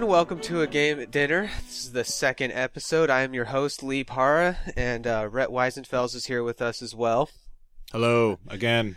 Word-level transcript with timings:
everyone. 0.00 0.16
Welcome 0.16 0.40
to 0.40 0.62
a 0.62 0.66
game 0.66 0.98
at 0.98 1.10
dinner. 1.10 1.50
This 1.66 1.84
is 1.84 1.92
the 1.92 2.04
second 2.04 2.52
episode. 2.52 3.10
I 3.10 3.20
am 3.20 3.34
your 3.34 3.44
host, 3.44 3.82
Lee 3.82 4.02
Para, 4.02 4.56
and 4.74 5.06
uh, 5.06 5.28
Rhett 5.30 5.50
Weisenfels 5.50 6.14
is 6.14 6.24
here 6.24 6.42
with 6.42 6.62
us 6.62 6.80
as 6.80 6.94
well. 6.94 7.28
Hello 7.92 8.38
again. 8.48 8.96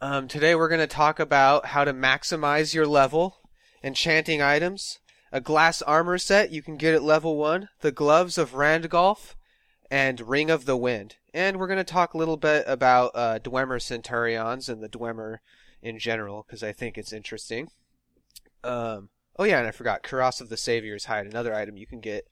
Um, 0.00 0.28
today 0.28 0.54
we're 0.54 0.68
going 0.68 0.78
to 0.78 0.86
talk 0.86 1.18
about 1.18 1.66
how 1.66 1.82
to 1.82 1.92
maximize 1.92 2.74
your 2.74 2.86
level, 2.86 3.38
enchanting 3.82 4.40
items, 4.40 5.00
a 5.32 5.40
glass 5.40 5.82
armor 5.82 6.16
set 6.16 6.52
you 6.52 6.62
can 6.62 6.76
get 6.76 6.94
at 6.94 7.02
level 7.02 7.36
1, 7.36 7.68
the 7.80 7.90
gloves 7.90 8.38
of 8.38 8.52
Randagulf, 8.52 9.34
and 9.90 10.20
Ring 10.20 10.48
of 10.48 10.64
the 10.64 10.76
Wind. 10.76 11.16
And 11.34 11.58
we're 11.58 11.66
going 11.66 11.78
to 11.78 11.84
talk 11.84 12.14
a 12.14 12.18
little 12.18 12.36
bit 12.36 12.62
about 12.68 13.10
uh, 13.16 13.40
Dwemer 13.40 13.82
Centurions 13.82 14.68
and 14.68 14.80
the 14.80 14.88
Dwemer 14.88 15.38
in 15.82 15.98
general, 15.98 16.44
because 16.46 16.62
I 16.62 16.70
think 16.70 16.96
it's 16.96 17.12
interesting. 17.12 17.66
Um, 18.62 19.08
oh 19.38 19.44
yeah, 19.44 19.58
and 19.58 19.68
I 19.68 19.70
forgot, 19.70 20.02
Cuirass 20.02 20.40
of 20.40 20.48
the 20.48 20.56
Savior's 20.56 21.06
Hide, 21.06 21.26
another 21.26 21.54
item 21.54 21.76
you 21.76 21.86
can 21.86 22.00
get 22.00 22.26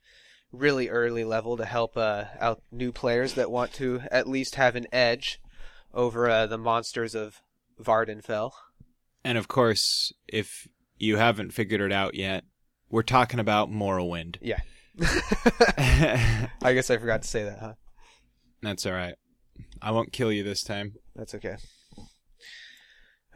really 0.53 0.89
early 0.89 1.25
level 1.25 1.57
to 1.57 1.65
help 1.65 1.97
uh, 1.97 2.25
out 2.41 2.63
new 2.71 2.93
players 2.93 3.35
that 3.35 3.51
want 3.51 3.73
to 3.75 4.03
at 4.11 4.29
least 4.29 4.55
have 4.55 4.77
an 4.77 4.87
edge 4.93 5.41
over 5.93 6.29
uh, 6.29 6.47
the 6.47 6.59
monsters 6.59 7.15
of 7.15 7.41
Vvardenfell. 7.83 8.53
And 9.25 9.39
of 9.39 9.49
course, 9.49 10.13
if 10.29 10.69
you 10.99 11.17
haven't 11.17 11.53
figured 11.53 11.81
it 11.81 11.93
out 11.93 12.15
yet, 12.15 12.45
we're 12.91 13.03
talking 13.03 13.41
about 13.41 13.71
Morrowind. 13.71 14.37
Yeah. 14.41 14.61
I 16.63 16.73
guess 16.75 16.91
I 16.91 16.99
forgot 16.99 17.23
to 17.23 17.29
say 17.29 17.45
that, 17.45 17.59
huh? 17.59 17.75
That's 18.63 18.87
all 18.87 18.93
right. 18.93 19.17
I 19.83 19.91
won't 19.91 20.13
kill 20.13 20.33
you 20.33 20.43
this 20.43 20.63
time. 20.63 20.95
That's 21.15 21.35
okay. 21.35 21.57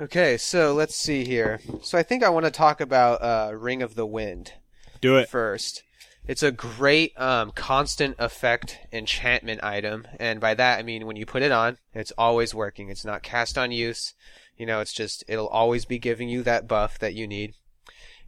Okay, 0.01 0.37
so 0.37 0.75
let's 0.75 0.95
see 0.95 1.25
here. 1.25 1.59
So 1.83 1.99
I 1.99 2.05
think 2.05 2.23
I 2.23 2.29
want 2.29 2.47
to 2.47 2.53
talk 2.53 2.81
about 2.81 3.21
uh, 3.21 3.53
Ring 3.57 3.83
of 3.83 3.97
the 3.97 4.07
Wind 4.07 4.53
Do 5.01 5.17
it. 5.17 5.29
first. 5.29 5.83
It's 6.29 6.43
a 6.43 6.53
great 6.53 7.19
um, 7.21 7.51
constant 7.51 8.15
effect 8.19 8.79
enchantment 8.93 9.65
item, 9.65 10.07
and 10.21 10.41
by 10.41 10.55
that 10.55 10.79
I 10.79 10.83
mean 10.83 11.05
when 11.05 11.17
you 11.17 11.27
put 11.27 11.43
it 11.43 11.51
on, 11.51 11.79
it's 11.95 12.13
always 12.17 12.55
working. 12.55 12.91
It's 12.91 13.05
not 13.05 13.25
cast 13.25 13.59
on 13.59 13.73
use. 13.73 14.15
You 14.57 14.67
know, 14.67 14.81
it's 14.81 14.93
just 14.93 15.25
it'll 15.27 15.49
always 15.49 15.85
be 15.85 15.99
giving 15.99 16.29
you 16.29 16.45
that 16.45 16.69
buff 16.69 16.99
that 17.01 17.15
you 17.15 17.27
need. 17.27 17.55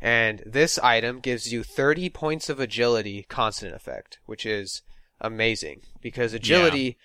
And 0.01 0.43
this 0.45 0.79
item 0.79 1.21
gives 1.21 1.53
you 1.53 1.63
30 1.63 2.09
points 2.09 2.49
of 2.49 2.59
agility 2.59 3.27
constant 3.29 3.75
effect, 3.75 4.19
which 4.27 4.45
is 4.45 4.83
amazing 5.21 5.83
because 6.01 6.33
agility 6.33 6.97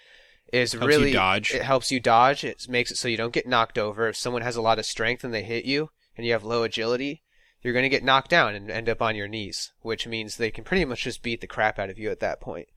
is 0.53 0.73
Helps 0.73 0.85
really 0.85 1.11
dodge. 1.11 1.53
It 1.53 1.63
helps 1.63 1.91
you 1.91 1.99
dodge. 1.99 2.43
It 2.43 2.67
makes 2.69 2.91
it 2.91 2.97
so 2.97 3.07
you 3.07 3.17
don't 3.17 3.33
get 3.33 3.47
knocked 3.47 3.77
over. 3.77 4.07
If 4.07 4.17
someone 4.17 4.41
has 4.41 4.55
a 4.55 4.61
lot 4.61 4.79
of 4.79 4.85
strength 4.85 5.23
and 5.23 5.33
they 5.33 5.43
hit 5.43 5.65
you 5.65 5.89
and 6.15 6.25
you 6.25 6.33
have 6.33 6.43
low 6.43 6.63
agility, 6.63 7.23
you're 7.61 7.73
going 7.73 7.83
to 7.83 7.89
get 7.89 8.03
knocked 8.03 8.29
down 8.29 8.53
and 8.53 8.69
end 8.69 8.87
up 8.87 9.01
on 9.01 9.15
your 9.15 9.27
knees, 9.27 9.71
which 9.81 10.05
means 10.05 10.37
they 10.37 10.51
can 10.51 10.63
pretty 10.63 10.85
much 10.85 11.03
just 11.03 11.23
beat 11.23 11.41
the 11.41 11.47
crap 11.47 11.79
out 11.79 11.89
of 11.89 11.97
you 11.97 12.11
at 12.11 12.19
that 12.19 12.39
point. 12.39 12.67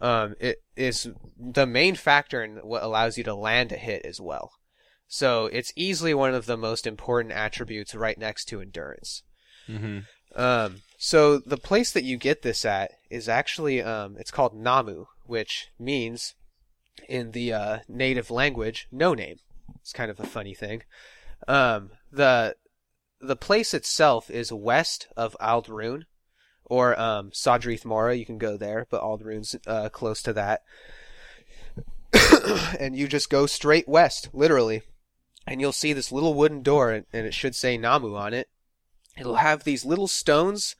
Um, 0.00 0.34
it 0.40 0.62
is 0.76 1.10
the 1.38 1.66
main 1.66 1.94
factor 1.94 2.42
in 2.42 2.56
what 2.56 2.82
allows 2.82 3.18
you 3.18 3.24
to 3.24 3.34
land 3.34 3.70
a 3.70 3.76
hit 3.76 4.06
as 4.06 4.18
well. 4.18 4.52
So 5.06 5.46
it's 5.46 5.72
easily 5.76 6.14
one 6.14 6.34
of 6.34 6.46
the 6.46 6.56
most 6.56 6.86
important 6.86 7.34
attributes 7.34 7.94
right 7.94 8.16
next 8.16 8.46
to 8.46 8.60
endurance. 8.60 9.22
hmm 9.66 10.00
Um, 10.34 10.82
so 10.96 11.38
the 11.38 11.58
place 11.58 11.90
that 11.92 12.04
you 12.04 12.16
get 12.16 12.42
this 12.42 12.64
at 12.64 12.92
is 13.10 13.28
actually 13.28 13.82
um, 13.82 14.16
it's 14.18 14.30
called 14.30 14.54
Nammu, 14.54 15.06
which 15.26 15.68
means 15.78 16.34
in 17.08 17.32
the 17.32 17.52
uh, 17.52 17.78
native 17.88 18.30
language 18.30 18.88
no 18.90 19.14
name. 19.14 19.36
It's 19.80 19.92
kind 19.92 20.10
of 20.10 20.20
a 20.20 20.26
funny 20.26 20.54
thing. 20.54 20.82
Um, 21.48 21.90
the 22.12 22.56
the 23.20 23.36
place 23.36 23.74
itself 23.74 24.30
is 24.30 24.52
west 24.52 25.08
of 25.16 25.36
Ald'ruhn, 25.40 26.04
or 26.64 26.98
um, 26.98 27.30
Sadrith 27.30 27.84
Mora. 27.84 28.14
You 28.14 28.24
can 28.24 28.38
go 28.38 28.56
there, 28.56 28.86
but 28.90 29.02
Ald'ruhn's 29.02 29.56
uh, 29.66 29.88
close 29.90 30.22
to 30.22 30.32
that. 30.32 30.62
and 32.80 32.96
you 32.96 33.06
just 33.06 33.30
go 33.30 33.46
straight 33.46 33.88
west, 33.88 34.30
literally, 34.32 34.82
and 35.46 35.60
you'll 35.60 35.72
see 35.72 35.92
this 35.92 36.12
little 36.12 36.34
wooden 36.34 36.62
door, 36.62 36.90
and, 36.90 37.06
and 37.12 37.26
it 37.26 37.34
should 37.34 37.54
say 37.54 37.78
Nammu 37.78 38.18
on 38.18 38.34
it. 38.34 38.48
It'll 39.18 39.36
have 39.36 39.64
these 39.64 39.84
little 39.84 40.08
stones 40.08 40.76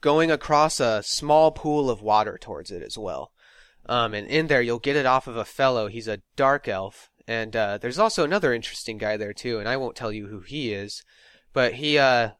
going 0.00 0.30
across 0.30 0.80
a 0.80 1.02
small 1.02 1.50
pool 1.50 1.88
of 1.88 2.02
water 2.02 2.38
towards 2.38 2.70
it 2.70 2.82
as 2.82 2.98
well. 2.98 3.32
Um, 3.86 4.14
and 4.14 4.26
in 4.26 4.46
there, 4.46 4.62
you'll 4.62 4.78
get 4.78 4.96
it 4.96 5.06
off 5.06 5.26
of 5.26 5.36
a 5.36 5.44
fellow. 5.44 5.88
He's 5.88 6.08
a 6.08 6.22
dark 6.36 6.68
elf. 6.68 7.10
And 7.26 7.56
uh, 7.56 7.78
there's 7.78 7.98
also 7.98 8.24
another 8.24 8.52
interesting 8.52 8.98
guy 8.98 9.16
there, 9.16 9.32
too, 9.32 9.58
and 9.58 9.68
I 9.68 9.76
won't 9.76 9.96
tell 9.96 10.12
you 10.12 10.26
who 10.26 10.40
he 10.40 10.72
is. 10.72 11.02
But 11.52 11.74
he 11.74 11.98
uh, 11.98 12.30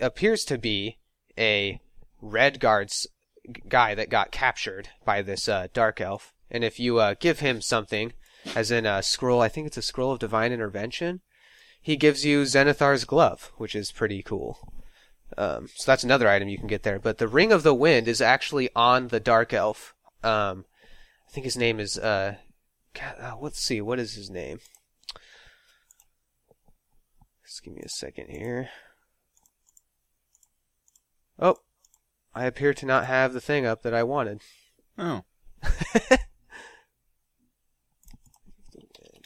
appears 0.00 0.44
to 0.46 0.58
be 0.58 0.98
a 1.36 1.80
red 2.20 2.60
guard's 2.60 3.06
guy 3.68 3.94
that 3.94 4.08
got 4.08 4.30
captured 4.30 4.88
by 5.04 5.22
this 5.22 5.48
uh, 5.48 5.68
dark 5.72 6.00
elf. 6.00 6.32
And 6.50 6.64
if 6.64 6.80
you 6.80 6.98
uh, 6.98 7.14
give 7.18 7.40
him 7.40 7.60
something, 7.60 8.12
as 8.54 8.70
in 8.70 8.86
a 8.86 9.02
scroll, 9.02 9.40
I 9.40 9.48
think 9.48 9.66
it's 9.66 9.76
a 9.76 9.82
scroll 9.82 10.12
of 10.12 10.18
divine 10.18 10.52
intervention, 10.52 11.20
he 11.80 11.96
gives 11.96 12.24
you 12.24 12.44
Zenithar's 12.44 13.04
glove, 13.04 13.52
which 13.56 13.74
is 13.74 13.92
pretty 13.92 14.22
cool. 14.22 14.72
Um, 15.36 15.68
so 15.74 15.90
that's 15.90 16.04
another 16.04 16.28
item 16.28 16.48
you 16.48 16.58
can 16.58 16.66
get 16.66 16.82
there. 16.82 16.98
But 16.98 17.18
the 17.18 17.28
Ring 17.28 17.52
of 17.52 17.62
the 17.62 17.74
Wind 17.74 18.08
is 18.08 18.20
actually 18.22 18.70
on 18.74 19.08
the 19.08 19.20
Dark 19.20 19.52
Elf. 19.52 19.94
Um, 20.22 20.64
think 21.34 21.44
his 21.44 21.56
name 21.56 21.80
is. 21.80 21.98
Uh, 21.98 22.36
God, 22.94 23.16
uh, 23.20 23.34
let's 23.40 23.60
see. 23.60 23.80
What 23.80 23.98
is 23.98 24.14
his 24.14 24.30
name? 24.30 24.60
Just 27.44 27.64
give 27.64 27.74
me 27.74 27.82
a 27.84 27.88
second 27.88 28.30
here. 28.30 28.70
Oh, 31.38 31.56
I 32.34 32.44
appear 32.44 32.72
to 32.74 32.86
not 32.86 33.06
have 33.06 33.32
the 33.32 33.40
thing 33.40 33.66
up 33.66 33.82
that 33.82 33.92
I 33.92 34.04
wanted. 34.04 34.42
Oh. 34.96 35.22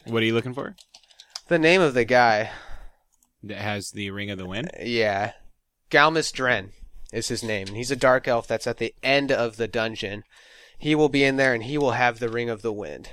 what 0.05 0.23
are 0.23 0.25
you 0.25 0.33
looking 0.33 0.55
for? 0.55 0.75
The 1.47 1.59
name 1.59 1.81
of 1.81 1.93
the 1.93 2.05
guy. 2.05 2.49
That 3.43 3.57
has 3.59 3.91
the 3.91 4.09
Ring 4.09 4.31
of 4.31 4.37
the 4.37 4.47
Wind? 4.47 4.71
Yeah. 4.81 5.33
Galmis 5.91 6.33
Dren 6.33 6.71
is 7.13 7.27
his 7.29 7.43
name. 7.43 7.67
And 7.67 7.77
he's 7.77 7.91
a 7.91 7.95
dark 7.95 8.27
elf 8.27 8.47
that's 8.47 8.67
at 8.67 8.77
the 8.77 8.95
end 9.03 9.31
of 9.31 9.57
the 9.57 9.67
dungeon. 9.67 10.23
He 10.79 10.95
will 10.95 11.09
be 11.09 11.23
in 11.23 11.35
there 11.35 11.53
and 11.53 11.63
he 11.63 11.77
will 11.77 11.91
have 11.91 12.17
the 12.19 12.29
Ring 12.29 12.49
of 12.49 12.61
the 12.63 12.73
Wind. 12.73 13.09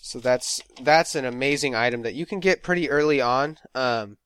So 0.00 0.18
that's 0.20 0.62
that's 0.80 1.14
an 1.14 1.24
amazing 1.24 1.74
item 1.74 2.02
that 2.02 2.14
you 2.14 2.24
can 2.26 2.38
get 2.40 2.62
pretty 2.62 2.88
early 2.88 3.20
on. 3.20 3.58
Um, 3.74 4.18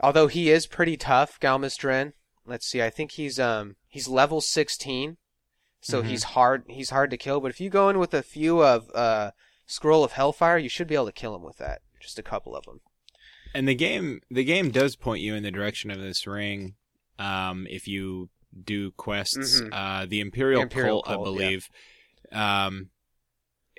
although 0.00 0.26
he 0.26 0.50
is 0.50 0.66
pretty 0.66 0.96
tough, 0.96 1.38
Galmis 1.40 1.76
Dren. 1.78 2.14
Let's 2.46 2.66
see, 2.66 2.82
I 2.82 2.90
think 2.90 3.12
he's 3.12 3.38
um 3.38 3.76
he's 3.88 4.08
level 4.08 4.40
16. 4.40 5.18
So 5.82 6.02
Mhm. 6.02 6.06
he's 6.06 6.22
hard 6.24 6.64
he's 6.68 6.90
hard 6.90 7.10
to 7.10 7.16
kill, 7.16 7.40
but 7.40 7.50
if 7.50 7.60
you 7.60 7.70
go 7.70 7.88
in 7.88 7.98
with 7.98 8.12
a 8.12 8.22
few 8.22 8.62
of 8.62 8.90
uh 8.94 9.30
Scroll 9.66 10.02
of 10.02 10.12
Hellfire, 10.12 10.58
you 10.58 10.68
should 10.68 10.88
be 10.88 10.96
able 10.96 11.06
to 11.06 11.12
kill 11.12 11.36
him 11.36 11.42
with 11.44 11.58
that. 11.58 11.82
Just 12.00 12.18
a 12.18 12.24
couple 12.24 12.56
of 12.56 12.64
them. 12.64 12.80
And 13.54 13.68
the 13.68 13.74
game 13.74 14.20
the 14.30 14.44
game 14.44 14.70
does 14.70 14.96
point 14.96 15.22
you 15.22 15.34
in 15.34 15.42
the 15.44 15.50
direction 15.52 15.90
of 15.90 16.00
this 16.00 16.26
ring 16.26 16.74
um, 17.18 17.66
if 17.70 17.86
you 17.86 18.30
do 18.64 18.90
quests. 18.92 19.60
Mhm. 19.60 19.68
Uh, 19.72 20.06
the 20.06 20.20
Imperial, 20.20 20.62
Imperial 20.62 21.02
Cult, 21.02 21.08
I 21.08 21.14
Cult, 21.14 21.26
yeah. 21.26 21.32
believe. 21.32 21.68
Um, 22.32 22.90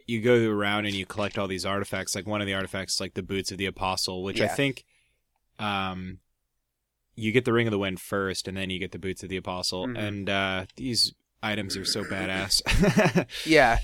you 0.08 0.22
go 0.22 0.50
around 0.50 0.86
and 0.86 0.96
you 0.96 1.06
collect 1.06 1.38
all 1.38 1.48
these 1.48 1.66
artifacts. 1.66 2.16
Like 2.16 2.26
one 2.28 2.42
of 2.42 2.48
the 2.48 2.54
artifacts, 2.54 3.00
like 3.00 3.14
the 3.14 3.24
boots 3.24 3.52
of 3.52 3.58
the 3.58 3.66
Apostle, 3.66 4.24
which 4.24 4.42
I 4.42 4.48
think, 4.48 4.84
um, 5.60 6.20
you 7.16 7.32
get 7.32 7.46
the 7.46 7.54
Ring 7.54 7.68
of 7.68 7.72
the 7.72 7.78
Wind 7.80 8.00
first, 8.02 8.48
and 8.48 8.58
then 8.58 8.70
you 8.70 8.80
get 8.80 8.92
the 8.92 9.00
boots 9.00 9.24
of 9.24 9.30
the 9.30 9.38
Apostle. 9.38 9.88
Mhm. 9.88 9.98
And 9.98 10.30
uh, 10.30 10.66
these 10.76 11.14
items 11.44 11.78
are 11.78 11.86
so 11.86 12.04
badass. 12.04 12.62
Yeah, 13.46 13.80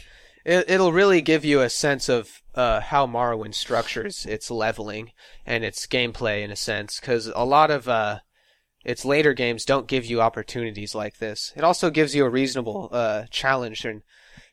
it, 0.45 0.69
it'll 0.69 0.93
really 0.93 1.21
give 1.21 1.43
you 1.45 1.61
a 1.61 1.69
sense 1.69 2.09
of 2.09 2.41
uh, 2.55 2.79
how 2.81 3.05
Morrowind 3.05 3.53
structures 3.53 4.25
its 4.25 4.49
leveling 4.49 5.11
and 5.45 5.63
its 5.63 5.85
gameplay 5.85 6.43
in 6.43 6.51
a 6.51 6.55
sense, 6.55 6.99
because 6.99 7.27
a 7.27 7.45
lot 7.45 7.69
of 7.69 7.87
uh, 7.87 8.19
its 8.87 9.05
later 9.05 9.33
games 9.33 9.65
don't 9.65 9.87
give 9.87 10.05
you 10.05 10.21
opportunities 10.21 10.95
like 10.95 11.17
this. 11.17 11.51
It 11.55 11.63
also 11.63 11.89
gives 11.91 12.15
you 12.15 12.25
a 12.25 12.29
reasonable 12.29 12.89
uh, 12.91 13.25
challenge 13.29 13.85
and 13.85 14.01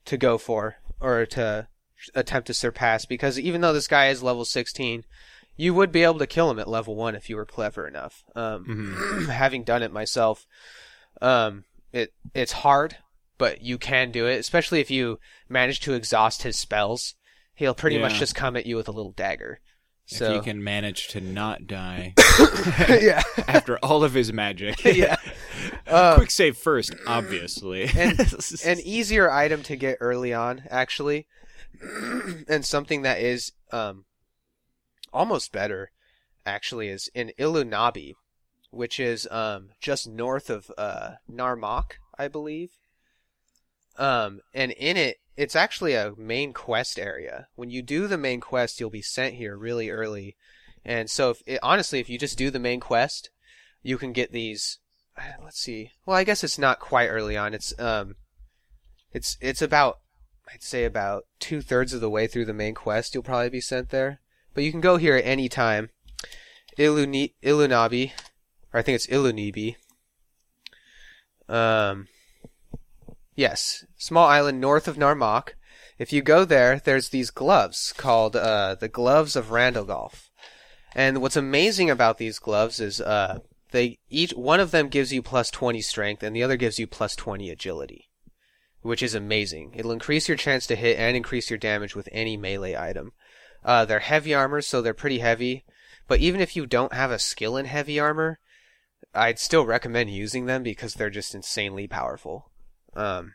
to 0.04 0.16
go 0.19 0.36
for 0.36 0.76
or 1.00 1.25
to 1.26 1.69
attempt 2.14 2.48
to 2.48 2.54
surpass, 2.54 3.06
because 3.06 3.38
even 3.38 3.60
though 3.62 3.72
this 3.72 3.86
guy 3.88 4.08
is 4.08 4.22
level 4.22 4.44
16, 4.44 5.04
you 5.56 5.72
would 5.72 5.92
be 5.92 6.02
able 6.02 6.19
to 6.19 6.26
kill 6.26 6.50
him 6.50 6.58
at 6.58 6.69
level 6.69 6.96
one 6.96 7.14
if 7.14 7.31
you 7.31 7.36
were 7.36 7.46
clever 7.46 7.86
enough. 7.86 8.25
Um, 8.34 8.64
Mhm. 8.66 9.26
having 9.31 9.62
done 9.62 9.82
it 9.84 9.92
myself, 9.92 10.46
um, 11.22 11.64
it 11.92 12.12
it's 12.34 12.52
hard, 12.52 12.96
but 13.38 13.62
you 13.62 13.78
can 13.78 14.10
do 14.10 14.26
it, 14.26 14.38
especially 14.40 14.81
if 14.81 14.90
you 14.90 15.20
manage 15.48 15.78
to 15.81 15.94
exhaust 15.94 16.42
his 16.42 16.58
spells. 16.58 17.14
He'll 17.54 17.72
pretty 17.75 17.98
much 17.98 18.14
just 18.19 18.34
come 18.34 18.56
at 18.56 18.66
you 18.66 18.75
with 18.76 18.88
a 18.88 18.92
little 18.92 19.12
dagger. 19.12 19.60
If 20.10 20.18
So 20.18 20.34
you 20.34 20.42
can 20.42 20.62
manage 20.62 21.08
to 21.08 21.20
not 21.20 21.66
die 21.66 22.14
yeah, 22.88 23.22
after 23.48 23.78
all 23.78 24.04
of 24.04 24.12
his 24.12 24.32
magic. 24.32 24.84
yeah. 24.84 25.16
Uh, 25.86 26.14
Quick 26.16 26.30
save 26.30 26.56
first, 26.58 26.94
obviously. 27.06 27.84
and 27.96 28.20
an 28.66 28.80
easier 28.80 29.30
item 29.30 29.62
to 29.62 29.76
get 29.76 29.96
early 30.00 30.34
on, 30.34 30.64
actually, 30.70 31.26
and 32.48 32.64
something 32.64 33.02
that 33.02 33.18
is 33.18 33.52
um 33.72 34.04
almost 35.12 35.52
better, 35.52 35.90
actually, 36.44 36.88
is 36.88 37.08
in 37.14 37.32
Illunabi, 37.38 38.12
which 38.70 39.00
is 39.00 39.26
um 39.30 39.70
just 39.80 40.06
north 40.06 40.50
of 40.50 40.70
uh 40.76 41.12
Gnaar 41.30 41.58
Mok, 41.58 41.98
I 42.18 42.28
believe. 42.28 42.72
Um, 43.96 44.40
and 44.52 44.72
in 44.72 44.96
it, 44.96 45.18
it's 45.36 45.56
actually 45.56 45.94
a 45.94 46.14
main 46.16 46.52
quest 46.52 46.98
area. 46.98 47.48
When 47.54 47.70
you 47.70 47.82
do 47.82 48.06
the 48.06 48.19
main 48.19 48.40
quest, 48.40 48.78
you'll 48.78 48.90
be 48.90 49.02
sent 49.02 49.34
here 49.34 49.56
really 49.56 49.90
early, 49.90 50.36
and 50.84 51.10
so 51.10 51.31
if 51.31 51.42
it, 51.46 51.60
honestly, 51.62 52.00
if 52.00 52.08
you 52.08 52.19
just 52.19 52.38
do 52.38 52.50
the 52.50 52.58
main 52.58 52.81
quest, 52.81 53.31
you 53.82 53.98
can 53.98 54.12
get 54.12 54.32
these. 54.32 54.78
Let's 55.42 55.60
see. 55.60 55.90
Well, 56.06 56.16
I 56.16 56.25
guess 56.25 56.44
it's 56.44 56.58
not 56.58 56.81
quite 56.81 57.08
early 57.08 57.36
on. 57.36 57.54
It's 57.54 57.78
um, 57.78 58.16
it's 59.12 59.36
it's 59.40 59.62
about 59.62 60.00
I'd 60.52 60.62
say 60.62 60.84
about 60.84 61.25
two 61.38 61.60
thirds 61.60 61.92
of 61.92 62.00
the 62.00 62.10
way 62.10 62.26
through 62.26 62.44
the 62.44 62.52
main 62.52 62.75
quest. 62.75 63.14
You'll 63.14 63.22
probably 63.22 63.50
be 63.50 63.60
sent 63.60 63.90
there, 63.90 64.20
but 64.52 64.64
you 64.64 64.70
can 64.70 64.81
go 64.81 64.96
here 64.96 65.16
at 65.16 65.25
any 65.25 65.48
time. 65.48 65.90
Iluni- 66.78 67.34
Ilunabi, 67.42 68.12
or 68.72 68.81
I 68.81 68.82
think 68.82 68.96
it's 68.96 69.06
Ilunibi. 69.06 69.76
Um, 71.48 72.08
yes, 73.34 73.84
small 73.96 74.26
island 74.26 74.60
north 74.60 74.88
of 74.88 74.96
Gnaar 74.96 75.16
Mok. 75.16 75.56
If 75.98 76.12
you 76.12 76.22
go 76.22 76.44
there, 76.44 76.81
there's 76.81 77.10
these 77.10 77.31
gloves 77.31 77.92
called 77.96 78.34
uh, 78.34 78.75
the 78.75 78.88
gloves 78.88 79.36
of 79.36 79.46
Randagulf. 79.46 80.28
And 80.94 81.20
what's 81.20 81.36
amazing 81.36 81.90
about 81.90 82.19
these 82.19 82.38
gloves 82.38 82.81
is 82.81 83.00
uh, 83.00 83.38
they 83.70 83.98
each 84.08 84.32
one 84.32 84.60
of 84.60 84.70
them 84.70 84.88
gives 84.88 85.12
you 85.12 85.22
plus 85.22 85.50
20 85.50 85.81
strength, 85.81 86.22
and 86.22 86.34
the 86.34 86.42
other 86.42 86.56
gives 86.56 86.78
you 86.78 86.86
plus 86.86 87.16
20 87.16 87.50
agility, 87.50 88.08
which 88.82 89.02
is 89.02 89.14
amazing. 89.14 89.72
It'll 89.75 89.92
increase 89.92 90.28
your 90.28 90.36
chance 90.36 90.66
to 90.69 90.76
hit 90.76 90.98
and 90.98 91.16
increase 91.16 91.50
your 91.50 91.58
damage 91.58 91.96
with 91.96 92.08
any 92.12 92.36
melee 92.36 92.76
item. 92.76 93.12
Uh, 93.64 93.84
they're 93.84 94.00
heavy 94.00 94.34
armor, 94.34 94.60
so 94.60 94.82
they're 94.82 94.94
pretty 94.94 95.19
heavy. 95.19 95.64
But 96.06 96.20
even 96.20 96.40
if 96.40 96.54
you 96.54 96.66
don't 96.66 96.92
have 96.92 97.10
a 97.10 97.19
skill 97.19 97.56
in 97.56 97.64
heavy 97.66 97.98
armor, 97.98 98.38
I'd 99.14 99.38
still 99.38 99.64
recommend 99.64 100.10
using 100.10 100.46
them 100.46 100.62
because 100.62 100.94
they're 100.94 101.10
just 101.10 101.34
insanely 101.34 101.86
powerful. 101.86 102.50
Um, 102.96 103.35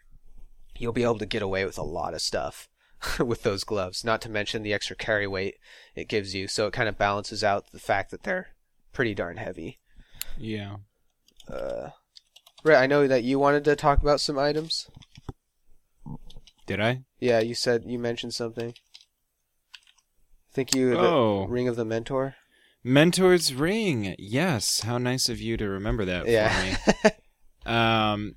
you'll 0.78 0.94
be 0.94 1.04
able 1.04 1.18
to 1.20 1.26
get 1.26 1.42
away 1.42 1.66
with 1.66 1.78
a 1.78 1.84
lot 1.84 2.14
of 2.14 2.22
stuff 2.22 2.70
with 3.20 3.44
those 3.44 3.64
gloves, 3.64 4.04
not 4.04 4.22
to 4.22 4.30
mention 4.30 4.64
the 4.64 4.74
extra 4.74 4.96
carry 4.96 5.28
weight 5.28 5.56
it 5.96 6.08
gives 6.08 6.34
you. 6.36 6.48
So 6.48 6.68
it 6.68 6.74
kind 6.74 6.90
of 6.90 6.98
balances 6.98 7.44
out 7.44 7.72
the 7.72 7.80
fact 7.80 8.12
that 8.12 8.24
they're 8.24 8.50
pretty 8.94 9.14
darn 9.14 9.38
heavy. 9.38 9.80
Yeah. 10.38 10.78
Uh, 11.52 11.90
Brett, 12.64 12.82
I 12.82 12.88
know 12.88 13.08
that 13.08 13.24
you 13.24 13.40
wanted 13.40 13.64
to 13.66 13.76
talk 13.76 14.02
about 14.02 14.22
some 14.22 14.38
items. 14.38 14.90
Did 16.66 16.80
I? 16.80 17.04
Yeah, 17.20 17.40
you 17.40 17.56
said 17.56 17.84
you 17.86 17.98
mentioned 18.00 18.34
something. 18.34 18.74
I 19.76 20.52
think 20.54 20.76
you 20.76 20.92
the 20.92 21.00
Oh. 21.00 21.46
Ring 21.48 21.68
of 21.68 21.76
the 21.76 21.86
Mentor. 21.86 22.36
Mentor's 22.84 23.54
ring. 23.54 24.16
Yes. 24.18 24.82
How 24.82 24.98
nice 24.98 25.30
of 25.30 25.40
you 25.42 25.58
to 25.58 25.68
remember 25.68 26.06
that 26.06 26.26
for 26.26 26.32
Yeah. 26.32 26.78
me. 27.04 27.10
Um, 27.66 28.36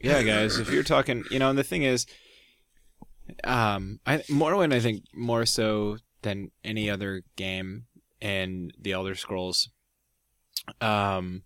yeah, 0.00 0.22
guys. 0.22 0.58
If 0.58 0.70
you're 0.70 0.82
talking, 0.82 1.24
you 1.30 1.38
know, 1.38 1.50
and 1.50 1.58
the 1.58 1.64
thing 1.64 1.82
is, 1.82 2.06
um, 3.44 4.00
I 4.06 4.18
Morrowind, 4.30 4.72
I 4.72 4.80
think 4.80 5.04
more 5.14 5.46
so 5.46 5.98
than 6.22 6.50
any 6.64 6.90
other 6.90 7.22
game 7.36 7.86
in 8.20 8.72
the 8.78 8.92
Elder 8.92 9.14
Scrolls, 9.14 9.70
um, 10.80 11.42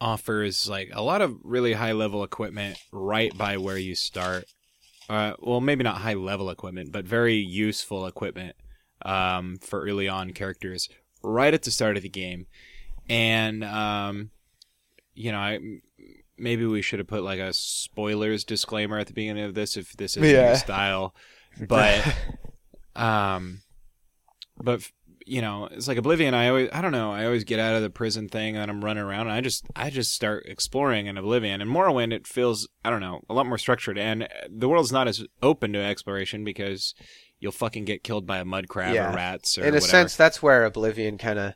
offers 0.00 0.68
like 0.68 0.90
a 0.92 1.02
lot 1.02 1.22
of 1.22 1.36
really 1.42 1.74
high 1.74 1.92
level 1.92 2.24
equipment 2.24 2.78
right 2.92 3.36
by 3.36 3.56
where 3.56 3.78
you 3.78 3.94
start. 3.94 4.44
Uh, 5.08 5.34
well, 5.40 5.60
maybe 5.60 5.84
not 5.84 5.98
high 5.98 6.14
level 6.14 6.50
equipment, 6.50 6.92
but 6.92 7.04
very 7.04 7.34
useful 7.36 8.06
equipment 8.06 8.56
um, 9.04 9.58
for 9.58 9.82
early 9.82 10.08
on 10.08 10.32
characters 10.32 10.88
right 11.22 11.54
at 11.54 11.62
the 11.62 11.70
start 11.70 11.96
of 11.96 12.02
the 12.02 12.08
game. 12.08 12.46
And 13.08 13.64
um, 13.64 14.30
you 15.14 15.32
know, 15.32 15.38
I, 15.38 15.58
maybe 16.42 16.66
we 16.66 16.82
should 16.82 16.98
have 16.98 17.08
put 17.08 17.22
like 17.22 17.38
a 17.40 17.52
spoilers 17.52 18.44
disclaimer 18.44 18.98
at 18.98 19.06
the 19.06 19.12
beginning 19.14 19.44
of 19.44 19.54
this 19.54 19.76
if 19.76 19.92
this 19.96 20.16
is 20.16 20.22
Yeah. 20.30 20.48
your 20.48 20.56
style. 20.56 21.14
But 21.68 22.02
um, 22.96 23.62
but 24.56 24.90
you 25.24 25.40
know, 25.40 25.66
it's 25.70 25.86
like 25.86 25.98
Oblivion. 25.98 26.34
I 26.34 26.48
always, 26.48 26.68
I 26.72 26.80
don't 26.82 26.90
know. 26.92 27.12
I 27.12 27.26
always 27.26 27.44
get 27.44 27.60
out 27.60 27.76
of 27.76 27.82
the 27.82 27.90
prison 27.90 28.28
thing 28.28 28.56
and 28.56 28.70
I'm 28.70 28.84
running 28.84 29.04
around. 29.04 29.28
And 29.28 29.32
I 29.32 29.40
just, 29.40 29.64
I 29.76 29.88
just 29.88 30.12
start 30.12 30.44
exploring 30.46 31.06
in 31.06 31.16
Oblivion. 31.16 31.60
And 31.60 31.70
Morrowind, 31.70 32.12
it 32.12 32.26
feels, 32.26 32.68
I 32.84 32.90
don't 32.90 33.00
know, 33.00 33.20
a 33.30 33.34
lot 33.34 33.46
more 33.46 33.56
structured. 33.58 33.98
And 33.98 34.26
the 34.50 34.68
world's 34.68 34.90
not 34.90 35.06
as 35.06 35.24
open 35.40 35.72
to 35.74 35.78
exploration 35.78 36.42
because 36.42 36.92
you'll 37.38 37.52
fucking 37.52 37.84
get 37.84 38.02
killed 38.02 38.26
by 38.26 38.38
a 38.38 38.44
mud 38.44 38.66
crab 38.68 38.94
Yeah. 38.94 39.12
or 39.12 39.14
rats 39.16 39.56
or 39.58 39.62
in 39.62 39.68
a 39.68 39.72
whatever. 39.74 39.86
sense, 39.86 40.16
that's 40.16 40.42
where 40.42 40.64
Oblivion 40.64 41.18
kind 41.18 41.38
of 41.38 41.54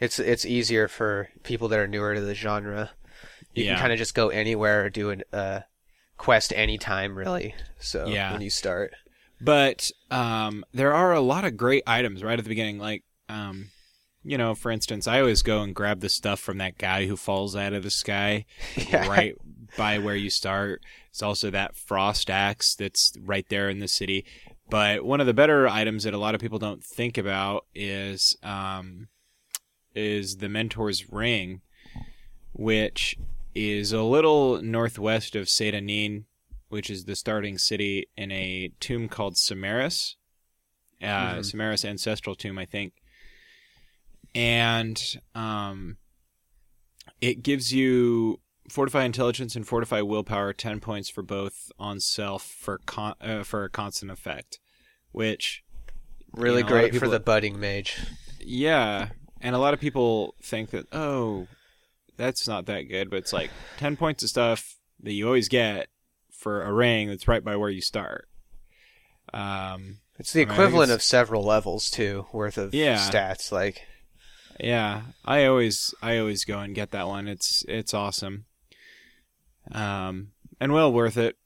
it's 0.00 0.18
it's 0.18 0.44
easier 0.44 0.88
for 0.88 1.28
people 1.44 1.68
that 1.68 1.78
are 1.78 1.86
newer 1.86 2.14
to 2.16 2.20
the 2.20 2.34
genre. 2.34 2.90
You 3.54 3.64
Yeah. 3.64 3.72
can 3.74 3.80
kind 3.80 3.92
of 3.92 3.98
just 3.98 4.14
go 4.14 4.28
anywhere 4.28 4.84
or 4.84 4.90
do 4.90 5.10
a 5.10 5.36
uh, 5.36 5.60
quest 6.16 6.52
anytime, 6.54 7.16
really. 7.16 7.54
So 7.78 8.06
Yeah. 8.08 8.32
when 8.32 8.40
you 8.42 8.50
start, 8.50 8.92
But 9.40 9.90
um, 10.10 10.64
there 10.72 10.94
are 10.94 11.12
a 11.12 11.20
lot 11.20 11.44
of 11.44 11.56
great 11.56 11.82
items 11.86 12.22
right 12.22 12.38
at 12.38 12.44
the 12.44 12.48
beginning. 12.48 12.78
Like, 12.78 13.02
um, 13.28 13.70
you 14.22 14.38
know, 14.38 14.54
for 14.54 14.70
instance, 14.70 15.06
I 15.06 15.20
always 15.20 15.42
go 15.42 15.60
and 15.62 15.74
grab 15.74 16.00
the 16.00 16.08
stuff 16.08 16.40
from 16.40 16.58
that 16.58 16.78
guy 16.78 17.06
who 17.06 17.16
falls 17.16 17.54
out 17.54 17.72
of 17.74 17.82
the 17.82 17.90
sky 17.90 18.46
Yeah. 18.88 19.06
right 19.08 19.34
by 19.76 19.98
where 19.98 20.14
you 20.16 20.30
start. 20.30 20.82
It's 21.10 21.22
also 21.22 21.50
that 21.50 21.76
frost 21.76 22.30
axe 22.30 22.74
that's 22.74 23.12
right 23.20 23.46
there 23.48 23.68
in 23.68 23.80
the 23.80 23.88
city. 23.88 24.24
But 24.70 25.04
one 25.04 25.20
of 25.20 25.26
the 25.26 25.34
better 25.34 25.68
items 25.68 26.04
that 26.04 26.14
a 26.14 26.18
lot 26.18 26.34
of 26.34 26.40
people 26.40 26.58
don't 26.58 26.82
think 26.82 27.18
about 27.18 27.66
is 27.74 28.36
um, 28.42 29.08
is 29.94 30.38
the 30.38 30.46
Mentor's 30.48 31.10
Ring, 31.12 31.60
which 32.52 33.16
is 33.54 33.92
a 33.92 34.02
little 34.02 34.60
northwest 34.62 35.36
of 35.36 35.48
Seyda 35.48 35.80
Neen, 35.80 36.24
which 36.68 36.90
is 36.90 37.04
the 37.04 37.14
starting 37.16 37.56
city 37.58 38.08
in 38.16 38.32
a 38.32 38.70
tomb 38.80 39.08
called 39.08 39.34
Samarys. 39.34 40.14
Uh, 41.02 41.34
Mhm. 41.36 41.38
Samarys 41.40 41.84
ancestral 41.84 42.34
tomb, 42.34 42.58
I 42.58 42.64
think. 42.64 42.94
And 44.34 45.00
um, 45.34 45.98
it 47.20 47.42
gives 47.42 47.72
you 47.72 48.40
fortify 48.68 49.04
intelligence 49.04 49.54
and 49.54 49.66
fortify 49.66 50.00
willpower, 50.00 50.52
ten 50.52 50.80
points 50.80 51.08
for 51.08 51.22
both 51.22 51.70
on 51.78 52.00
self 52.00 52.42
for 52.42 52.78
con- 52.86 53.14
uh, 53.20 53.42
for 53.44 53.64
a 53.64 53.70
constant 53.70 54.10
effect, 54.10 54.58
which 55.12 55.62
really 56.32 56.58
You 56.58 56.62
know, 56.64 56.68
great 56.70 56.96
for 56.96 57.06
the 57.08 57.20
budding 57.20 57.60
mage. 57.60 57.96
yeah, 58.40 59.10
and 59.40 59.54
a 59.54 59.58
lot 59.58 59.74
of 59.74 59.80
people 59.80 60.34
think 60.42 60.70
that 60.70 60.86
oh, 60.92 61.46
that's 62.16 62.46
not 62.48 62.66
that 62.66 62.82
good, 62.82 63.10
but 63.10 63.16
it's 63.18 63.32
like 63.32 63.50
ten 63.76 63.96
points 63.96 64.22
of 64.22 64.28
stuff 64.30 64.76
that 65.02 65.12
you 65.12 65.26
always 65.26 65.48
get 65.48 65.88
for 66.32 66.62
a 66.62 66.72
ring 66.72 67.08
that's 67.08 67.26
right 67.28 67.42
by 67.44 67.56
where 67.56 67.70
you 67.70 67.80
start. 67.80 68.28
Um, 69.32 69.98
It's 70.18 70.32
the 70.32 70.42
I 70.42 70.44
mean, 70.44 70.52
equivalent 70.52 70.90
it's- 70.90 70.96
of 70.96 71.02
several 71.02 71.42
levels 71.44 71.90
too, 71.90 72.26
worth 72.32 72.58
of 72.58 72.74
Yeah. 72.74 72.98
stats. 72.98 73.50
Like 73.50 73.82
yeah, 74.60 75.02
I 75.24 75.44
always 75.46 75.92
I 76.02 76.18
always 76.18 76.44
go 76.44 76.58
and 76.60 76.74
get 76.74 76.90
that 76.92 77.08
one. 77.08 77.26
It's 77.28 77.64
it's 77.68 77.92
awesome. 77.94 78.44
Um, 79.72 80.32
and 80.60 80.72
well 80.72 80.92
worth 80.92 81.16
it. 81.16 81.36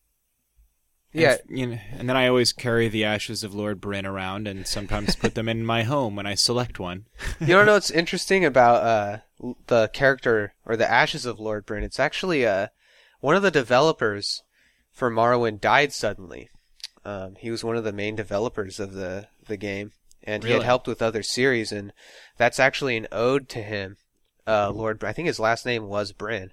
And 1.13 1.23
yeah, 1.23 1.31
f- 1.31 1.41
you 1.49 1.67
know, 1.67 1.79
and 1.93 2.09
then 2.09 2.17
I 2.17 2.29
always 2.29 2.53
carry 2.53 2.89
the 2.89 3.05
ashes 3.05 3.43
of 3.43 3.55
Lord 3.55 3.81
Bryn 3.81 4.05
around, 4.05 4.47
and 4.47 4.67
sometimes 4.67 5.17
put 5.17 5.35
them 5.35 5.49
in 5.49 5.65
my 5.65 5.83
home 5.85 6.17
when 6.17 6.27
I 6.27 6.35
select 6.35 6.79
one. 6.79 7.07
you 7.41 7.47
don't 7.47 7.67
know 7.67 7.75
what's 7.75 7.91
interesting 7.91 8.45
about 8.45 8.83
uh, 8.83 9.55
the 9.69 9.89
character 9.89 10.55
or 10.67 10.77
the 10.77 10.91
ashes 10.91 11.25
of 11.25 11.41
Lord 11.41 11.65
Bryn? 11.65 11.83
It's 11.83 12.01
actually 12.01 12.47
uh, 12.47 12.69
one 13.21 13.37
of 13.37 13.43
the 13.43 13.51
developers 13.51 14.43
for 14.93 15.11
Morrowind 15.11 15.61
died 15.61 15.93
suddenly. 15.93 16.51
Um, 17.05 17.37
he 17.39 17.51
was 17.51 17.65
one 17.65 17.77
of 17.77 17.85
the 17.85 17.93
main 17.93 18.17
developers 18.17 18.79
of 18.79 18.93
the 18.93 19.29
the 19.47 19.57
game, 19.57 19.93
and 20.25 20.45
he 20.45 20.51
had 20.51 20.63
helped 20.63 20.87
with 20.87 21.01
other 21.01 21.23
series, 21.23 21.73
and 21.73 21.93
that's 22.37 22.61
actually 22.61 22.97
an 22.99 23.07
ode 23.11 23.49
to 23.51 23.63
him. 23.63 23.97
Uh, 24.47 24.71
Lord, 24.71 25.03
I 25.05 25.13
think 25.13 25.27
his 25.27 25.41
last 25.41 25.65
name 25.65 25.89
was 25.89 26.13
Bryn. 26.13 26.53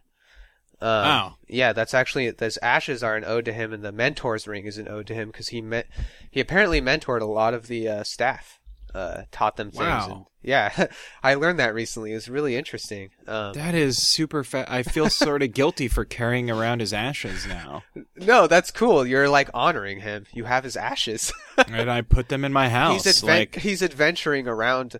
Um, 0.81 0.89
Wow. 0.89 1.35
Yeah, 1.47 1.73
that's 1.73 1.93
actually 1.93 2.29
those 2.31 2.57
ashes 2.61 3.03
are 3.03 3.15
an 3.15 3.23
ode 3.25 3.45
to 3.45 3.53
him, 3.53 3.71
and 3.73 3.83
the 3.83 3.91
mentor's 3.91 4.47
ring 4.47 4.65
is 4.65 4.77
an 4.77 4.87
ode 4.87 5.07
to 5.07 5.13
him 5.13 5.29
because 5.29 5.49
he 5.49 5.61
met 5.61 5.87
he 6.31 6.39
apparently 6.39 6.81
mentored 6.81 7.21
a 7.21 7.25
lot 7.25 7.53
of 7.53 7.67
the 7.67 7.87
uh, 7.87 8.03
staff, 8.03 8.59
uh, 8.93 9.23
taught 9.31 9.55
them 9.57 9.71
things. 9.71 9.79
Wow. 9.85 10.11
And, 10.11 10.25
yeah, 10.43 10.87
I 11.23 11.35
learned 11.35 11.59
that 11.59 11.73
recently. 11.73 12.11
It 12.11 12.15
was 12.15 12.29
really 12.29 12.55
interesting. 12.55 13.09
Um, 13.25 13.53
That 13.53 13.73
is 13.73 14.05
super 14.05 14.43
fa- 14.43 14.65
I 14.67 14.83
feel 14.83 15.09
sort 15.09 15.41
of 15.43 15.53
guilty 15.53 15.87
for 15.87 16.03
carrying 16.05 16.51
around 16.51 16.81
his 16.81 16.93
ashes 16.93 17.47
now. 17.47 17.83
no, 18.17 18.45
that's 18.47 18.69
cool. 18.71 19.07
You're 19.07 19.29
like 19.29 19.49
honoring 19.53 20.01
him. 20.01 20.25
You 20.33 20.43
have 20.43 20.63
his 20.65 20.75
ashes. 20.77 21.31
and 21.57 21.89
I 21.89 22.01
put 22.01 22.27
them 22.29 22.43
in 22.45 22.51
my 22.53 22.69
house. 22.69 23.05
he's 23.05 23.21
adven- 23.21 23.27
like, 23.27 23.55
he's 23.55 23.81
adventuring 23.81 24.47
around 24.47 24.97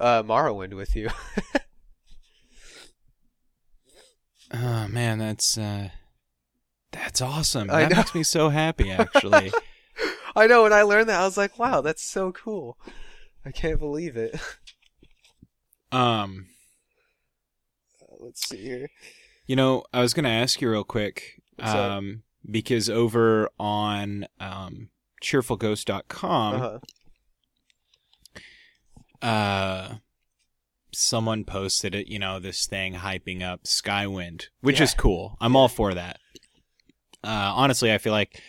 uh, 0.00 0.22
Morrowind 0.24 0.74
with 0.74 0.94
you. 0.96 1.08
Oh 4.54 4.88
man, 4.88 5.18
that's 5.18 5.58
uh, 5.58 5.88
that's 6.92 7.20
awesome. 7.20 7.70
I 7.70 7.80
that 7.82 7.90
know. 7.90 7.96
makes 7.98 8.14
me 8.14 8.22
so 8.22 8.48
happy, 8.50 8.90
actually. 8.90 9.52
I 10.36 10.46
know. 10.46 10.62
When 10.64 10.72
I 10.72 10.82
learned 10.82 11.08
that, 11.08 11.20
I 11.20 11.24
was 11.24 11.36
like, 11.36 11.58
"Wow, 11.58 11.80
that's 11.80 12.02
so 12.02 12.32
cool." 12.32 12.78
I 13.44 13.50
can't 13.50 13.78
believe 13.78 14.16
it. 14.16 14.38
um, 15.92 16.46
Let's 18.20 18.48
see 18.48 18.56
here. 18.62 18.88
You 19.46 19.56
know, 19.56 19.84
I 19.92 20.00
was 20.00 20.14
going 20.14 20.24
to 20.24 20.30
ask 20.30 20.60
you 20.62 20.70
real 20.70 20.84
quick, 20.84 21.42
um, 21.58 22.22
because 22.50 22.88
over 22.88 23.50
on 23.60 24.26
um, 24.40 24.88
cheerfulghost.com, 25.22 26.54
Uh-huh. 26.54 26.78
uh, 29.20 29.94
someone 30.94 31.44
posted 31.44 31.94
it, 31.94 32.06
you 32.08 32.18
know, 32.18 32.38
this 32.40 32.66
thing 32.66 32.94
hyping 32.94 33.42
up 33.42 33.64
Skywind, 33.64 34.46
which 34.60 34.78
Yeah. 34.78 34.84
is 34.84 34.94
cool. 34.94 35.36
I'm 35.40 35.56
all 35.56 35.68
for 35.68 35.94
that. 35.94 36.18
Uh, 37.22 37.52
honestly, 37.54 37.92
I 37.92 37.98
feel 37.98 38.12
like 38.12 38.42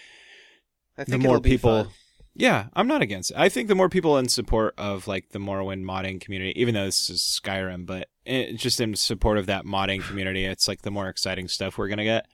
I 0.98 1.04
the 1.06 1.18
more 1.18 1.40
people, 1.40 1.92
yeah, 2.34 2.68
I'm 2.74 2.88
not 2.88 3.02
against 3.02 3.32
it. 3.32 3.38
I 3.38 3.48
think 3.50 3.68
the 3.70 3.75
more 3.75 3.90
people 3.90 4.18
in 4.18 4.28
support 4.28 4.74
of 4.78 5.08
like 5.08 5.30
the 5.30 5.40
Morrowind 5.40 5.84
modding 5.84 6.20
community, 6.20 6.54
even 6.60 6.74
though 6.74 6.86
this 6.86 7.10
is 7.10 7.22
Skyrim, 7.22 7.86
but 7.86 8.10
it, 8.25 8.54
just 8.58 8.80
in 8.82 8.96
support 8.96 9.38
of 9.38 9.46
that 9.46 9.66
modding 9.66 10.02
community, 10.06 10.46
it's 10.46 10.68
like 10.68 10.82
the 10.82 10.92
more 10.92 11.08
exciting 11.08 11.48
stuff 11.48 11.78
we're 11.78 11.88
gonna 11.88 12.04
get. 12.04 12.28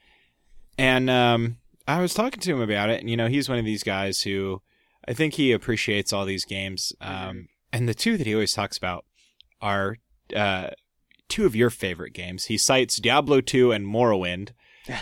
And 0.78 1.08
um, 1.10 1.58
I 1.86 2.00
was 2.00 2.14
talking 2.14 2.40
to 2.40 2.52
him 2.54 2.60
about 2.60 2.90
it, 2.90 3.00
and 3.00 3.08
you 3.10 3.16
know, 3.16 3.28
he's 3.28 3.48
one 3.48 3.58
of 3.58 3.64
these 3.64 3.82
guys 3.84 4.22
who 4.22 4.62
I 5.06 5.12
think 5.12 5.34
he 5.34 5.52
appreciates 5.52 6.12
all 6.12 6.24
these 6.24 6.44
games. 6.44 6.92
Um, 7.00 7.12
Mhm. 7.14 7.46
and 7.72 7.88
the 7.88 7.94
two 7.94 8.16
that 8.16 8.26
he 8.26 8.34
always 8.34 8.52
talks 8.52 8.76
about 8.78 9.04
are 9.60 9.96
uh, 10.34 10.70
two 11.28 11.46
of 11.46 11.56
your 11.56 11.70
favorite 11.70 12.12
games. 12.12 12.46
He 12.46 12.58
cites 12.58 12.96
Diablo 13.00 13.40
2 13.40 13.72
and 13.72 13.86
Morrowind 13.86 14.50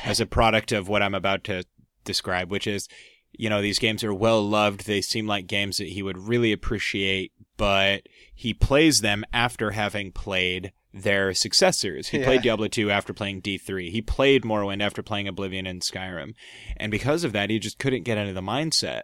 as 0.05 0.21
a 0.21 0.27
product 0.27 0.73
of 0.73 0.89
what 0.89 1.03
I'm 1.03 1.15
about 1.15 1.45
to 1.45 1.65
describe, 2.05 2.51
which 2.51 2.67
is, 2.67 2.89
you 3.33 3.49
know, 3.49 3.63
these 3.63 3.79
games 3.79 4.05
are 4.05 4.15
well 4.15 4.47
loved. 4.47 4.87
They 4.87 5.01
seem 5.01 5.27
like 5.27 5.47
games 5.47 5.79
that 5.79 5.89
he 5.89 6.03
would 6.03 6.19
really 6.19 6.53
appreciate, 6.53 7.33
but 7.57 8.03
he 8.35 8.53
plays 8.55 9.01
them 9.01 9.25
after 9.33 9.71
having 9.73 10.13
played 10.13 10.73
their 10.93 11.33
successors. 11.35 12.09
He 12.09 12.19
Yeah. 12.19 12.25
played 12.25 12.43
Diablo 12.43 12.67
2 12.69 12.91
after 12.91 13.13
playing 13.13 13.43
D3. 13.43 13.91
He 13.91 14.03
played 14.03 14.43
Morrowind 14.43 14.83
after 14.83 15.03
playing 15.03 15.29
Oblivion 15.29 15.67
and 15.67 15.83
Skyrim. 15.83 16.35
And 16.77 16.91
because 16.91 17.23
of 17.25 17.33
that, 17.33 17.49
he 17.49 17.59
just 17.61 17.79
couldn't 17.79 18.03
get 18.03 18.19
into 18.19 18.33
the 18.33 18.41
mindset 18.43 19.03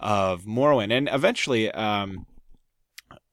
of 0.00 0.44
Morrowind. 0.44 0.92
And 0.92 1.08
eventually, 1.12 1.70
um, 1.72 2.26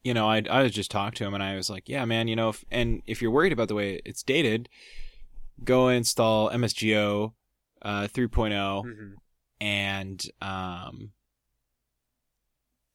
you 0.04 0.14
know, 0.14 0.28
I, 0.30 0.44
I 0.50 0.64
was 0.64 0.72
just 0.74 0.92
talked 0.92 1.18
to 1.18 1.26
him 1.26 1.34
and 1.34 1.42
I 1.44 1.56
was 1.56 1.70
like, 1.70 1.88
yeah, 1.88 2.04
man, 2.06 2.28
you 2.28 2.36
know, 2.36 2.50
if, 2.50 2.64
and 2.70 3.02
if 3.08 3.22
you're 3.22 3.32
worried 3.32 3.54
about 3.54 3.68
the 3.70 3.76
way 3.76 4.02
it's 4.06 4.22
dated, 4.24 4.68
go 5.64 5.88
install 5.88 6.50
MSGO 6.50 7.34
uh, 7.82 8.08
3.0 8.08 8.84
Mhm. 8.86 9.14
and 9.60 10.26
um 10.42 11.12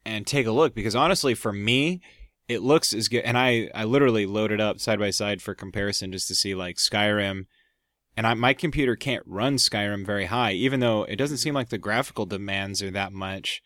and 0.05 0.27
take 0.27 0.47
a 0.47 0.51
look 0.51 0.75
because 0.75 0.97
honestly 0.97 1.35
for 1.35 1.53
me 1.53 2.01
it 2.49 2.63
looks 2.63 2.95
as 2.95 3.09
good. 3.09 3.25
And 3.25 3.37
I 3.37 3.69
I 3.75 3.85
literally 3.85 4.25
loaded 4.25 4.61
up 4.61 4.81
side 4.81 4.99
by 4.99 5.11
side 5.11 5.43
for 5.43 5.55
comparison 5.55 6.13
just 6.13 6.29
to 6.29 6.35
see 6.35 6.55
like 6.55 6.77
Skyrim. 6.77 7.45
And 8.17 8.27
I, 8.27 8.33
my 8.35 8.55
computer 8.55 8.97
can't 8.97 9.23
run 9.27 9.57
Skyrim 9.57 10.05
very 10.07 10.25
high 10.27 10.53
even 10.53 10.81
though 10.81 11.03
it 11.05 11.17
doesn't 11.17 11.37
seem 11.39 11.55
like 11.55 11.69
the 11.69 11.79
graphical 11.79 12.25
demands 12.27 12.83
are 12.83 12.91
that 12.91 13.13
much 13.13 13.63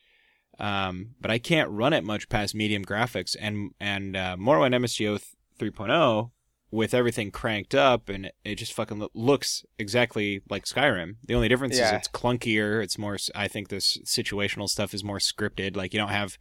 um 0.62 1.14
but 1.21 1.31
I 1.31 1.38
can't 1.38 1.69
run 1.71 1.92
it 1.92 2.04
much 2.04 2.28
past 2.31 2.54
medium 2.54 2.85
graphics 2.85 3.37
and 3.38 3.73
and 3.81 4.16
uh, 4.16 4.37
Morrowind 4.38 4.75
MSGO 4.75 5.23
3.0 5.59 6.31
with 6.71 6.95
everything 6.95 7.31
cranked 7.31 7.75
up 7.75 8.09
and 8.09 8.31
it- 8.45 8.54
just 8.54 8.73
fucking 8.73 8.99
lo- 9.00 9.11
looks 9.12 9.62
exactly 9.78 10.40
like 10.49 10.64
Skyrim. 10.64 11.16
The 11.26 11.35
only 11.35 11.49
difference 11.49 11.75
is 11.75 11.81
it's 11.92 12.09
clunkier. 12.09 12.83
It's 12.83 12.97
more, 12.97 13.19
I 13.35 13.47
think 13.47 13.69
this 13.69 13.99
situational 14.07 14.69
stuff 14.71 14.95
is 14.95 15.04
more 15.04 15.19
scripted. 15.19 15.76
Like 15.76 15.92
you 15.92 16.00
don't 16.00 16.09
have, 16.09 16.38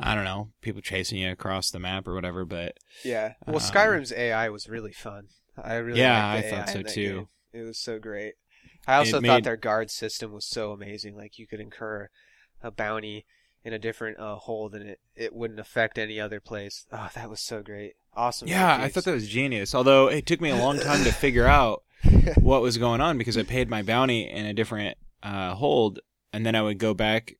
I 0.00 0.16
don't 0.16 0.24
know, 0.24 0.48
people 0.60 0.80
chasing 0.80 1.18
you 1.18 1.30
across 1.30 1.70
the 1.70 1.78
map 1.78 2.08
or 2.08 2.14
whatever, 2.14 2.44
but 2.44 2.78
Yeah. 3.04 3.34
Well, 3.46 3.56
Um, 3.56 3.62
Skyrim's 3.62 4.12
AI 4.12 4.48
was 4.48 4.68
really 4.68 4.92
fun. 4.92 5.28
I 5.62 5.74
really 5.76 6.00
Yeah, 6.00 6.28
I 6.30 6.42
thought 6.42 6.68
so 6.70 6.82
too. 6.82 7.14
game. 7.14 7.28
It 7.52 7.62
was 7.62 7.78
so 7.78 7.98
great. 8.00 8.34
I 8.88 8.96
also 8.96 9.10
It 9.10 9.12
thought 9.12 9.22
made- 9.22 9.44
their 9.44 9.56
guard 9.56 9.90
system 9.92 10.32
was 10.32 10.46
so 10.46 10.72
amazing. 10.72 11.14
Like 11.16 11.38
you 11.38 11.46
could 11.46 11.60
incur 11.60 12.08
a 12.62 12.70
bounty 12.70 13.26
in 13.64 13.72
a 13.72 13.78
different 13.78 14.18
uh, 14.18 14.36
hold, 14.36 14.74
and 14.74 14.88
it 14.88 15.00
it 15.14 15.34
wouldn't 15.34 15.60
affect 15.60 15.98
any 15.98 16.20
other 16.20 16.40
place. 16.40 16.86
Oh, 16.92 17.08
that 17.14 17.30
was 17.30 17.40
so 17.40 17.62
great. 17.62 17.94
Awesome. 18.14 18.48
yeah, 18.48 18.76
I 18.80 18.88
thought 18.88 19.04
that 19.04 19.14
was 19.14 19.28
genius. 19.28 19.74
Although 19.74 20.08
it 20.08 20.26
took 20.26 20.40
me 20.40 20.50
a 20.50 20.56
long 20.56 20.78
time 20.78 21.04
to 21.04 21.12
figure 21.24 21.46
out 21.46 21.82
what 22.36 22.60
was 22.62 22.76
going 22.78 23.00
on 23.00 23.16
because 23.18 23.38
I 23.38 23.42
paid 23.42 23.70
my 23.70 23.82
bounty 23.82 24.28
in 24.28 24.44
a 24.46 24.52
different 24.52 24.98
uh, 25.22 25.54
hold, 25.54 26.00
and 26.32 26.44
then 26.44 26.54
I 26.54 26.62
would 26.62 26.78
go 26.78 26.92
back 26.94 27.34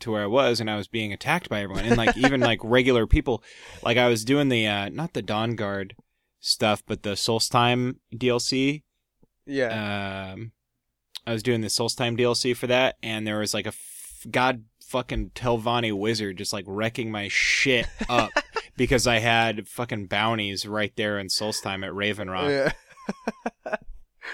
to 0.00 0.10
where 0.10 0.22
I 0.22 0.26
was, 0.26 0.60
and 0.60 0.70
I 0.70 0.76
was 0.76 0.88
being 0.88 1.12
attacked 1.12 1.48
by 1.48 1.62
everyone, 1.62 1.84
and 1.84 1.96
like 1.96 2.16
even 2.16 2.40
like 2.40 2.60
regular 2.64 3.06
people. 3.06 3.42
Like 3.82 3.96
I 3.98 4.08
was 4.08 4.24
doing 4.24 4.48
the 4.48 4.66
uh, 4.66 4.88
not 4.88 5.12
the 5.12 5.22
Dawn 5.22 5.54
Guard 5.54 5.94
stuff, 6.40 6.82
but 6.86 7.02
the 7.02 7.10
Solstheim 7.10 7.96
DLC. 8.14 8.82
yeah. 9.46 10.32
Um, 10.32 10.52
I 11.28 11.32
was 11.32 11.42
doing 11.42 11.60
the 11.60 11.66
Solstheim 11.68 12.18
DLC 12.18 12.56
for 12.56 12.66
that, 12.68 12.96
and 13.02 13.26
there 13.26 13.38
was 13.38 13.52
like 13.52 13.66
a 13.66 13.68
f- 13.68 13.95
god 14.30 14.64
fucking 14.86 15.30
Telvanni 15.30 15.92
wizard 15.92 16.38
just 16.38 16.52
like 16.52 16.64
wrecking 16.68 17.10
my 17.10 17.28
shit 17.28 17.86
up 18.08 18.30
because 18.76 19.06
I 19.06 19.18
had 19.18 19.68
fucking 19.68 20.06
bounties 20.06 20.66
right 20.66 20.92
there 20.96 21.18
in 21.18 21.26
Solstheim 21.26 21.84
at 21.84 21.94
Raven 21.94 22.30
Rock 22.30 22.50
yeah. 22.50 22.72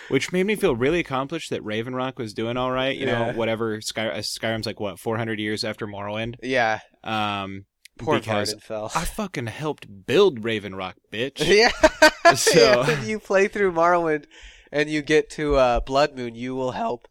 which 0.08 0.32
made 0.32 0.44
me 0.46 0.54
feel 0.56 0.76
really 0.76 1.00
accomplished 1.00 1.50
that 1.50 1.64
Raven 1.64 1.94
Rock 1.94 2.18
was 2.18 2.34
doing 2.34 2.56
all 2.56 2.70
right. 2.70 2.96
You 2.96 3.06
know, 3.06 3.32
whatever. 3.32 3.80
Sky, 3.80 4.08
uh, 4.08 4.18
Skyrim's 4.18 4.66
like 4.66 4.80
what 4.80 4.98
400 4.98 5.38
years 5.38 5.64
after 5.64 5.86
Morrowind. 5.86 6.36
yeah. 6.42 6.80
Um, 7.04 7.66
Poor 7.98 8.18
because 8.18 8.54
fell. 8.54 8.90
I 8.94 9.04
fucking 9.04 9.48
helped 9.48 9.86
build 10.06 10.44
Raven 10.44 10.74
Rock, 10.74 10.96
bitch. 11.12 11.46
yeah. 11.46 12.34
So- 12.34 12.82
yeah. 12.82 13.02
You 13.02 13.18
play 13.18 13.48
through 13.48 13.72
Morrowind 13.72 14.24
and 14.70 14.88
you 14.88 15.02
get 15.02 15.30
to 15.30 15.56
uh, 15.56 15.80
Blood 15.80 16.16
Moon, 16.16 16.34
you 16.34 16.54
will 16.54 16.72
help 16.72 17.06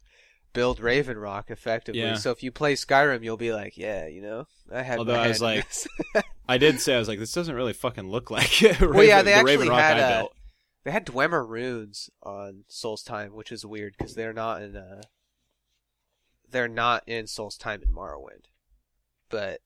build 0.52 0.80
Raven 0.80 1.18
Rock 1.18 1.50
effectively. 1.50 2.00
Yeah. 2.00 2.14
So 2.14 2.30
if 2.30 2.42
you 2.42 2.50
play 2.52 2.74
Skyrim, 2.74 3.22
you'll 3.24 3.36
be 3.36 3.52
like, 3.52 3.76
yeah, 3.76 4.06
you 4.06 4.20
know, 4.22 4.46
I 4.72 4.82
had. 4.82 4.98
Although 4.98 5.14
I 5.14 5.28
was 5.28 5.40
like- 5.42 5.66
I 6.48 6.58
did 6.58 6.80
say 6.80 6.94
I 6.94 6.98
was 6.98 7.08
like, 7.08 7.18
this 7.18 7.32
doesn't 7.32 7.54
really 7.54 7.72
fucking 7.72 8.08
look 8.10 8.30
like 8.30 8.60
Raven, 8.60 8.90
Well, 8.94 9.04
yeah, 9.04 9.22
they 9.22 9.30
the 9.32 9.36
actually 9.36 9.68
had 9.68 9.98
a- 9.98 10.18
built. 10.20 10.36
they 10.84 10.90
had 10.90 11.06
Dwemer 11.06 11.46
runes 11.48 12.10
on 12.22 12.64
Solstheim, 12.70 13.30
which 13.32 13.52
is 13.52 13.64
weird 13.64 13.94
because 13.96 14.14
they're 14.14 14.32
not 14.32 14.60
in. 14.62 14.76
Uh, 14.76 15.02
they're 16.50 16.68
not 16.68 17.02
in 17.06 17.24
Solstheim 17.26 17.82
in 17.82 17.92
Morrowind, 17.92 18.46
but. 19.28 19.60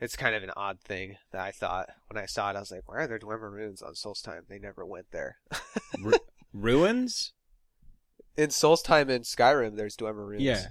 It's 0.00 0.16
kind 0.16 0.34
of 0.34 0.42
an 0.42 0.50
odd 0.56 0.80
thing 0.80 1.16
that 1.30 1.40
I 1.40 1.52
thought 1.52 1.88
when 2.08 2.20
I 2.20 2.26
saw 2.26 2.50
it. 2.50 2.56
I 2.56 2.58
was 2.58 2.72
like, 2.72 2.88
"Why 2.88 2.96
are 3.02 3.06
there 3.06 3.20
Dwemer 3.20 3.52
runes 3.52 3.82
on 3.82 3.92
Solstheim? 3.92 4.48
They 4.48 4.58
never 4.58 4.84
went 4.84 5.12
there." 5.12 5.36
Ru- 6.02 6.18
ruins? 6.52 7.34
In 8.36 8.48
Solstheim 8.48 9.08
in 9.10 9.22
Skyrim, 9.22 9.76
there's 9.76 9.96
Dwemer 9.96 10.26
runes. 10.26 10.42
Yeah. 10.42 10.66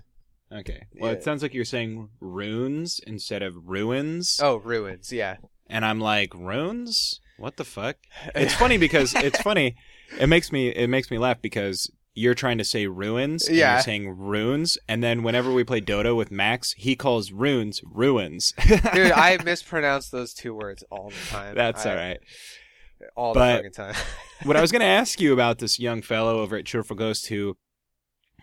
Okay. 0.51 0.85
Well, 0.99 1.11
Yeah. 1.11 1.17
it 1.17 1.23
sounds 1.23 1.41
like 1.43 1.53
you're 1.53 1.63
saying 1.65 2.09
runes 2.19 2.99
instead 3.05 3.41
of 3.41 3.53
ruins. 3.65 4.39
Oh, 4.41 4.57
ruins. 4.57 5.11
Yeah. 5.11 5.37
And 5.69 5.85
I'm 5.85 5.99
like, 5.99 6.33
runes? 6.33 7.19
What 7.37 7.57
the 7.57 7.63
fuck? 7.63 7.95
It's 8.35 8.53
funny 8.53 8.77
because 8.77 9.13
it's 9.15 9.41
funny. 9.41 9.75
It 10.19 10.27
makes 10.27 10.51
me 10.51 10.69
it 10.69 10.89
makes 10.89 11.09
me 11.09 11.17
laugh 11.17 11.41
because 11.41 11.89
you're 12.13 12.35
trying 12.35 12.57
to 12.57 12.65
say 12.65 12.87
ruins. 12.87 13.47
and 13.47 13.55
Yeah. 13.55 13.75
You're 13.75 13.83
saying 13.83 14.09
runes, 14.17 14.77
and 14.89 15.01
then 15.01 15.23
whenever 15.23 15.51
we 15.53 15.63
play 15.63 15.79
Dota 15.79 16.13
with 16.15 16.29
Max, 16.29 16.73
he 16.73 16.95
calls 16.97 17.31
runes 17.31 17.79
ruins. 17.85 18.53
Dude, 18.93 19.13
I 19.13 19.37
mispronounce 19.45 20.09
those 20.09 20.33
two 20.33 20.53
words 20.53 20.83
all 20.91 21.09
the 21.11 21.29
time. 21.29 21.55
That's 21.55 21.85
I- 21.85 21.89
all 21.89 21.95
right. 21.95 22.19
All 23.15 23.33
But- 23.33 23.63
the 23.63 23.69
fucking 23.69 23.71
time. 23.73 23.95
What 24.43 24.57
I 24.57 24.61
was 24.61 24.71
going 24.71 24.79
to 24.81 24.87
ask 24.87 25.21
you 25.21 25.33
about 25.33 25.59
this 25.59 25.79
young 25.79 26.01
fellow 26.01 26.39
over 26.39 26.55
at 26.57 26.65
Cheerful 26.65 26.95
Ghost 26.95 27.27
who, 27.27 27.57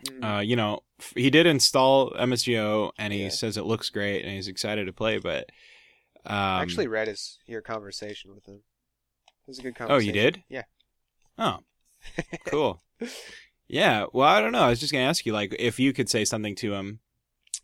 Mm. 0.06 0.36
uh, 0.36 0.40
you 0.40 0.54
know, 0.54 0.78
f- 1.00 1.12
he 1.16 1.28
did 1.28 1.44
install 1.44 2.12
MSGO 2.12 2.92
and 2.98 3.12
he 3.12 3.24
Yeah. 3.24 3.28
says 3.30 3.56
it 3.56 3.64
looks 3.64 3.90
great 3.90 4.22
and 4.24 4.32
he's 4.32 4.46
excited 4.46 4.84
to 4.86 4.92
play, 4.92 5.18
but 5.18 5.46
um, 6.24 6.36
I 6.36 6.62
actually 6.62 6.86
read 6.86 7.08
his 7.08 7.40
your 7.46 7.62
conversation 7.62 8.32
with 8.32 8.46
him. 8.46 8.62
It 9.26 9.48
was 9.48 9.58
a 9.58 9.62
good 9.62 9.74
conversation. 9.74 9.96
Oh, 9.96 9.98
you 10.06 10.12
did? 10.12 10.44
Yeah. 10.48 10.62
Oh, 11.36 11.58
cool. 12.46 12.80
yeah. 13.66 14.06
Well, 14.12 14.28
I 14.28 14.40
don't 14.40 14.52
know. 14.52 14.60
I 14.62 14.68
was 14.70 14.78
just 14.78 14.92
gonna 14.92 15.02
ask 15.04 15.26
you, 15.26 15.32
like, 15.32 15.56
if 15.58 15.80
you 15.80 15.92
could 15.92 16.08
say 16.08 16.24
something 16.24 16.54
to 16.56 16.74
him. 16.74 17.00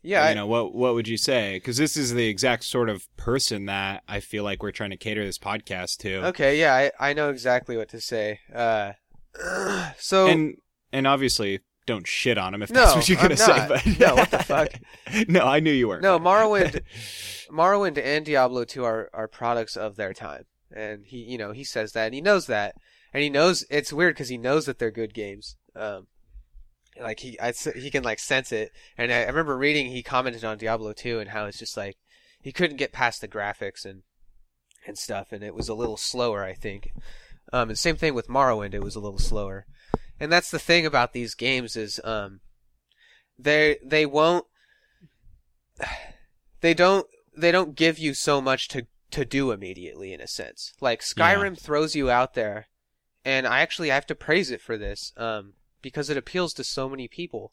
Yeah. 0.05 0.29
You 0.29 0.35
know, 0.35 0.47
what 0.47 0.73
what 0.73 0.93
would 0.93 1.07
you 1.07 1.17
say? 1.17 1.55
Because 1.57 1.77
this 1.77 1.97
is 1.97 2.13
the 2.13 2.27
exact 2.27 2.63
sort 2.63 2.89
of 2.89 3.07
person 3.17 3.65
that 3.65 4.03
I 4.07 4.19
feel 4.19 4.43
like 4.43 4.61
we're 4.63 4.71
trying 4.71 4.91
to 4.91 4.97
cater 4.97 5.25
this 5.25 5.37
podcast 5.39 5.97
to. 5.99 6.27
Okay. 6.27 6.59
Yeah. 6.59 6.73
I, 6.73 6.91
I 7.09 7.13
know 7.13 7.29
exactly 7.29 7.75
what 7.77 7.89
to 7.89 7.99
say. 8.01 8.39
Uh, 8.53 8.93
so 9.97 10.27
And 10.27 10.57
and 10.91 11.07
obviously, 11.07 11.59
don't 11.85 12.07
shit 12.07 12.37
on 12.37 12.53
him 12.53 12.61
if 12.61 12.71
No, 12.71 12.81
that's 12.81 12.95
what 12.95 13.09
you're 13.09 13.21
gonna 13.21 13.37
say. 13.37 13.65
But 13.67 13.85
No, 13.99 14.15
what 14.15 14.31
the 14.31 14.39
fuck? 14.43 14.69
no, 15.27 15.41
I 15.41 15.59
knew 15.59 15.71
you 15.71 15.87
weren't. 15.87 16.03
no, 16.03 16.19
Morrowind, 16.19 16.81
Morrowind 17.51 17.97
and 17.97 18.25
Diablo 18.25 18.63
2 18.63 18.83
are, 18.83 19.09
are 19.13 19.27
products 19.27 19.75
of 19.75 19.95
their 19.95 20.13
time. 20.13 20.45
And 20.75 21.05
he, 21.05 21.17
you 21.17 21.37
know, 21.37 21.51
he 21.51 21.63
says 21.63 21.91
that 21.93 22.05
and 22.05 22.13
he 22.13 22.21
knows 22.21 22.47
that. 22.47 22.75
And 23.13 23.23
he 23.23 23.29
knows, 23.29 23.65
it's 23.69 23.93
weird 23.93 24.15
because 24.15 24.29
he 24.29 24.37
knows 24.37 24.65
that 24.65 24.77
they're 24.79 24.91
good 24.91 25.13
games. 25.13 25.55
Um, 25.75 26.07
like 26.99 27.19
he, 27.19 27.39
I, 27.39 27.51
he 27.75 27.91
can 27.91 28.03
like 28.03 28.19
sense 28.19 28.51
it. 28.51 28.71
And 28.97 29.11
I, 29.11 29.23
I 29.23 29.27
remember 29.27 29.57
reading, 29.57 29.87
he 29.87 30.03
commented 30.03 30.43
on 30.43 30.57
Diablo 30.57 30.93
2 30.93 31.19
and 31.19 31.29
how 31.29 31.45
it's 31.45 31.59
just 31.59 31.77
like, 31.77 31.97
he 32.41 32.51
couldn't 32.51 32.77
get 32.77 32.91
past 32.91 33.21
the 33.21 33.27
graphics 33.27 33.85
and, 33.85 34.03
and 34.85 34.97
stuff. 34.97 35.31
And 35.31 35.43
it 35.43 35.55
was 35.55 35.67
a 35.67 35.73
little 35.73 35.97
slower, 35.97 36.43
I 36.43 36.53
think. 36.53 36.91
Um, 37.51 37.69
and 37.69 37.77
same 37.77 37.95
thing 37.95 38.13
with 38.13 38.27
Morrowind, 38.27 38.73
it 38.73 38.83
was 38.83 38.95
a 38.95 38.99
little 38.99 39.19
slower. 39.19 39.65
And 40.19 40.31
that's 40.31 40.51
the 40.51 40.59
thing 40.59 40.85
about 40.85 41.13
these 41.13 41.35
games 41.35 41.75
is 41.75 41.99
um, 42.03 42.39
they 43.37 43.77
they 43.83 44.05
won't 44.05 44.45
they 46.61 46.73
don't 46.73 47.07
they 47.35 47.51
don't 47.51 47.75
give 47.75 47.99
you 47.99 48.13
so 48.13 48.41
much 48.41 48.67
to 48.69 48.87
to 49.11 49.25
do 49.25 49.51
immediately 49.51 50.13
in 50.13 50.21
a 50.21 50.27
sense. 50.27 50.73
Like 50.81 51.01
Skyrim 51.01 51.59
throws 51.59 51.95
you 51.95 52.09
out 52.09 52.33
there, 52.33 52.67
and 53.23 53.45
I 53.45 53.59
actually 53.59 53.91
I 53.91 53.95
have 53.95 54.07
to 54.07 54.15
praise 54.15 54.51
it 54.51 54.61
for 54.61 54.77
this 54.77 55.13
um, 55.17 55.53
because 55.85 56.09
it 56.09 56.17
appeals 56.17 56.51
to 56.55 56.63
so 56.63 56.89
many 56.89 57.07
people. 57.07 57.51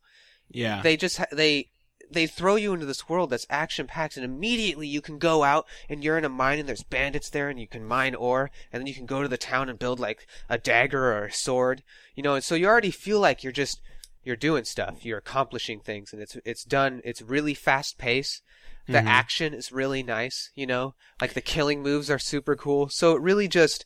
Yeah. 0.51 0.81
They 0.81 0.97
just 0.97 1.19
ha- 1.19 1.27
they 1.31 1.69
they 2.11 2.27
throw 2.27 2.57
you 2.57 2.73
into 2.73 2.87
this 2.87 3.09
world 3.11 3.29
that's 3.29 3.47
action 3.51 3.87
packed, 3.87 4.17
and 4.17 4.25
immediately 4.25 4.87
you 4.87 5.03
can 5.03 5.19
go 5.19 5.45
out 5.45 5.67
and 5.87 6.03
you're 6.03 6.17
in 6.17 6.25
a 6.25 6.31
mine 6.31 6.59
and 6.59 6.67
there's 6.67 6.83
bandits 6.83 7.29
there, 7.29 7.51
and 7.51 7.61
you 7.61 7.69
can 7.69 7.85
mine 7.85 8.15
ore, 8.15 8.51
and 8.73 8.81
then 8.81 8.87
you 8.87 8.95
can 8.95 9.05
go 9.05 9.21
to 9.21 9.29
the 9.29 9.37
town 9.37 9.69
and 9.69 9.79
build 9.79 10.01
like 10.01 10.27
a 10.49 10.57
dagger 10.57 11.13
or 11.13 11.27
a 11.27 11.33
sword, 11.33 11.83
you 12.15 12.23
know. 12.23 12.35
And 12.35 12.43
so 12.43 12.55
you 12.55 12.67
already 12.67 12.91
feel 12.91 13.21
like 13.21 13.43
you're 13.45 13.53
just 13.53 13.83
you're 14.25 14.35
doing 14.37 14.65
stuff, 14.65 15.05
you're 15.05 15.19
accomplishing 15.19 15.81
things, 15.81 16.13
and 16.15 16.23
it's 16.23 16.39
it's 16.47 16.65
done. 16.65 17.03
It's 17.05 17.21
really 17.21 17.53
fast 17.55 17.99
paced. 17.99 18.43
The 18.87 18.99
Mhm. 18.99 19.07
action 19.07 19.53
is 19.55 19.71
really 19.73 20.03
nice, 20.03 20.51
you 20.55 20.67
know, 20.67 20.95
like 21.21 21.35
the 21.35 21.41
killing 21.43 21.83
moves 21.83 22.11
are 22.11 22.19
super 22.19 22.57
cool. 22.57 22.89
So 22.89 23.15
it 23.15 23.21
really 23.21 23.47
just 23.47 23.85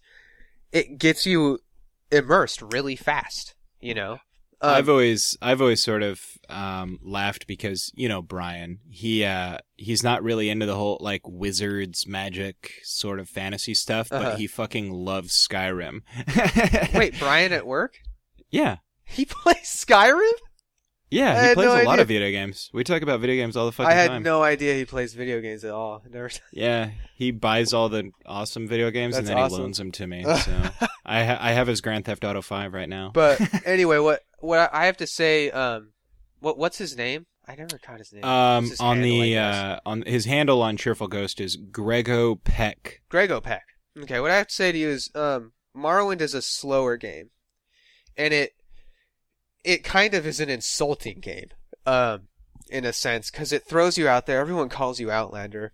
it 0.70 0.98
gets 0.98 1.26
you 1.26 1.58
immersed 2.12 2.62
really 2.62 2.96
fast, 2.96 3.54
you 3.80 3.94
know. 3.94 4.20
Um, 4.62 4.70
I've 4.74 4.88
always 4.88 5.36
I've 5.42 5.60
always 5.60 5.82
sort 5.82 6.02
of 6.02 6.22
um, 6.48 6.98
laughed 7.02 7.46
because 7.46 7.92
you 7.94 8.08
know 8.08 8.22
Brian 8.22 8.78
he 8.88 9.24
uh, 9.24 9.58
he's 9.76 10.02
not 10.02 10.22
really 10.22 10.48
into 10.48 10.64
the 10.66 10.74
whole 10.76 10.96
like 11.00 11.20
wizards 11.26 12.06
magic 12.06 12.72
sort 12.82 13.20
of 13.20 13.28
fantasy 13.28 13.74
stuff, 13.74 14.10
Uh-huh. 14.10 14.30
but 14.30 14.38
he 14.38 14.46
fucking 14.46 14.90
loves 14.90 15.32
Skyrim. 15.34 16.00
wait, 16.94 17.16
Brian 17.18 17.52
at 17.52 17.66
work? 17.66 17.98
yeah, 18.50 18.76
He 19.04 19.24
plays 19.26 19.84
Skyrim? 19.86 20.32
Yeah, 21.10 21.40
I 21.40 21.48
he 21.48 21.54
plays 21.54 21.66
no 21.66 21.82
a 21.82 21.84
lot 21.84 22.00
of 22.00 22.08
video 22.08 22.30
games. 22.30 22.70
We 22.72 22.84
talk 22.84 23.02
about 23.02 23.20
video 23.20 23.36
games 23.36 23.56
all 23.56 23.66
the 23.66 23.72
fucking 23.72 23.88
time. 23.88 23.98
I 23.98 24.00
had 24.00 24.08
time. 24.08 24.22
no 24.22 24.42
idea 24.42 24.74
he 24.74 24.84
plays 24.84 25.14
video 25.14 25.40
games 25.40 25.64
at 25.64 25.70
all. 25.70 26.02
Never. 26.10 26.30
Yeah, 26.52 26.90
he 27.14 27.30
buys 27.30 27.72
all 27.72 27.88
the 27.88 28.10
awesome 28.24 28.66
video 28.66 28.90
games 28.90 29.16
and 29.16 29.26
then 29.26 29.36
awesome. 29.38 29.56
he 29.56 29.62
loans 29.62 29.78
them 29.78 29.92
to 29.92 30.06
me. 30.06 30.24
So 30.36 30.52
I 31.04 31.24
ha- 31.24 31.38
I 31.40 31.52
have 31.52 31.66
his 31.66 31.80
Grand 31.80 32.04
Theft 32.04 32.24
Auto 32.24 32.42
Five 32.42 32.72
right 32.72 32.88
now. 32.88 33.10
But 33.14 33.40
anyway, 33.66 33.98
what 33.98 34.22
what 34.40 34.70
I 34.72 34.86
have 34.86 34.96
to 34.98 35.06
say, 35.06 35.50
um, 35.50 35.92
what 36.40 36.58
what's 36.58 36.78
his 36.78 36.96
name? 36.96 37.26
I 37.48 37.54
never 37.54 37.78
caught 37.78 37.98
his 37.98 38.12
name. 38.12 38.24
um, 38.24 38.64
his 38.64 38.80
on 38.80 38.96
handle, 38.98 39.20
the 39.22 39.38
uh, 39.38 39.80
on 39.86 40.02
his 40.02 40.24
handle 40.24 40.62
on 40.62 40.76
Cheerful 40.76 41.08
Ghost 41.08 41.40
is 41.40 41.56
Grego 41.56 42.34
Peck. 42.34 43.02
Grego 43.08 43.40
Peck. 43.40 43.62
Okay, 43.96 44.18
what 44.20 44.30
I 44.32 44.36
have 44.36 44.48
to 44.48 44.54
say 44.54 44.72
to 44.72 44.78
you 44.78 44.88
is, 44.88 45.10
um, 45.14 45.52
Morrowind 45.74 46.20
is 46.20 46.34
a 46.34 46.42
slower 46.42 46.96
game, 46.96 47.30
and 48.16 48.34
it 48.34 48.55
it 49.66 49.84
kind 49.84 50.14
of 50.14 50.26
is 50.26 50.40
an 50.40 50.48
insulting 50.48 51.20
game, 51.20 51.48
um, 51.84 52.28
in 52.70 52.84
a 52.84 52.92
sense, 52.92 53.30
because 53.30 53.52
it 53.52 53.64
throws 53.64 53.98
you 53.98 54.08
out 54.08 54.26
there. 54.26 54.40
Everyone 54.40 54.68
calls 54.68 55.00
you 55.00 55.10
Outlander, 55.10 55.72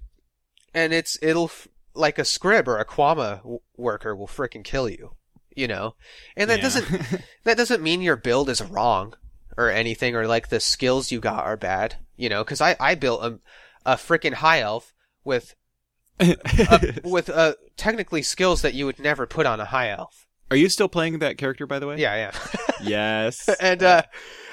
and 0.75 0.93
it's 0.93 1.19
it'll 1.23 1.51
like 1.95 2.19
a 2.19 2.23
scrib 2.23 2.67
or 2.67 2.79
a 2.79 2.85
kwama 2.87 3.38
w- 3.38 3.61
worker 3.77 4.16
will 4.16 4.27
frickin' 4.27 4.64
kill 4.64 4.88
you, 4.88 5.12
you 5.55 5.69
know, 5.69 5.95
and 6.37 6.49
that 6.51 6.59
Yeah. 6.59 6.62
doesn't 6.62 7.03
that 7.45 7.57
doesn't 7.57 7.83
mean 7.83 8.01
your 8.03 8.16
build 8.16 8.49
is 8.49 8.62
wrong 8.62 9.14
or 9.59 9.69
anything 9.71 10.16
or 10.16 10.27
like 10.27 10.49
the 10.49 10.61
skills 10.61 11.12
you 11.12 11.21
got 11.21 11.45
are 11.45 11.59
bad 11.59 11.97
you 12.16 12.27
know 12.31 12.43
because 12.43 12.62
I, 12.62 12.75
I 12.81 12.95
built 12.95 13.23
a, 13.23 13.38
a 13.85 13.97
freaking 13.97 14.33
high 14.33 14.61
elf 14.61 14.95
with 15.25 15.55
uh, 16.21 16.79
with 17.05 17.29
uh, 17.29 17.55
technically 17.77 18.23
skills 18.23 18.62
that 18.62 18.73
you 18.73 18.87
would 18.87 18.99
never 18.99 19.27
put 19.27 19.45
on 19.45 19.61
a 19.61 19.66
high 19.66 19.90
elf 19.90 20.27
Are 20.53 20.57
you 20.57 20.69
still 20.69 20.88
playing 20.88 21.19
that 21.21 21.38
character, 21.38 21.67
by 21.67 21.79
the 21.79 21.87
way? 21.87 21.97
yeah 21.97 22.15
yeah 22.15 22.33
Yes. 22.83 23.49
and 23.61 23.83
uh 23.83 24.03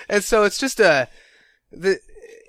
and 0.08 0.24
so 0.24 0.44
it's 0.44 0.58
just 0.58 0.80
a 0.80 1.10
the 1.72 2.00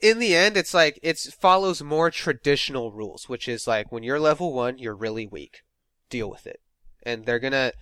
in 0.02 0.18
the 0.18 0.34
end 0.34 0.56
it's 0.56 0.72
like 0.72 0.98
it 1.02 1.18
follows 1.18 1.82
more 1.82 2.10
traditional 2.10 2.92
rules 2.92 3.28
which 3.28 3.48
is 3.48 3.66
like 3.66 3.90
when 3.90 4.02
you're 4.02 4.20
level 4.20 4.52
one 4.54 4.78
you're 4.78 4.94
really 4.94 5.26
weak. 5.26 5.62
Deal 6.10 6.30
with 6.30 6.46
it. 6.46 6.60
And 7.02 7.24
they're 7.26 7.38
gonna 7.38 7.72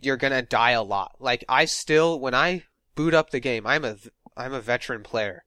you're 0.00 0.16
gonna 0.18 0.42
die 0.42 0.72
a 0.72 0.82
lot. 0.82 1.16
Like 1.18 1.44
i 1.48 1.64
still 1.64 2.20
when 2.20 2.34
i 2.34 2.64
boot 2.94 3.14
up 3.14 3.30
the 3.30 3.40
game 3.40 3.66
i'm 3.66 3.84
a 3.84 3.96
I'm 4.36 4.52
a 4.52 4.60
veteran 4.60 5.02
player. 5.02 5.44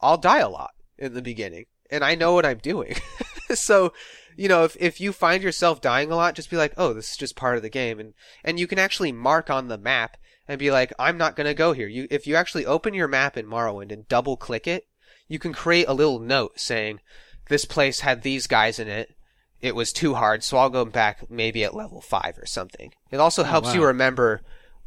I'll 0.00 0.18
die 0.18 0.40
a 0.40 0.48
lot 0.48 0.72
in 0.98 1.14
the 1.14 1.22
beginning 1.22 1.66
and 1.90 2.02
i 2.02 2.14
know 2.14 2.32
what 2.34 2.46
i'm 2.46 2.58
doing 2.58 2.96
so 3.54 3.92
you 4.36 4.48
know 4.48 4.64
if, 4.64 4.76
if 4.78 5.00
you 5.00 5.12
find 5.12 5.42
yourself 5.42 5.80
dying 5.80 6.10
a 6.10 6.16
lot 6.16 6.34
just 6.34 6.50
be 6.50 6.56
like 6.56 6.74
oh 6.76 6.92
this 6.92 7.12
is 7.12 7.16
just 7.16 7.36
part 7.36 7.56
of 7.56 7.62
the 7.62 7.70
game 7.70 7.98
and 7.98 8.14
and 8.44 8.58
you 8.60 8.66
can 8.66 8.78
actually 8.78 9.12
mark 9.12 9.50
on 9.50 9.68
the 9.68 9.78
map 9.78 10.16
and 10.48 10.58
be 10.58 10.70
like, 10.70 10.92
I'm 10.98 11.18
not 11.18 11.36
gonna 11.36 11.54
go 11.54 11.72
here. 11.72 11.88
You, 11.88 12.06
if 12.10 12.26
you 12.26 12.36
actually 12.36 12.66
open 12.66 12.94
your 12.94 13.08
map 13.08 13.36
in 13.36 13.46
Morrowind 13.46 13.92
and 13.92 14.06
double 14.08 14.36
click 14.36 14.66
it, 14.66 14.86
you 15.28 15.38
can 15.38 15.52
create 15.52 15.88
a 15.88 15.92
little 15.92 16.20
note 16.20 16.60
saying, 16.60 17.00
this 17.48 17.64
place 17.64 18.00
had 18.00 18.22
these 18.22 18.46
guys 18.46 18.78
in 18.78 18.88
it. 18.88 19.14
It 19.60 19.74
was 19.74 19.92
too 19.92 20.14
hard, 20.14 20.44
so 20.44 20.58
I'll 20.58 20.70
go 20.70 20.84
back 20.84 21.30
maybe 21.30 21.64
at 21.64 21.74
level 21.74 22.00
five 22.00 22.38
or 22.38 22.46
something. 22.46 22.92
It 23.10 23.16
also 23.16 23.42
helps 23.42 23.74
you 23.74 23.80
wow. 23.80 23.86
remember. 23.88 24.42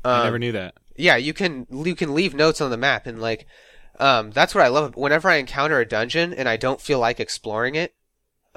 I 0.05 0.19
Um, 0.19 0.23
never 0.25 0.39
knew 0.39 0.51
that. 0.53 0.75
yeah, 0.95 1.17
you 1.17 1.33
can 1.33 1.67
you 1.69 1.95
can 1.95 2.13
leave 2.15 2.33
notes 2.33 2.61
on 2.61 2.71
the 2.71 2.77
map 2.77 3.05
and 3.05 3.19
like, 3.19 3.45
um, 3.99 4.31
that's 4.31 4.55
what 4.55 4.63
I 4.63 4.69
love. 4.69 4.95
Whenever 4.95 5.29
I 5.29 5.35
encounter 5.35 5.79
a 5.79 5.85
dungeon 5.85 6.33
and 6.33 6.47
I 6.47 6.55
don't 6.55 6.79
feel 6.79 6.99
like 6.99 7.19
exploring 7.19 7.75
it, 7.75 7.95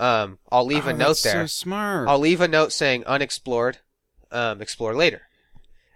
um, 0.03 0.39
I'll 0.51 0.67
leave 0.67 0.87
Oh, 0.87 0.91
a 0.91 0.93
note 0.93 1.09
that's 1.09 1.23
there. 1.23 1.47
So 1.47 1.47
smart. 1.47 2.09
I'll 2.09 2.19
leave 2.19 2.41
a 2.41 2.49
note 2.49 2.73
saying 2.73 3.05
unexplored, 3.07 3.79
um, 4.31 4.61
explore 4.61 4.95
later. 4.95 5.23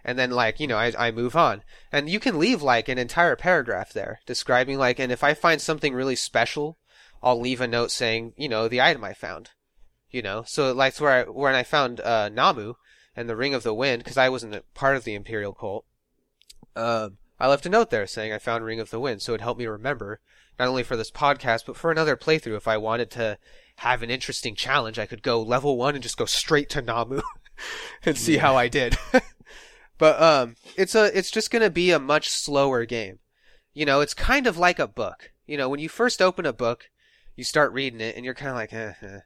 And 0.05 0.17
then 0.17 0.31
like, 0.31 0.61
you 0.61 0.67
know, 0.67 0.77
I, 0.77 0.93
I 0.97 1.11
move 1.11 1.35
on. 1.35 1.63
And 1.91 2.09
you 2.09 2.19
can 2.19 2.39
leave 2.39 2.61
like 2.61 2.87
an 2.87 2.97
entire 2.97 3.35
paragraph 3.35 3.91
there 3.91 4.19
describing 4.25 4.77
like, 4.77 4.99
and 4.99 5.11
if 5.11 5.23
I 5.23 5.33
find 5.33 5.61
something 5.61 5.93
really 5.93 6.15
special, 6.15 6.77
I'll 7.21 7.39
leave 7.39 7.59
a 7.59 7.67
note 7.67 7.91
saying, 7.91 8.33
you 8.37 8.47
know, 8.47 8.69
the 8.69 8.81
item 8.81 9.03
I 9.03 9.13
found. 9.13 9.49
You 10.09 10.21
know, 10.21 10.43
so 10.47 10.71
like 10.71 10.97
where 11.01 11.11
I, 11.11 11.23
when 11.29 11.53
I 11.53 11.63
found, 11.63 11.99
uh, 11.99 12.29
Nammu 12.29 12.75
and 13.13 13.27
the 13.27 13.35
Ring 13.35 13.53
of 13.53 13.63
the 13.63 13.73
Wind, 13.73 14.05
cause 14.05 14.15
I 14.17 14.29
wasn't 14.29 14.55
part 14.73 14.95
of 14.95 15.03
the 15.03 15.15
Imperial 15.15 15.53
cult, 15.53 15.83
um, 16.77 17.17
I 17.39 17.47
left 17.49 17.65
a 17.65 17.69
note 17.69 17.89
there 17.89 18.07
saying 18.07 18.31
I 18.31 18.39
found 18.39 18.63
Ring 18.63 18.79
of 18.79 18.89
the 18.89 19.01
Wind, 19.01 19.21
so 19.21 19.33
it 19.33 19.41
helped 19.41 19.59
me 19.59 19.67
remember, 19.67 20.21
not 20.57 20.69
only 20.69 20.83
for 20.83 20.95
this 20.95 21.11
podcast, 21.11 21.65
but 21.65 21.75
for 21.75 21.91
another 21.91 22.15
playthrough 22.15 22.55
if 22.55 22.69
I 22.69 22.77
wanted 22.77 23.11
to 23.11 23.37
have 23.77 24.01
an 24.01 24.09
interesting 24.09 24.55
challenge, 24.55 24.97
I 24.97 25.05
could 25.05 25.21
go 25.21 25.41
level 25.41 25.77
one 25.77 25.93
and 25.93 26.03
just 26.03 26.17
go 26.17 26.25
straight 26.25 26.69
to 26.71 26.81
Nammu 26.81 27.21
and 28.05 28.17
see 28.17 28.37
how 28.37 28.55
I 28.55 28.67
did. 28.67 28.97
but 29.97 30.21
um, 30.21 30.55
it's 30.75 30.95
a 30.95 31.15
it's 31.17 31.31
just 31.31 31.51
gonna 31.51 31.69
be 31.69 31.91
a 31.91 31.99
much 31.99 32.29
slower 32.29 32.85
game. 32.85 33.19
You 33.73 33.85
know, 33.85 34.01
it's 34.01 34.15
kind 34.15 34.47
of 34.47 34.57
like 34.57 34.79
a 34.79 34.87
book. 34.87 35.31
You 35.45 35.57
know, 35.57 35.69
when 35.69 35.79
you 35.79 35.89
first 35.89 36.21
open 36.21 36.45
a 36.45 36.53
book, 36.53 36.89
you 37.35 37.43
start 37.43 37.71
reading 37.71 38.01
it 38.01 38.15
and 38.15 38.25
you're 38.25 38.33
kind 38.33 38.49
of 38.49 38.55
like, 38.55 38.73
eh, 38.73 38.93
eh. 39.01 39.19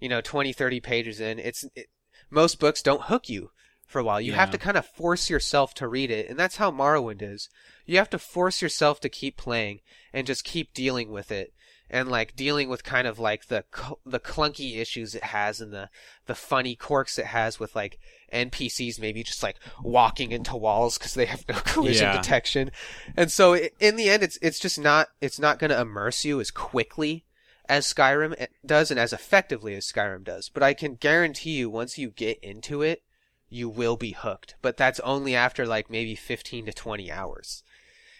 you 0.00 0.08
know, 0.08 0.22
20, 0.22 0.52
30 0.54 0.80
pages 0.80 1.20
in. 1.20 1.38
It's 1.38 1.64
it, 1.74 1.88
most 2.30 2.58
books 2.58 2.80
don't 2.80 3.02
hook 3.02 3.28
you 3.28 3.50
for 3.86 3.98
a 3.98 4.04
while. 4.04 4.20
You 4.20 4.32
have 4.32 4.50
to 4.50 4.58
kind 4.58 4.78
of 4.78 4.86
force 4.86 5.28
yourself 5.28 5.74
to 5.74 5.86
read 5.86 6.10
it, 6.10 6.30
and 6.30 6.38
that's 6.38 6.56
how 6.56 6.70
Morrowind 6.70 7.20
is. 7.20 7.50
You 7.84 7.98
have 7.98 8.10
to 8.10 8.18
force 8.18 8.62
yourself 8.62 8.98
to 9.00 9.10
keep 9.10 9.36
playing 9.36 9.80
and 10.10 10.26
just 10.26 10.42
keep 10.42 10.72
dealing 10.72 11.10
with 11.10 11.30
it 11.30 11.52
and 11.90 12.08
like 12.10 12.34
dealing 12.34 12.68
with 12.68 12.82
kind 12.84 13.06
of 13.06 13.18
like 13.18 13.46
the 13.48 13.64
the 14.06 14.20
clunky 14.20 14.78
issues 14.78 15.14
it 15.14 15.24
has 15.24 15.60
and 15.60 15.72
the 15.72 15.88
the 16.26 16.34
funny 16.34 16.74
quirks 16.74 17.18
it 17.18 17.26
has 17.26 17.60
with 17.60 17.76
like 17.76 17.98
NPCs 18.32 18.98
maybe 19.00 19.22
just 19.22 19.42
like 19.42 19.56
walking 19.82 20.32
into 20.32 20.56
walls 20.56 20.98
because 20.98 21.14
they 21.14 21.26
have 21.26 21.44
no 21.48 21.54
collision 21.64 22.08
Yeah. 22.08 22.16
detection, 22.16 22.70
and 23.16 23.30
so 23.30 23.54
i 23.54 23.70
in 23.80 23.96
the 23.96 24.08
end 24.08 24.22
it's 24.22 24.38
it's 24.42 24.58
just 24.58 24.78
not 24.78 25.08
it's 25.20 25.38
not 25.38 25.58
going 25.58 25.70
to 25.70 25.80
immerse 25.80 26.24
you 26.24 26.40
as 26.40 26.50
quickly 26.50 27.24
as 27.68 27.86
Skyrim 27.92 28.34
eh, 28.38 28.46
does 28.64 28.90
and 28.90 29.00
as 29.00 29.12
effectively 29.12 29.74
as 29.74 29.86
Skyrim 29.90 30.24
does. 30.24 30.48
But 30.48 30.62
I 30.62 30.74
can 30.74 30.96
guarantee 30.96 31.52
you 31.58 31.70
once 31.70 31.96
you 31.96 32.10
get 32.10 32.38
into 32.40 32.82
it, 32.82 33.02
you 33.48 33.68
will 33.68 33.96
be 33.96 34.10
hooked. 34.12 34.56
But 34.60 34.76
that's 34.76 35.00
only 35.00 35.34
after 35.34 35.66
like 35.66 35.88
maybe 35.90 36.14
fifteen 36.14 36.66
to 36.66 36.72
twenty 36.72 37.10
hours. 37.12 37.62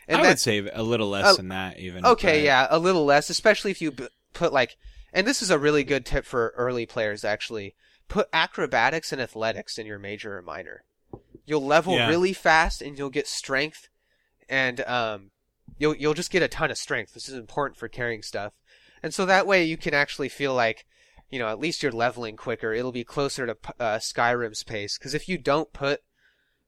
I 0.09 0.23
that- 0.23 0.29
would 0.29 0.39
say 0.39 0.59
a 0.73 0.83
little 0.83 1.09
less 1.09 1.27
Oh, 1.35 1.37
than 1.37 1.49
that, 1.49 1.79
even. 1.79 2.05
Okay, 2.05 2.39
but- 2.41 2.45
yeah, 2.45 2.67
a 2.71 2.79
little 2.79 3.05
less, 3.05 3.31
especially 3.31 3.71
if 3.71 3.81
you 3.81 3.91
b- 3.93 4.09
put 4.33 4.53
like, 4.53 4.77
and 5.13 5.27
this 5.27 5.41
is 5.43 5.51
a 5.51 5.59
really 5.59 5.85
good 5.85 6.05
tip 6.05 6.25
for 6.25 6.53
early 6.57 6.87
players 6.87 7.25
actually. 7.25 7.75
Put 8.09 8.29
acrobatics 8.35 9.13
and 9.13 9.21
athletics 9.23 9.79
in 9.79 9.87
your 9.87 9.99
major 9.99 10.37
or 10.37 10.43
minor. 10.43 10.85
You'll 11.47 11.65
level 11.65 11.95
Yeah. 11.95 12.09
really 12.09 12.33
fast, 12.35 12.83
and 12.83 12.99
you'll 12.99 13.09
get 13.11 13.27
strength, 13.27 13.89
and 14.49 14.81
um, 14.83 15.31
you'll 15.79 15.95
you'll 15.97 16.15
just 16.15 16.31
get 16.31 16.43
a 16.43 16.49
ton 16.49 16.71
of 16.71 16.77
strength. 16.79 17.15
This 17.15 17.29
is 17.29 17.35
important 17.35 17.79
for 17.79 17.89
carrying 17.89 18.23
stuff, 18.23 18.53
and 19.03 19.15
so 19.15 19.25
that 19.25 19.47
way 19.47 19.65
you 19.65 19.77
can 19.79 19.95
actually 19.95 20.29
feel 20.29 20.53
like, 20.55 20.85
you 21.31 21.39
know, 21.39 21.49
at 21.49 21.59
least 21.59 21.83
you're 21.83 21.93
leveling 21.93 22.37
quicker. 22.37 22.73
It'll 22.75 22.93
be 22.93 23.05
closer 23.05 23.47
to 23.47 23.57
uh, 23.81 23.99
Skyrim's 23.99 24.63
pace. 24.65 24.99
Because 24.99 25.15
if 25.15 25.29
you 25.29 25.39
don't 25.39 25.73
put 25.73 26.03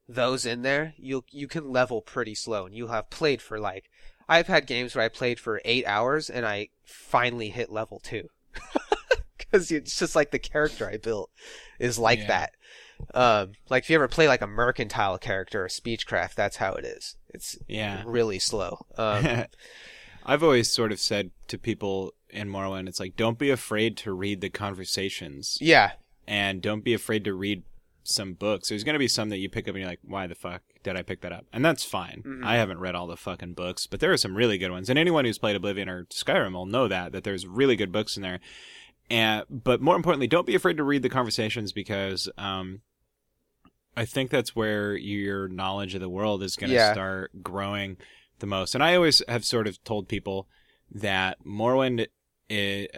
those 0.08 0.46
in 0.46 0.62
there, 0.62 0.94
you 0.96 1.24
you 1.30 1.48
can 1.48 1.70
level 1.70 2.00
pretty 2.02 2.34
slow, 2.34 2.66
and 2.66 2.74
you'll 2.74 2.88
have 2.88 3.10
played 3.10 3.42
for 3.42 3.58
like 3.58 3.90
I've 4.28 4.46
had 4.48 4.66
games 4.66 4.94
where 4.94 5.04
I 5.04 5.08
played 5.08 5.38
for 5.38 5.60
eight 5.64 5.86
hours 5.86 6.28
and 6.30 6.44
I 6.44 6.68
finally 6.84 7.50
hit 7.50 7.70
level 7.70 8.00
two. 8.00 8.28
Because 9.38 9.70
it's 9.70 9.96
just 9.96 10.16
like 10.16 10.32
the 10.32 10.38
character 10.40 10.88
I 10.90 10.96
built 10.96 11.30
is 11.78 11.98
like 12.00 12.18
Yeah. 12.20 12.26
that. 12.26 12.52
Um, 13.14 13.52
like 13.68 13.84
if 13.84 13.90
you 13.90 13.94
ever 13.96 14.08
play 14.08 14.26
like 14.26 14.40
a 14.42 14.46
mercantile 14.46 15.18
character 15.18 15.64
or 15.64 15.68
speechcraft, 15.68 16.34
that's 16.34 16.56
how 16.56 16.72
it 16.72 16.84
is. 16.84 17.16
It's 17.32 17.56
Yeah. 17.68 18.02
really 18.06 18.40
slow. 18.40 18.86
Um, 18.98 19.44
I've 20.26 20.42
always 20.42 20.72
sort 20.72 20.90
of 20.90 20.98
said 20.98 21.30
to 21.46 21.58
people 21.58 22.12
in 22.28 22.48
Morrowind, 22.48 22.88
it's 22.88 22.98
like, 22.98 23.14
don't 23.16 23.38
be 23.38 23.50
afraid 23.50 23.96
to 23.98 24.12
read 24.12 24.40
the 24.40 24.50
conversations 24.50 25.58
yeah, 25.60 25.92
and 26.26 26.60
don't 26.60 26.82
be 26.82 26.94
afraid 26.94 27.22
to 27.24 27.32
read 27.34 27.62
some 28.08 28.34
books. 28.34 28.68
There's 28.68 28.84
going 28.84 28.94
to 28.94 28.98
be 28.98 29.08
some 29.08 29.28
that 29.30 29.38
you 29.38 29.48
pick 29.48 29.64
up 29.68 29.74
and 29.74 29.78
you're 29.80 29.88
like, 29.90 30.00
why 30.02 30.26
the 30.26 30.34
fuck 30.34 30.62
did 30.82 30.96
I 30.96 31.02
pick 31.02 31.20
that 31.22 31.32
up? 31.32 31.46
And 31.52 31.64
that's 31.64 31.84
fine. 31.84 32.22
Mhm. 32.26 32.44
I 32.44 32.56
haven't 32.56 32.78
read 32.80 32.94
all 32.94 33.06
the 33.06 33.16
fucking 33.16 33.54
books, 33.54 33.86
but 33.86 34.00
there 34.00 34.12
are 34.12 34.16
some 34.16 34.34
really 34.36 34.58
good 34.58 34.70
ones. 34.70 34.88
And 34.88 34.98
anyone 34.98 35.24
who's 35.24 35.38
played 35.38 35.56
Oblivion 35.56 35.88
or 35.88 36.04
Skyrim 36.06 36.52
will 36.52 36.66
know 36.66 36.88
that, 36.88 37.12
that 37.12 37.24
there's 37.24 37.46
really 37.46 37.76
good 37.76 37.92
books 37.92 38.16
in 38.16 38.22
there. 38.22 38.40
And, 39.10 39.44
but 39.50 39.80
more 39.80 39.96
importantly, 39.96 40.26
don't 40.26 40.46
be 40.46 40.54
afraid 40.54 40.76
to 40.78 40.84
read 40.84 41.02
the 41.02 41.08
conversations 41.08 41.72
because, 41.72 42.28
um, 42.38 42.80
I 43.96 44.04
think 44.04 44.30
that's 44.30 44.54
where 44.54 44.94
your 44.96 45.48
knowledge 45.48 45.94
of 45.94 46.00
the 46.00 46.08
world 46.08 46.42
is 46.42 46.56
going 46.56 46.70
to 46.70 46.74
Yeah. 46.76 46.92
start 46.92 47.42
growing 47.42 47.96
the 48.40 48.46
most. 48.46 48.74
And 48.74 48.84
I 48.84 48.94
always 48.94 49.22
have 49.28 49.44
sort 49.44 49.66
of 49.66 49.82
told 49.84 50.08
people 50.08 50.48
that 50.90 51.42
Morrowind, 51.44 52.06
i 52.50 52.88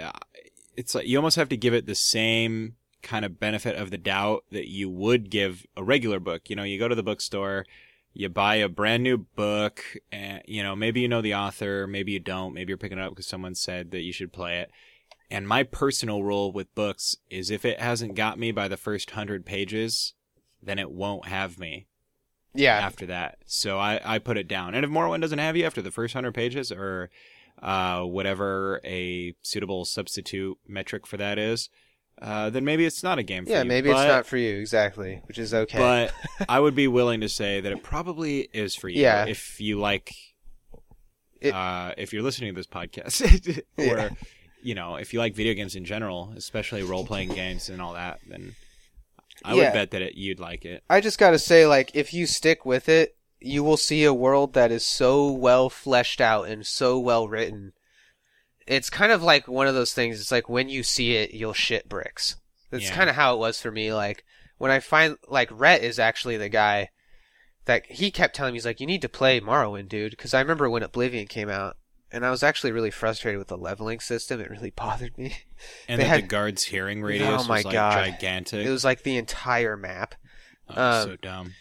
it's 0.77 0.94
like 0.94 1.07
you 1.07 1.16
almost 1.18 1.37
have 1.37 1.49
to 1.49 1.57
give 1.57 1.75
it 1.75 1.87
the 1.87 1.94
same 1.94 2.75
kind 3.02 3.24
of 3.24 3.40
benefit 3.40 3.76
of 3.76 3.90
the 3.90 3.98
doubt 3.98 4.44
that 4.50 4.68
you 4.68 4.90
would 4.90 5.30
give 5.30 5.66
a 5.76 5.84
regular 5.84 6.20
book. 6.20 6.50
You 6.50 6.56
know, 6.56 6.62
you 6.62 6.78
go 6.78 6.88
to 6.88 6.94
the 6.94 7.02
bookstore, 7.02 7.64
you 8.12 8.28
buy 8.28 8.56
a 8.56 8.68
brand 8.68 9.02
new 9.02 9.18
book, 9.18 9.82
and 10.11 10.42
you 10.46 10.62
know 10.62 10.74
maybe 10.74 11.00
you 11.00 11.08
know 11.08 11.22
the 11.22 11.34
author, 11.34 11.87
maybe 11.87 12.12
you 12.12 12.20
don't, 12.20 12.54
maybe 12.54 12.70
you're 12.70 12.78
picking 12.78 12.98
it 12.98 13.04
up 13.04 13.11
because 13.11 13.26
someone 13.26 13.54
said 13.54 13.90
that 13.90 14.02
you 14.02 14.12
should 14.12 14.32
play 14.32 14.58
it. 14.58 14.70
And 15.30 15.46
my 15.46 15.62
personal 15.62 16.22
rule 16.22 16.52
with 16.52 16.74
books 16.74 17.16
is 17.30 17.50
if 17.50 17.64
it 17.64 17.80
hasn't 17.80 18.14
got 18.14 18.38
me 18.38 18.50
by 18.50 18.66
the 18.66 18.78
first 18.78 19.11
hundred 19.11 19.44
pages, 19.44 20.14
then 20.62 20.78
it 20.78 20.90
won't 20.90 21.26
have 21.26 21.58
me 21.58 21.87
yeah, 22.54 22.76
after 22.78 23.06
that. 23.06 23.38
So 23.46 23.78
I, 23.78 24.00
I 24.04 24.18
put 24.18 24.37
it 24.37 24.48
down. 24.48 24.74
And 24.74 24.84
if 24.84 24.90
Morrowind 24.90 25.20
doesn't 25.20 25.38
have 25.38 25.56
you 25.56 25.64
after 25.64 25.82
the 25.82 25.90
first 25.90 26.14
hundred 26.14 26.32
pages 26.34 26.72
or 26.72 27.11
uh, 27.62 28.02
whatever 28.02 28.80
a 28.84 29.34
suitable 29.42 29.84
substitute 29.84 30.58
metric 30.66 31.06
for 31.06 31.16
that 31.18 31.38
is, 31.38 31.68
uh, 32.20 32.50
then 32.50 32.64
maybe 32.64 32.85
it's 32.85 33.02
not 33.02 33.18
a 33.18 33.22
game 33.22 33.44
for 33.44 33.50
yeah. 33.50 33.57
you. 33.59 33.61
Yeah, 33.64 33.68
maybe 33.68 33.90
But- 33.90 33.98
it's 34.07 34.09
not 34.09 34.26
for 34.26 34.37
you 34.37 34.57
exactly, 34.59 35.20
which 35.26 35.38
is 35.38 35.54
okay. 35.54 35.78
But 35.78 36.12
I 36.48 36.61
would 36.61 36.74
be 36.74 36.88
willing 36.88 37.20
to 37.20 37.28
say 37.28 37.61
that 37.61 37.70
it 37.72 37.83
probably 37.83 38.48
is 38.52 38.74
for 38.74 38.88
you 38.88 39.02
Yeah. 39.02 39.26
if 39.26 39.61
you 39.61 39.78
like. 39.78 40.12
It- 41.40 41.54
uh, 41.54 41.94
if 41.96 42.12
you're 42.12 42.22
listening 42.22 42.52
to 42.54 42.59
this 42.59 42.66
podcast, 42.66 43.59
or 43.78 43.83
Yeah. 43.85 44.09
you 44.62 44.74
know, 44.74 44.96
if 44.96 45.12
you 45.12 45.20
like 45.20 45.35
video 45.37 45.54
games 45.54 45.76
in 45.76 45.85
general, 45.85 46.33
especially 46.37 46.83
role 46.83 47.07
playing 47.07 47.28
games 47.31 47.68
and 47.68 47.81
all 47.81 47.94
that, 47.94 48.18
then 48.28 48.57
I 49.44 49.54
Yeah. 49.54 49.64
would 49.64 49.72
bet 49.72 49.90
that 49.92 50.02
it, 50.02 50.14
you'd 50.16 50.40
like 50.40 50.64
it. 50.64 50.83
I 50.90 51.00
just 51.00 51.18
gotta 51.18 51.38
say, 51.38 51.66
like, 51.66 51.92
if 51.94 52.12
you 52.12 52.26
stick 52.26 52.64
with 52.66 52.88
it, 52.88 53.14
you 53.40 53.62
will 53.62 53.76
see 53.76 54.02
a 54.02 54.12
world 54.12 54.54
that 54.54 54.72
is 54.72 54.85
so 54.85 55.31
well 55.31 55.70
fleshed 55.70 56.20
out 56.20 56.48
and 56.48 56.66
so 56.66 56.98
well 56.98 57.28
written. 57.28 57.72
It's 58.68 58.90
kind 58.90 59.11
of 59.12 59.22
like 59.22 59.48
one 59.48 59.66
of 59.66 59.74
those 59.74 59.92
things. 59.92 60.20
It's 60.20 60.31
like 60.31 60.48
when 60.48 60.68
you 60.68 60.83
see 60.83 61.14
it, 61.16 61.33
you'll 61.33 61.52
shit 61.54 61.88
bricks. 61.88 62.37
That's 62.70 62.85
Yeah. 62.85 62.94
kind 62.94 63.11
of 63.11 63.16
how 63.16 63.35
it 63.35 63.38
was 63.38 63.61
for 63.61 63.70
me. 63.70 63.92
Like 63.92 64.24
when 64.59 64.70
I 64.70 64.78
find 64.81 65.16
like 65.26 65.48
Rhett 65.50 65.83
is 65.83 65.98
actually 65.98 66.37
the 66.37 66.48
guy 66.50 66.90
that 67.64 67.87
he 67.87 68.11
kept 68.11 68.37
telling 68.37 68.52
me 68.52 68.57
he's 68.59 68.66
like, 68.66 68.81
you 68.81 68.87
need 68.87 69.02
to 69.02 69.09
play 69.09 69.40
Morrowind, 69.40 69.88
dude. 69.88 70.11
Because 70.12 70.35
I 70.35 70.40
remember 70.40 70.68
when 70.70 70.83
Oblivion 70.83 71.26
came 71.26 71.48
out, 71.50 71.76
and 72.11 72.24
I 72.24 72.31
was 72.31 72.42
actually 72.42 72.72
really 72.72 72.90
frustrated 72.90 73.38
with 73.38 73.48
the 73.48 73.57
leveling 73.59 74.00
system. 74.00 74.40
It 74.40 74.50
really 74.50 74.70
bothered 74.76 75.16
me. 75.18 75.37
And 75.88 76.00
They 76.00 76.04
that 76.07 76.20
the 76.22 76.26
guard's 76.26 76.64
hearing 76.64 77.02
radius 77.02 77.42
Oh 77.42 77.44
my 77.48 77.57
was 77.59 77.64
like 77.66 77.72
God. 77.74 78.04
gigantic. 78.04 78.66
It 78.66 78.70
was 78.70 78.85
like 78.85 79.02
the 79.02 79.16
entire 79.16 79.76
map. 79.76 80.14
oh, 80.68 80.83
um, 81.02 81.09
so 81.09 81.16
dumb. 81.16 81.52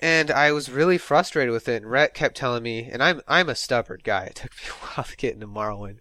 and 0.00 0.30
I 0.30 0.50
was 0.52 0.68
really 0.70 0.98
frustrated 0.98 1.52
with 1.52 1.68
it. 1.68 1.82
And 1.82 1.90
Rhett 1.90 2.14
kept 2.14 2.36
telling 2.36 2.62
me, 2.62 2.88
and 2.92 3.02
I'm 3.02 3.20
I'm 3.28 3.48
a 3.48 3.54
stubborn 3.54 4.00
guy. 4.04 4.24
It 4.30 4.34
took 4.36 4.52
me 4.52 4.68
a 4.68 4.86
while 4.86 5.04
to 5.04 5.16
get 5.16 5.34
into 5.34 5.46
Morrowind. 5.46 5.98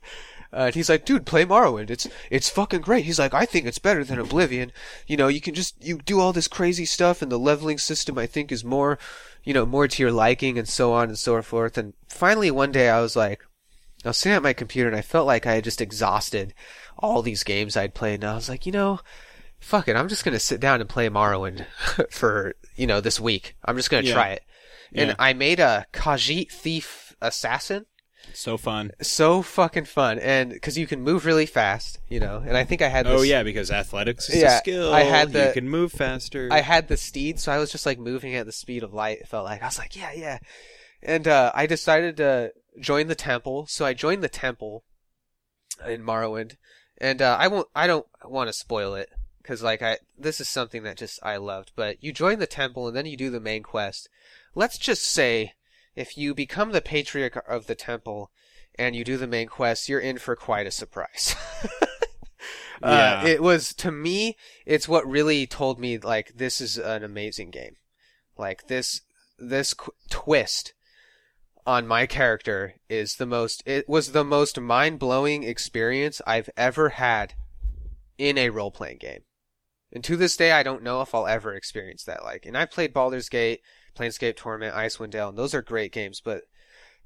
Uh, 0.55 0.67
and 0.67 0.75
he's 0.75 0.89
like, 0.89 1.03
dude, 1.03 1.25
play 1.25 1.43
Morrowind. 1.43 1.89
It's 1.89 2.07
it's 2.31 2.49
fucking 2.49 2.79
great. 2.81 3.03
He's 3.05 3.19
like, 3.19 3.33
I 3.33 3.45
think 3.45 3.65
it's 3.65 3.79
better 3.79 4.03
than 4.05 4.19
Oblivion. 4.19 4.71
You 5.05 5.17
know, 5.17 5.27
you 5.27 5.41
can 5.41 5.53
just 5.53 5.75
you 5.83 5.97
do 5.97 6.19
all 6.21 6.31
this 6.31 6.47
crazy 6.47 6.85
stuff, 6.85 7.21
and 7.21 7.29
the 7.31 7.37
leveling 7.39 7.77
system 7.77 8.17
I 8.17 8.25
think 8.25 8.51
is 8.51 8.63
more, 8.63 8.97
you 9.43 9.53
know, 9.53 9.65
more 9.65 9.87
to 9.87 10.01
your 10.01 10.11
liking, 10.13 10.57
and 10.57 10.67
so 10.67 10.93
on 10.93 11.09
and 11.09 11.19
so 11.19 11.41
forth. 11.41 11.77
And 11.77 11.93
finally, 12.07 12.49
one 12.51 12.71
day 12.71 12.89
I 12.89 13.01
was 13.01 13.17
like, 13.17 13.41
I 14.05 14.09
was 14.09 14.17
sitting 14.17 14.35
at 14.35 14.43
my 14.43 14.53
computer, 14.53 14.87
and 14.87 14.97
I 14.97 15.01
felt 15.01 15.27
like 15.27 15.45
I 15.45 15.55
had 15.55 15.65
just 15.65 15.81
exhausted 15.81 16.53
all 16.97 17.21
these 17.21 17.43
games 17.43 17.75
I'd 17.75 17.93
played, 17.93 18.23
and 18.23 18.31
I 18.31 18.35
was 18.35 18.47
like, 18.49 18.65
you 18.65 18.71
know. 18.71 18.99
Fuck 19.61 19.87
it, 19.87 19.95
I'm 19.95 20.09
just 20.09 20.23
gonna 20.23 20.37
sit 20.39 20.59
down 20.59 20.79
and 20.79 20.87
play 20.87 21.09
Morrowind 21.09 21.65
for, 22.11 22.53
you 22.75 22.85
know, 22.85 23.01
this 23.01 23.19
week. 23.19 23.55
I'm 23.65 23.77
just 23.77 23.89
gonna 23.89 24.03
Yeah. 24.03 24.13
try 24.13 24.29
it. 24.31 24.43
And 24.93 25.09
Yeah. 25.09 25.15
I 25.17 25.33
made 25.33 25.59
a 25.59 25.87
Khajiit 25.91 26.51
thief 26.51 27.15
assassin. 27.19 27.85
So 28.35 28.57
fun. 28.57 28.91
So 29.01 29.41
fucking 29.41 29.85
fun, 29.85 30.19
and 30.19 30.49
because 30.51 30.77
you 30.77 30.87
can 30.87 31.01
move 31.01 31.25
really 31.25 31.45
fast, 31.45 31.99
you 32.09 32.19
know. 32.19 32.43
And 32.45 32.57
I 32.57 32.63
think 32.65 32.81
I 32.81 32.89
had. 32.89 33.05
This, 33.05 33.13
Oh 33.19 33.21
yeah, 33.21 33.43
because 33.43 33.71
athletics 33.71 34.29
is 34.29 34.41
Yeah, 34.41 34.55
a 34.55 34.57
skill. 34.59 34.93
I 34.93 35.03
had 35.03 35.31
the- 35.31 35.47
you 35.47 35.53
can 35.53 35.69
move 35.69 35.91
faster. 35.91 36.49
I 36.51 36.61
had 36.61 36.87
the 36.87 36.97
steed, 36.97 37.39
so 37.39 37.51
I 37.51 37.57
was 37.59 37.71
just 37.71 37.85
like 37.85 37.97
moving 37.97 38.35
at 38.35 38.45
the 38.45 38.51
speed 38.51 38.83
of 38.83 38.93
light. 38.93 39.19
It 39.21 39.27
felt 39.27 39.45
like 39.45 39.61
I 39.61 39.65
was 39.65 39.77
like, 39.79 39.95
yeah, 39.95 40.11
yeah. 40.13 40.39
And 41.01 41.27
uh, 41.27 41.51
I 41.55 41.65
decided 41.65 42.17
to 42.17 42.51
join 42.79 43.07
the 43.07 43.15
temple, 43.15 43.67
so 43.67 43.85
I 43.85 43.93
joined 43.93 44.23
the 44.23 44.29
temple 44.29 44.83
in 45.87 46.03
Morrowind, 46.03 46.55
and 46.97 47.21
uh, 47.21 47.37
I 47.39 47.47
won't. 47.47 47.67
I 47.75 47.87
don't 47.87 48.07
want 48.23 48.49
to 48.49 48.53
spoil 48.53 48.95
it 48.95 49.09
because 49.41 49.61
like 49.63 49.81
I 49.81 49.99
this 50.17 50.41
is 50.41 50.49
something 50.49 50.83
that 50.83 50.97
just 50.97 51.19
I 51.23 51.37
loved. 51.37 51.71
But 51.75 52.03
you 52.03 52.11
join 52.11 52.39
the 52.39 52.47
temple, 52.47 52.87
and 52.87 52.95
then 52.97 53.05
you 53.05 53.15
do 53.17 53.29
the 53.29 53.39
main 53.39 53.63
quest. 53.63 54.09
Let's 54.55 54.77
just 54.77 55.03
say, 55.03 55.53
if 55.95 56.17
you 56.17 56.33
become 56.33 56.71
the 56.71 56.81
patriarch 56.81 57.43
of 57.47 57.67
the 57.67 57.75
temple, 57.75 58.31
and 58.77 58.95
you 58.95 59.03
do 59.03 59.17
the 59.17 59.27
main 59.27 59.47
quest, 59.47 59.87
you're 59.87 59.99
in 59.99 60.17
for 60.17 60.35
quite 60.35 60.67
a 60.67 60.71
surprise. 60.71 61.35
Yeah. 62.81 63.21
Uh, 63.23 63.27
it 63.27 63.41
was 63.41 63.73
to 63.75 63.91
me 63.91 64.35
it's 64.65 64.87
what 64.87 65.07
really 65.07 65.47
told 65.47 65.79
me 65.79 65.97
like 65.97 66.33
this 66.35 66.59
is 66.59 66.77
an 66.77 67.03
amazing 67.03 67.49
game 67.49 67.77
like 68.37 68.67
this 68.67 69.01
this 69.39 69.73
qu- 69.73 69.93
twist 70.09 70.73
on 71.65 71.87
my 71.87 72.05
character 72.05 72.75
is 72.89 73.15
the 73.15 73.25
most 73.25 73.63
it 73.65 73.87
was 73.87 74.11
the 74.11 74.25
most 74.25 74.59
mind-blowing 74.59 75.43
experience 75.43 76.21
i've 76.27 76.49
ever 76.57 76.89
had 76.89 77.33
in 78.17 78.37
a 78.37 78.49
role-playing 78.49 78.97
game 78.97 79.21
and 79.91 80.03
to 80.03 80.17
this 80.17 80.35
day 80.35 80.51
i 80.51 80.61
don't 80.61 80.83
know 80.83 81.01
if 81.01 81.15
i'll 81.15 81.27
ever 81.27 81.53
experience 81.53 82.03
that 82.03 82.23
like 82.23 82.45
and 82.45 82.57
I've 82.57 82.71
played 82.71 82.93
Baldur's 82.93 83.29
Gate 83.29 83.61
Planescape 83.95 84.35
Torment, 84.35 84.75
Icewind 84.75 85.11
Dale 85.11 85.29
and 85.29 85.37
those 85.37 85.53
are 85.53 85.61
great 85.61 85.91
games 85.91 86.21
but 86.23 86.43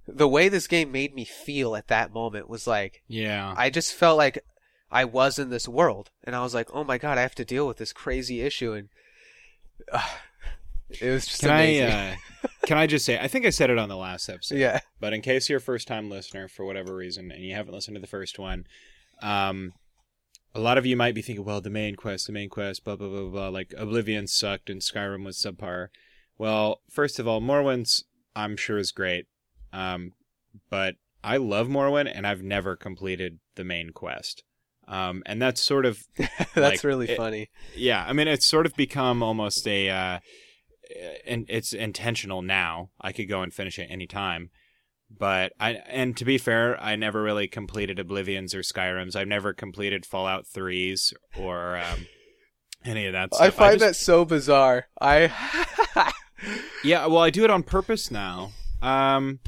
the 0.07 0.27
way 0.27 0.49
this 0.49 0.67
game 0.67 0.91
made 0.91 1.13
me 1.13 1.23
feel 1.25 1.75
at 1.75 1.87
that 1.87 2.13
moment 2.13 2.49
was 2.49 2.65
like 2.65 3.03
yeah. 3.07 3.53
I 3.55 3.69
just 3.69 3.93
felt 3.93 4.17
like 4.17 4.43
I 4.91 5.05
was 5.05 5.37
in 5.37 5.49
this 5.49 5.67
world, 5.67 6.09
and 6.23 6.35
I 6.35 6.41
was 6.41 6.55
like, 6.55 6.69
"Oh 6.73 6.83
my 6.83 6.97
god, 6.97 7.17
I 7.17 7.21
have 7.21 7.35
to 7.35 7.45
deal 7.45 7.67
with 7.67 7.77
this 7.77 7.93
crazy 7.93 8.41
issue," 8.41 8.73
and 8.73 8.89
uh, 9.91 10.01
it 10.89 11.09
was 11.11 11.27
just 11.27 11.41
Can 11.41 11.51
I 11.51 11.61
amazing. 11.61 11.85
uh, 11.85 12.15
can 12.65 12.77
I 12.77 12.87
just 12.87 13.05
say 13.05 13.19
I 13.19 13.27
think 13.27 13.45
I 13.45 13.51
said 13.51 13.69
it 13.69 13.77
on 13.77 13.89
the 13.89 13.97
last 13.97 14.29
episode. 14.29 14.57
yeah, 14.57 14.79
But 14.99 15.13
in 15.13 15.21
case 15.21 15.47
you're 15.47 15.59
a 15.59 15.61
first 15.61 15.87
time 15.87 16.09
listener 16.09 16.47
for 16.47 16.65
whatever 16.65 16.95
reason 16.95 17.31
and 17.31 17.43
you 17.43 17.53
haven't 17.53 17.73
listened 17.73 17.95
to 17.95 18.01
the 18.01 18.07
first 18.07 18.39
one, 18.39 18.65
um, 19.21 19.73
a 20.55 20.59
lot 20.59 20.79
of 20.79 20.85
you 20.87 20.97
might 20.97 21.13
be 21.13 21.21
thinking, 21.21 21.45
well, 21.45 21.61
the 21.61 21.69
main 21.69 21.95
quest, 21.95 22.25
the 22.25 22.33
main 22.33 22.49
quest, 22.49 22.83
blah 22.83 22.95
blah 22.95 23.09
blah 23.09 23.29
blah. 23.29 23.49
Like 23.49 23.73
Oblivion 23.77 24.25
sucked 24.25 24.71
and 24.71 24.81
Skyrim 24.81 25.23
was 25.23 25.37
subpar. 25.37 25.89
Well, 26.39 26.81
first 26.89 27.19
of 27.19 27.27
all, 27.27 27.39
Morrowind's 27.41 28.05
I'm 28.35 28.57
sure 28.57 28.77
is 28.79 28.91
great, 28.91 29.25
um, 29.73 30.13
but 30.71 30.95
I 31.23 31.37
love 31.37 31.67
Morrowind 31.67 32.11
and 32.15 32.25
I've 32.25 32.41
never 32.41 32.75
completed 32.75 33.39
the 33.55 33.63
main 33.65 33.91
quest. 33.91 34.43
Um, 34.87 35.21
and 35.27 35.39
that's 35.41 35.61
sort 35.61 35.85
of 35.85 36.01
that's 36.17 36.55
Like, 36.55 36.83
really 36.83 37.09
it- 37.09 37.17
funny. 37.17 37.49
yeah, 37.75 38.03
I 38.07 38.13
mean, 38.13 38.27
it's 38.27 38.45
sort 38.45 38.65
of 38.65 38.75
become 38.75 39.21
almost 39.21 39.67
a, 39.67 39.89
uh, 39.89 40.19
and 41.27 41.45
it's 41.49 41.73
intentional 41.73 42.41
now. 42.41 42.89
I 42.99 43.11
could 43.11 43.29
go 43.29 43.41
and 43.43 43.53
finish 43.53 43.77
it 43.77 43.87
any 43.91 44.07
time, 44.07 44.49
but 45.15 45.51
I, 45.59 45.73
and 45.89 46.15
to 46.17 46.25
be 46.25 46.37
fair, 46.39 46.81
I 46.81 46.95
never 46.95 47.21
really 47.21 47.47
completed 47.47 47.99
Oblivions 47.99 48.55
or 48.55 48.61
Skyrims. 48.61 49.15
I've 49.15 49.27
never 49.27 49.53
completed 49.53 50.05
Fallout 50.05 50.47
threes 50.47 51.13
or 51.37 51.77
um, 51.77 52.07
any 52.85 53.05
of 53.05 53.13
that 53.13 53.33
stuff. 53.35 53.45
I 53.45 53.49
find 53.51 53.79
just- 53.79 53.99
that 53.99 54.03
so 54.03 54.25
bizarre. 54.25 54.87
I 54.99 55.31
yeah, 56.83 57.05
well, 57.05 57.19
I 57.19 57.29
do 57.29 57.43
it 57.43 57.49
on 57.49 57.63
purpose 57.63 58.11
now. 58.11 58.51
Um, 58.81 59.39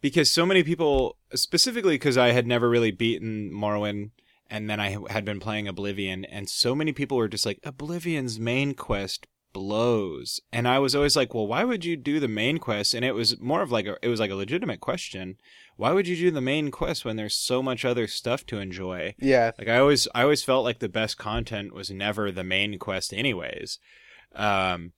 because 0.00 0.30
so 0.30 0.44
many 0.44 0.62
people, 0.62 1.16
specifically 1.34 1.94
because 1.94 2.18
I 2.18 2.32
had 2.32 2.46
never 2.46 2.68
really 2.68 2.90
beaten 2.90 3.50
Morrowind, 3.52 4.10
and 4.50 4.68
then 4.68 4.80
I 4.80 4.98
had 5.10 5.24
been 5.24 5.40
playing 5.40 5.68
Oblivion, 5.68 6.24
and 6.26 6.48
so 6.48 6.74
many 6.74 6.92
people 6.92 7.16
were 7.16 7.28
just 7.28 7.46
like, 7.46 7.60
Oblivion's 7.64 8.38
main 8.38 8.74
quest 8.74 9.26
blows, 9.52 10.40
and 10.52 10.66
I 10.66 10.78
was 10.78 10.94
always 10.94 11.16
like, 11.16 11.32
well, 11.32 11.46
why 11.46 11.64
would 11.64 11.84
you 11.84 11.96
do 11.96 12.20
the 12.20 12.28
main 12.28 12.58
quest? 12.58 12.94
And 12.94 13.04
it 13.04 13.14
was 13.14 13.40
more 13.40 13.62
of 13.62 13.70
like 13.70 13.86
a, 13.86 13.96
it 14.02 14.08
was 14.08 14.20
like 14.20 14.30
a 14.30 14.34
legitimate 14.34 14.80
question. 14.80 15.36
Why 15.76 15.92
would 15.92 16.06
you 16.06 16.16
do 16.16 16.30
the 16.30 16.40
main 16.40 16.70
quest 16.70 17.04
when 17.04 17.16
there's 17.16 17.34
so 17.34 17.62
much 17.62 17.84
other 17.84 18.06
stuff 18.06 18.44
to 18.46 18.58
enjoy? 18.58 19.14
yeah, 19.18 19.52
Like 19.58 19.68
I 19.68 19.78
always, 19.78 20.06
I 20.14 20.22
always 20.22 20.42
felt 20.42 20.64
like 20.64 20.80
the 20.80 20.88
best 20.88 21.16
content 21.16 21.74
was 21.74 21.90
never 21.90 22.30
the 22.30 22.44
main 22.44 22.78
quest, 22.78 23.14
anyways. 23.14 23.78
Um, 24.34 24.92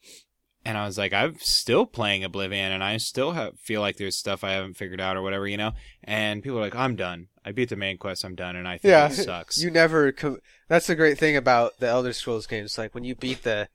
and 0.64 0.78
I 0.78 0.86
was 0.86 0.96
like, 0.96 1.12
I'm 1.12 1.36
still 1.40 1.86
playing 1.86 2.24
Oblivion, 2.24 2.72
and 2.72 2.82
I 2.82 2.96
still 2.96 3.32
have, 3.32 3.58
feel 3.58 3.80
like 3.80 3.96
there's 3.96 4.16
stuff 4.16 4.42
I 4.42 4.52
haven't 4.52 4.74
figured 4.76 5.00
out 5.00 5.16
or 5.16 5.22
whatever, 5.22 5.46
you 5.46 5.56
know. 5.56 5.72
And 6.02 6.42
people 6.42 6.58
are 6.58 6.62
like, 6.62 6.74
I'm 6.74 6.96
done. 6.96 7.28
I 7.44 7.52
beat 7.52 7.68
the 7.68 7.76
main 7.76 7.98
quest. 7.98 8.24
I'm 8.24 8.34
done, 8.34 8.56
and 8.56 8.66
I 8.66 8.78
think 8.78 8.90
Yeah, 8.90 9.06
it 9.06 9.12
sucks. 9.12 9.62
You 9.62 9.70
never. 9.70 10.12
Co- 10.12 10.38
that's 10.68 10.86
the 10.86 10.94
great 10.94 11.18
thing 11.18 11.36
about 11.36 11.78
the 11.78 11.88
Elder 11.88 12.12
Scrolls 12.12 12.46
games. 12.46 12.78
Like 12.78 12.94
when 12.94 13.04
you 13.04 13.14
beat 13.14 13.42
the. 13.42 13.68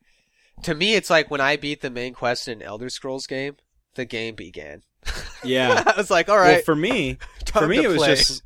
To 0.64 0.74
me, 0.74 0.94
it's 0.94 1.08
like 1.08 1.30
when 1.30 1.40
I 1.40 1.56
beat 1.56 1.80
the 1.80 1.90
main 1.90 2.12
quest 2.12 2.48
in 2.48 2.60
an 2.60 2.66
Elder 2.66 2.90
Scrolls 2.90 3.26
game, 3.26 3.56
the 3.94 4.04
game 4.04 4.34
began. 4.34 4.82
yeah. 5.44 5.82
I 5.86 5.94
was 5.96 6.10
like, 6.10 6.28
all 6.28 6.36
right. 6.36 6.56
Well, 6.56 6.62
for 6.62 6.76
me, 6.76 7.18
for 7.52 7.66
me 7.66 7.78
it 7.78 7.88
was 7.88 7.98
play. 7.98 8.16
just 8.16 8.42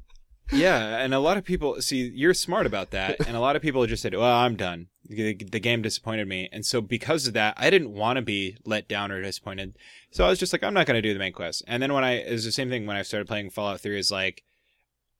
yeah 0.52 0.98
and 0.98 1.14
a 1.14 1.18
lot 1.18 1.36
of 1.36 1.44
people 1.44 1.80
see 1.80 2.10
you're 2.14 2.34
smart 2.34 2.66
about 2.66 2.90
that 2.90 3.18
and 3.26 3.36
a 3.36 3.40
lot 3.40 3.56
of 3.56 3.62
people 3.62 3.86
just 3.86 4.02
said 4.02 4.14
well 4.14 4.36
i'm 4.36 4.56
done 4.56 4.88
the, 5.06 5.34
the 5.34 5.60
game 5.60 5.82
disappointed 5.82 6.28
me 6.28 6.48
and 6.52 6.64
so 6.66 6.80
because 6.80 7.26
of 7.26 7.32
that 7.32 7.54
i 7.56 7.70
didn't 7.70 7.92
want 7.92 8.16
to 8.16 8.22
be 8.22 8.56
let 8.64 8.88
down 8.88 9.10
or 9.10 9.22
disappointed 9.22 9.76
so 10.10 10.24
i 10.24 10.28
was 10.28 10.38
just 10.38 10.52
like 10.52 10.62
i'm 10.62 10.74
not 10.74 10.86
going 10.86 10.96
to 10.96 11.02
do 11.02 11.12
the 11.12 11.18
main 11.18 11.32
quest 11.32 11.62
and 11.66 11.82
then 11.82 11.92
when 11.92 12.04
i 12.04 12.12
it 12.12 12.30
was 12.30 12.44
the 12.44 12.52
same 12.52 12.68
thing 12.68 12.86
when 12.86 12.96
i 12.96 13.02
started 13.02 13.26
playing 13.26 13.50
fallout 13.50 13.80
3 13.80 13.98
is 13.98 14.10
like 14.10 14.42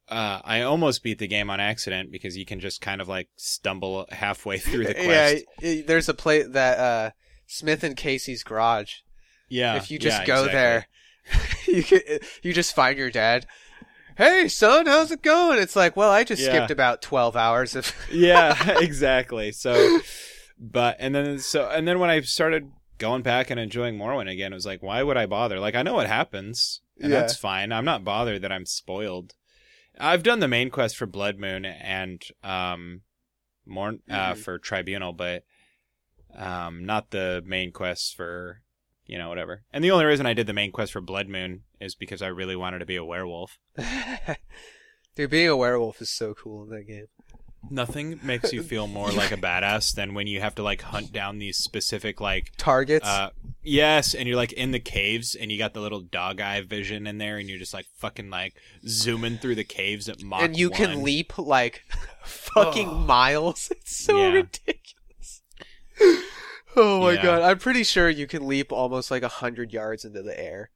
uh, 0.09 0.41
I 0.45 0.63
almost 0.63 1.03
beat 1.03 1.19
the 1.19 1.27
game 1.27 1.51
on 1.51 1.61
accident 1.61 2.13
because 2.13 2.37
you 2.37 2.45
can 2.45 2.61
just 2.61 2.81
kind 2.81 3.01
of 3.01 3.09
like 3.09 3.29
stumble 3.37 4.07
halfway 4.11 4.59
through 4.59 4.87
the 4.87 4.95
quest. 4.95 5.45
Yeah, 5.61 5.83
there's 5.87 6.09
a 6.09 6.15
play 6.15 6.43
that 6.43 6.79
uh, 6.79 7.11
Smith 7.47 7.85
and 7.85 7.97
Casey's 7.97 8.43
garage. 8.43 8.97
Yeah. 9.49 9.77
if 9.77 9.91
you 9.91 9.99
just 9.99 10.21
yeah, 10.21 10.27
go 10.27 10.45
exactly. 10.45 10.53
there, 10.53 10.89
you 11.67 11.83
can, 11.83 12.01
you 12.43 12.53
just 12.53 12.75
find 12.75 12.99
your 12.99 13.11
dad. 13.11 13.47
Hey 14.17 14.49
son, 14.49 14.87
how's 14.87 15.11
it 15.13 15.23
going? 15.23 15.59
It's 15.61 15.77
like, 15.77 15.97
well, 15.97 16.11
I 16.11 16.25
just 16.25 16.43
Yeah. 16.43 16.45
skipped 16.45 16.71
about 16.71 17.01
twelve 17.03 17.37
hours 17.37 17.75
of. 17.77 17.93
yeah, 18.07 18.73
exactly. 18.77 19.53
So, 19.53 19.93
but 20.59 20.97
and 20.99 21.15
then 21.15 21.39
so 21.39 21.69
and 21.69 21.87
then 21.87 21.99
when 21.99 22.11
I 22.11 22.21
started 22.23 22.73
going 22.99 23.23
back 23.23 23.51
and 23.51 23.59
enjoying 23.59 23.97
Morrowind 23.99 24.31
again, 24.31 24.53
it 24.53 24.57
was 24.57 24.67
like, 24.67 24.83
why 24.83 25.03
would 25.03 25.17
I 25.17 25.27
bother? 25.27 25.59
Like 25.61 25.75
I 25.75 25.83
know 25.83 25.95
what 25.95 26.07
happens, 26.07 26.81
and 27.01 27.13
Yeah. 27.13 27.15
that's 27.15 27.37
fine. 27.37 27.73
I'm 27.73 27.85
not 27.85 28.05
bothered 28.05 28.43
that 28.43 28.53
I'm 28.53 28.67
spoiled. 28.67 29.35
I've 29.99 30.25
done 30.25 30.41
the 30.41 30.49
main 30.49 30.71
quest 30.71 30.97
for 30.97 31.07
Blood 31.07 31.39
Moon 31.39 31.65
and 31.65 32.23
um, 32.43 33.03
more 33.67 33.97
uh, 34.11 34.35
Mhm. 34.35 34.37
for 34.37 34.59
Tribunal, 34.59 35.13
but 35.13 35.45
um, 36.37 36.87
not 36.87 37.11
the 37.13 37.43
main 37.47 37.73
quest 37.73 38.17
for 38.17 38.63
you 39.07 39.19
know 39.19 39.29
whatever. 39.29 39.63
And 39.73 39.83
the 39.85 39.91
only 39.91 40.05
reason 40.05 40.27
I 40.27 40.35
did 40.35 40.47
the 40.47 40.53
main 40.53 40.73
quest 40.73 40.93
for 40.93 41.01
Blood 41.01 41.29
Moon 41.29 41.63
is 41.81 41.95
because 41.95 42.23
I 42.23 42.29
really 42.29 42.57
wanted 42.57 42.79
to 42.81 42.87
be 42.87 42.97
a 42.97 43.05
werewolf. 43.05 43.59
Dude, 45.17 45.31
being 45.31 45.49
a 45.49 45.57
werewolf 45.57 46.01
is 46.03 46.11
so 46.11 46.35
cool 46.35 46.65
in 46.65 46.71
that 46.71 46.85
game. 46.89 47.07
Nothing 47.71 48.21
makes 48.23 48.53
you 48.53 48.63
feel 48.63 48.87
more 48.87 49.11
like 49.11 49.33
a 49.33 49.37
badass 49.39 49.95
than 49.95 50.13
when 50.13 50.27
you 50.27 50.41
have 50.41 50.55
to 50.57 50.63
like 50.63 50.83
hunt 50.83 51.13
down 51.13 51.39
these 51.39 51.57
specific 51.57 52.21
like 52.21 52.53
Targets. 52.59 53.07
uh 53.07 53.31
yes, 53.63 54.13
and 54.15 54.29
you're 54.29 54.37
like 54.37 54.53
in 54.53 54.73
the 54.73 54.81
caves 54.81 55.35
and 55.35 55.51
you 55.51 55.57
got 55.57 55.73
the 55.73 55.81
little 55.81 56.01
dog 56.03 56.41
eye 56.43 56.61
vision 56.61 57.07
in 57.07 57.17
there 57.19 57.39
and 57.39 57.49
you're 57.49 57.59
just 57.59 57.73
like 57.73 57.87
fucking 57.97 58.29
like 58.29 58.55
zooming 58.87 59.39
through 59.39 59.55
the 59.55 59.65
caves 59.65 60.11
at 60.11 60.23
Mach 60.23 60.43
and 60.43 60.59
you 60.59 60.69
can 60.69 61.03
leap 61.03 61.39
like 61.39 61.85
fucking 62.25 62.89
Oh. 62.89 62.95
miles. 62.99 63.69
It's 63.71 63.97
so 63.97 64.19
Yeah. 64.19 64.33
ridiculous. 64.33 65.43
Oh 66.77 67.01
my 67.03 67.13
Yeah. 67.13 67.23
god! 67.23 67.43
I'm 67.43 67.59
pretty 67.59 67.85
sure 67.85 68.09
you 68.09 68.27
can 68.27 68.47
leap 68.47 68.73
almost 68.73 69.11
like 69.11 69.23
a 69.23 69.29
hundred 69.29 69.73
yards 69.73 70.05
into 70.05 70.23
the 70.23 70.39
air 70.39 70.71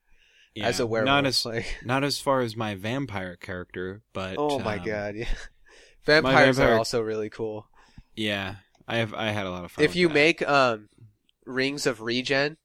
as 0.61 0.81
a 0.81 0.87
werewolf. 0.87 1.07
Not 1.07 1.27
as 1.27 1.45
like, 1.45 1.79
not 1.85 2.05
as 2.05 2.19
far 2.19 2.41
as 2.41 2.57
my 2.57 2.75
vampire 2.75 3.37
character, 3.37 4.03
but 4.13 4.37
oh 4.39 4.59
my 4.59 4.79
um, 4.79 4.85
god! 4.85 5.15
Yeah, 5.17 5.27
vampires 6.05 6.57
vampire- 6.57 6.75
are 6.75 6.79
also 6.79 7.01
really 7.01 7.31
cool. 7.31 7.69
Yeah. 8.17 8.57
I 8.91 8.97
have 8.97 9.13
I 9.13 9.31
had 9.33 9.45
a 9.47 9.51
lot 9.51 9.65
of 9.65 9.73
fun. 9.73 9.85
If 9.85 9.95
you 9.97 10.09
that. 10.09 10.15
make 10.15 10.49
um 10.49 10.89
rings 11.45 11.87
of 11.87 12.01
regen, 12.01 12.57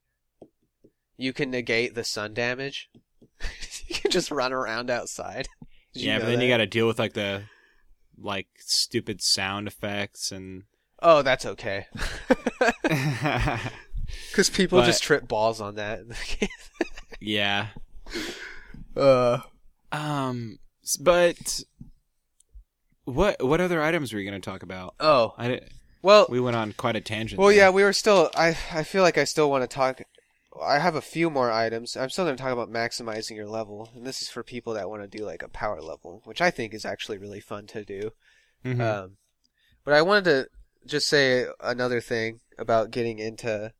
you 1.18 1.34
can 1.34 1.52
negate 1.52 1.96
the 1.96 2.04
sun 2.06 2.34
damage. 2.34 2.90
you 3.88 3.96
can 3.96 4.10
just 4.10 4.32
run 4.32 4.54
around 4.54 4.90
outside. 4.90 5.48
Did 5.94 6.04
Yeah, 6.04 6.18
know 6.18 6.26
but 6.26 6.32
then 6.32 6.42
you 6.42 6.48
got 6.48 6.58
to 6.58 6.66
deal 6.66 6.88
with 6.88 6.98
like 6.98 7.12
the 7.14 7.44
like 8.18 8.48
stupid 8.58 9.22
sound 9.22 9.68
effects 9.68 10.32
and 10.32 10.64
Oh, 11.04 11.22
that's 11.22 11.46
okay. 11.46 11.86
Because 14.30 14.50
people 14.50 14.80
But- 14.80 14.86
just 14.86 15.04
trip 15.04 15.28
balls 15.28 15.62
on 15.62 15.76
that. 15.76 16.02
yeah. 17.20 17.68
uh, 18.96 19.40
Um, 19.92 20.60
but 21.00 21.62
what 23.06 23.44
what 23.44 23.62
other 23.62 23.82
items 23.82 24.14
were 24.14 24.20
you 24.20 24.30
going 24.30 24.40
to 24.42 24.50
talk 24.50 24.64
about? 24.64 24.96
oh, 25.00 25.34
I 25.38 25.48
di- 25.48 25.62
well, 26.02 26.26
we 26.30 26.40
went 26.40 26.56
on 26.56 26.74
quite 26.74 26.96
a 26.96 27.02
tangent. 27.02 27.40
well, 27.40 27.48
there. 27.50 27.58
yeah, 27.58 27.70
we 27.70 27.84
were 27.84 27.94
still. 27.94 28.30
I 28.36 28.58
I 28.72 28.84
feel 28.84 29.04
like 29.04 29.18
I 29.18 29.24
still 29.24 29.50
want 29.50 29.64
to 29.64 29.74
talk. 29.74 30.02
I 30.64 30.78
have 30.80 30.96
a 30.96 31.02
few 31.02 31.30
more 31.30 31.52
items. 31.52 31.96
I'm 31.98 32.10
still 32.10 32.26
going 32.26 32.36
to 32.38 32.44
talk 32.44 32.54
about 32.54 32.72
maximizing 32.72 33.36
your 33.36 33.48
level, 33.48 33.90
and 33.96 34.06
this 34.06 34.22
is 34.22 34.30
for 34.30 34.44
people 34.44 34.74
that 34.74 34.90
want 34.90 35.02
to 35.02 35.18
do 35.18 35.26
like 35.26 35.42
a 35.44 35.48
power 35.48 35.82
level, 35.82 36.22
which 36.26 36.42
I 36.42 36.52
think 36.52 36.74
is 36.74 36.86
actually 36.86 37.18
really 37.18 37.40
fun 37.40 37.66
to 37.68 37.84
do. 37.86 38.12
Mhm. 38.66 38.82
Um, 38.82 39.18
but 39.86 39.94
I 39.96 40.02
wanted 40.02 40.26
to 40.26 40.48
just 40.86 41.08
say 41.08 41.46
another 41.60 42.02
thing 42.02 42.40
about 42.58 42.92
getting 42.92 43.20
into 43.20 43.74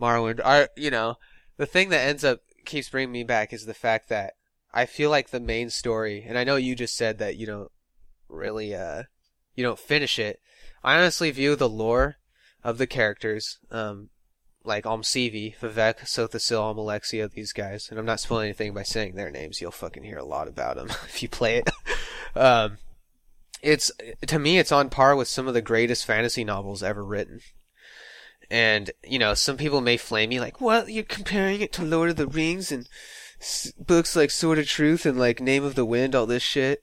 Morrowind. 0.00 0.40
I, 0.44 0.68
you 0.76 0.90
know, 0.90 1.16
the 1.56 1.66
thing 1.66 1.88
that 1.90 2.06
ends 2.06 2.24
up 2.24 2.40
keeps 2.64 2.88
bringing 2.88 3.12
me 3.12 3.24
back 3.24 3.52
is 3.52 3.66
the 3.66 3.74
fact 3.74 4.08
that 4.08 4.34
I 4.72 4.86
feel 4.86 5.10
like 5.10 5.30
the 5.30 5.40
main 5.40 5.70
story, 5.70 6.24
and 6.26 6.36
I 6.36 6.44
know 6.44 6.56
you 6.56 6.74
just 6.74 6.96
said 6.96 7.18
that 7.18 7.36
you 7.36 7.46
don't 7.46 7.70
really, 8.28 8.74
uh, 8.74 9.04
you 9.54 9.64
don't 9.64 9.78
finish 9.78 10.18
it. 10.18 10.40
I 10.84 10.98
honestly 10.98 11.30
view 11.30 11.56
the 11.56 11.68
lore 11.68 12.16
of 12.62 12.78
the 12.78 12.86
characters, 12.86 13.58
um, 13.70 14.10
like 14.64 14.84
Almsivi, 14.84 15.56
Vivec, 15.56 16.06
Sothasil, 16.06 16.60
Almalexia, 16.74 17.30
these 17.30 17.52
guys, 17.52 17.88
and 17.88 17.98
I'm 17.98 18.04
not 18.04 18.20
spoiling 18.20 18.46
anything 18.46 18.74
by 18.74 18.82
saying 18.82 19.14
their 19.14 19.30
names. 19.30 19.60
You'll 19.60 19.70
fucking 19.70 20.02
hear 20.02 20.18
a 20.18 20.24
lot 20.24 20.48
about 20.48 20.76
them 20.76 20.88
if 21.06 21.22
you 21.22 21.28
play 21.28 21.56
it. 21.58 21.70
um, 22.36 22.78
it's 23.62 23.90
to 24.26 24.38
me 24.38 24.58
it's 24.58 24.72
on 24.72 24.90
par 24.90 25.16
with 25.16 25.28
some 25.28 25.48
of 25.48 25.54
the 25.54 25.62
greatest 25.62 26.04
fantasy 26.04 26.44
novels 26.44 26.82
ever 26.82 27.04
written. 27.04 27.40
And 28.50 28.90
you 29.04 29.18
know 29.18 29.34
some 29.34 29.56
people 29.56 29.80
may 29.80 29.96
flame 29.96 30.30
me 30.30 30.40
like 30.40 30.60
well 30.60 30.88
you're 30.88 31.04
comparing 31.04 31.60
it 31.60 31.72
to 31.74 31.82
lord 31.82 32.10
of 32.10 32.16
the 32.16 32.26
rings 32.26 32.70
and 32.70 32.88
s- 33.40 33.72
books 33.78 34.14
like 34.14 34.30
sword 34.30 34.58
of 34.58 34.66
truth 34.66 35.04
and 35.04 35.18
like 35.18 35.40
name 35.40 35.64
of 35.64 35.74
the 35.74 35.84
wind 35.84 36.14
all 36.14 36.26
this 36.26 36.42
shit. 36.42 36.82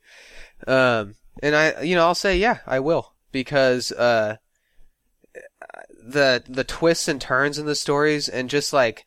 Um 0.68 1.16
and 1.42 1.56
i 1.56 1.82
you 1.82 1.96
know 1.96 2.06
i'll 2.06 2.16
say 2.16 2.38
yeah 2.38 2.60
i 2.68 2.80
will. 2.80 3.14
Because 3.32 3.92
uh 3.92 4.38
the 6.06 6.44
the 6.48 6.64
twists 6.64 7.08
and 7.08 7.22
turns 7.22 7.58
in 7.58 7.66
the 7.66 7.76
stories 7.76 8.28
and 8.28 8.50
just 8.50 8.74
like 8.74 9.06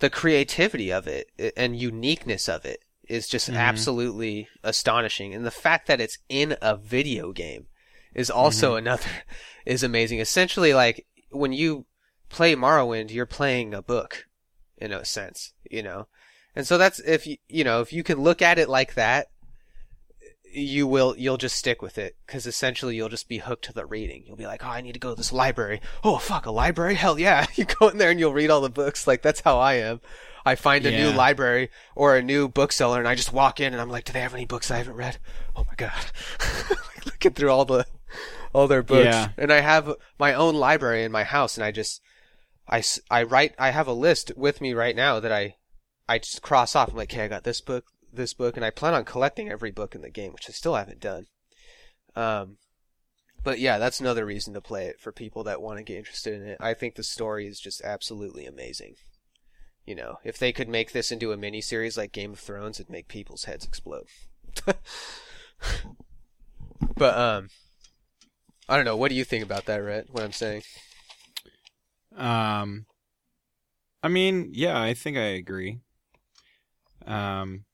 the 0.00 0.10
creativity 0.10 0.92
of 0.92 1.06
it 1.06 1.30
and 1.56 1.78
uniqueness 1.78 2.48
of 2.48 2.64
it 2.64 2.80
is 3.08 3.28
just 3.28 3.50
Mhm. 3.50 3.56
absolutely 3.56 4.48
astonishing. 4.62 5.34
And 5.34 5.44
the 5.46 5.50
fact 5.50 5.86
that 5.86 6.00
it's 6.00 6.18
in 6.28 6.56
a 6.60 6.76
video 6.76 7.32
game 7.32 7.66
is 8.14 8.30
also 8.30 8.76
another 8.76 9.08
is 9.66 9.82
amazing. 9.82 10.20
Essentially 10.20 10.74
like 10.74 11.06
when 11.30 11.52
you 11.52 11.86
play 12.28 12.54
Morrowind 12.56 13.10
you're 13.10 13.26
playing 13.26 13.74
a 13.74 13.82
book 13.82 14.26
in 14.78 14.92
a 14.92 15.04
sense 15.04 15.52
you 15.70 15.82
know? 15.82 16.08
And 16.54 16.66
so 16.66 16.78
that's 16.78 16.98
if 17.00 17.26
you 17.26 17.36
you 17.48 17.64
know 17.64 17.80
if 17.80 17.92
you 17.92 18.02
can 18.02 18.20
look 18.20 18.42
at 18.42 18.58
it 18.58 18.68
like 18.68 18.94
that 18.94 19.28
you 20.56 20.86
will 20.86 21.14
you'll 21.18 21.36
just 21.36 21.56
stick 21.56 21.82
with 21.82 21.98
it 21.98 22.16
because 22.26 22.46
essentially 22.46 22.96
you'll 22.96 23.10
just 23.10 23.28
be 23.28 23.38
hooked 23.38 23.64
to 23.66 23.72
the 23.72 23.84
reading. 23.84 24.24
You'll 24.26 24.36
be 24.36 24.46
like 24.46 24.64
oh 24.64 24.68
i 24.68 24.80
need 24.80 24.94
to 24.94 25.00
go 25.00 25.10
to 25.10 25.14
this 25.14 25.32
library. 25.32 25.80
Oh 26.02 26.16
fuck 26.16 26.46
a 26.46 26.50
library? 26.50 26.94
Hell 26.94 27.18
yeah. 27.18 27.46
You 27.56 27.64
go 27.64 27.88
in 27.88 27.98
there 27.98 28.10
and 28.10 28.18
you'll 28.18 28.32
read 28.32 28.50
all 28.50 28.60
the 28.60 28.70
books. 28.70 29.06
Like 29.06 29.22
that's 29.22 29.40
how 29.40 29.58
i 29.58 29.74
am. 29.74 30.00
I 30.44 30.54
find 30.54 30.86
a 30.86 30.90
new 30.90 31.10
library 31.10 31.70
or 31.94 32.16
a 32.16 32.22
new 32.22 32.48
bookseller 32.48 32.98
and 32.98 33.08
i 33.08 33.14
just 33.14 33.32
walk 33.32 33.60
in 33.60 33.72
and 33.72 33.82
i'm 33.82 33.90
like 33.90 34.04
do 34.04 34.12
they 34.12 34.20
have 34.20 34.34
any 34.34 34.46
books 34.46 34.70
i 34.70 34.78
haven't 34.78 34.96
read? 34.96 35.18
Oh 35.54 35.64
my 35.66 35.74
god. 35.76 35.92
Like 36.70 37.06
looking 37.06 37.32
through 37.32 37.50
all 37.50 37.64
the 37.64 37.86
all 38.52 38.66
their 38.68 38.82
books. 38.82 39.04
Yeah. 39.04 39.28
and 39.36 39.52
i 39.52 39.60
have 39.60 39.92
my 40.18 40.32
own 40.32 40.54
library 40.54 41.04
in 41.04 41.12
my 41.12 41.24
house 41.24 41.56
and 41.56 41.64
i 41.64 41.70
just 41.70 42.00
I, 42.68 42.82
I 43.10 43.22
write 43.22 43.54
I 43.58 43.70
have 43.70 43.86
a 43.86 43.92
list 43.92 44.32
with 44.36 44.60
me 44.60 44.74
right 44.74 44.96
now 44.96 45.20
that 45.20 45.30
I 45.30 45.54
I 46.08 46.18
just 46.18 46.42
cross 46.42 46.76
off. 46.76 46.90
I'm 46.90 46.96
like, 46.96 47.12
okay, 47.12 47.24
I 47.24 47.28
got 47.28 47.44
this 47.44 47.60
book, 47.60 47.84
this 48.16 48.34
book, 48.34 48.56
and 48.56 48.64
I 48.64 48.70
plan 48.70 48.94
on 48.94 49.04
collecting 49.04 49.50
every 49.50 49.70
book 49.70 49.94
in 49.94 50.02
the 50.02 50.10
game, 50.10 50.32
which 50.32 50.48
I 50.48 50.52
still 50.52 50.74
haven't 50.74 51.00
done. 51.00 51.26
Um, 52.14 52.58
but 53.44 53.60
yeah, 53.60 53.78
that's 53.78 54.00
another 54.00 54.26
reason 54.26 54.54
to 54.54 54.60
play 54.60 54.86
it 54.86 54.98
for 54.98 55.12
people 55.12 55.44
that 55.44 55.62
want 55.62 55.78
to 55.78 55.84
get 55.84 55.98
interested 55.98 56.34
in 56.34 56.48
it. 56.48 56.58
I 56.60 56.74
think 56.74 56.96
the 56.96 57.04
story 57.04 57.46
is 57.46 57.60
just 57.60 57.80
absolutely 57.82 58.46
amazing. 58.46 58.94
You 59.84 59.94
know, 59.94 60.16
if 60.24 60.36
they 60.36 60.52
could 60.52 60.68
make 60.68 60.90
this 60.90 61.12
into 61.12 61.30
a 61.30 61.36
mini 61.36 61.60
series 61.60 61.96
like 61.96 62.10
Game 62.10 62.32
of 62.32 62.40
Thrones, 62.40 62.80
it'd 62.80 62.90
make 62.90 63.06
people's 63.06 63.44
heads 63.44 63.64
explode. 63.64 64.06
but 66.96 67.16
um, 67.16 67.50
I 68.68 68.74
don't 68.74 68.84
know. 68.84 68.96
What 68.96 69.10
do 69.10 69.14
you 69.14 69.24
think 69.24 69.44
about 69.44 69.66
that, 69.66 69.76
Rhett? 69.76 70.10
What 70.10 70.24
I'm 70.24 70.32
saying? 70.32 70.62
Um, 72.16 72.86
I 74.02 74.08
mean, 74.08 74.50
yeah, 74.52 74.80
I 74.80 74.94
think 74.94 75.16
I 75.16 75.20
agree. 75.20 75.78
Um, 77.06 77.65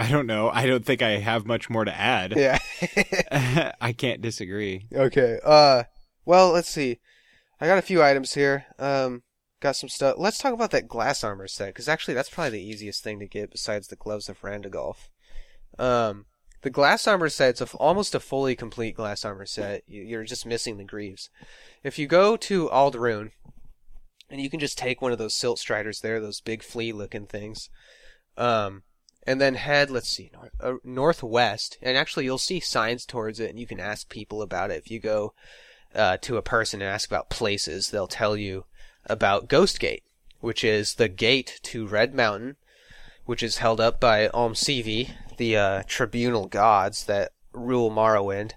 I 0.00 0.10
don't 0.10 0.26
know. 0.26 0.48
I 0.50 0.66
don't 0.66 0.84
think 0.84 1.02
I 1.02 1.10
have 1.18 1.46
much 1.46 1.68
more 1.68 1.84
to 1.84 1.94
add. 1.94 2.34
Yeah. 2.36 2.58
I 3.80 3.92
can't 3.92 4.20
disagree. 4.22 4.86
Okay. 4.94 5.38
Uh, 5.44 5.84
well, 6.24 6.50
let's 6.52 6.70
see. 6.70 6.98
I 7.60 7.66
got 7.66 7.78
a 7.78 7.82
few 7.82 8.02
items 8.02 8.32
here. 8.34 8.64
Um, 8.78 9.22
got 9.60 9.76
some 9.76 9.88
stuff. 9.90 10.14
Let's 10.18 10.38
talk 10.38 10.54
about 10.54 10.70
that 10.70 10.88
glass 10.88 11.22
armor 11.22 11.46
set 11.48 11.68
because 11.68 11.88
actually 11.88 12.14
that's 12.14 12.30
probably 12.30 12.52
the 12.58 12.66
easiest 12.66 13.04
thing 13.04 13.18
to 13.20 13.26
get 13.26 13.50
besides 13.50 13.88
the 13.88 13.96
gloves 13.96 14.28
of 14.30 14.40
Randagulf. 14.40 15.08
Um, 15.78 16.24
the 16.62 16.70
glass 16.70 17.06
armor 17.06 17.28
set's 17.28 17.60
a 17.60 17.64
f 17.64 17.74
almost 17.78 18.14
a 18.14 18.20
fully 18.20 18.56
complete 18.56 18.96
glass 18.96 19.24
armor 19.24 19.46
set. 19.46 19.82
You- 19.86 20.02
You're 20.02 20.24
just 20.24 20.46
missing 20.46 20.78
the 20.78 20.84
greaves. 20.84 21.28
If 21.84 21.98
you 21.98 22.06
go 22.06 22.36
to 22.38 22.68
Ald'ruhn, 22.70 23.32
and 24.30 24.40
you 24.40 24.48
can 24.48 24.60
just 24.60 24.78
take 24.78 25.02
one 25.02 25.12
of 25.12 25.18
those 25.18 25.34
silt 25.34 25.58
striders 25.58 26.00
there, 26.00 26.20
those 26.20 26.40
big 26.40 26.62
flea 26.62 26.92
looking 26.92 27.26
things, 27.26 27.68
um, 28.38 28.82
and 29.26 29.40
then 29.40 29.54
head, 29.54 29.90
let's 29.90 30.08
see, 30.08 30.30
nor- 30.32 30.50
uh, 30.60 30.78
northwest, 30.84 31.78
and 31.82 31.96
actually 31.96 32.24
you'll 32.24 32.38
see 32.38 32.60
signs 32.60 33.04
towards 33.04 33.40
it, 33.40 33.50
and 33.50 33.58
you 33.58 33.66
can 33.66 33.80
ask 33.80 34.08
people 34.08 34.42
about 34.42 34.70
it. 34.70 34.78
If 34.78 34.90
you 34.90 34.98
go 34.98 35.34
uh, 35.94 36.16
to 36.18 36.36
a 36.36 36.42
person 36.42 36.80
and 36.80 36.90
ask 36.90 37.08
about 37.08 37.30
places, 37.30 37.90
they'll 37.90 38.06
tell 38.06 38.36
you 38.36 38.64
about 39.06 39.48
Ghost 39.48 39.80
Gate, 39.80 40.04
which 40.40 40.64
is 40.64 40.94
the 40.94 41.08
gate 41.08 41.60
to 41.64 41.86
Red 41.86 42.14
Mountain, 42.14 42.56
which 43.24 43.42
is 43.42 43.58
held 43.58 43.80
up 43.80 44.00
by 44.00 44.28
Almsivi, 44.28 45.10
the 45.36 45.56
uh, 45.56 45.82
tribunal 45.86 46.46
gods 46.46 47.04
that 47.04 47.32
rule 47.52 47.90
Morrowind. 47.90 48.52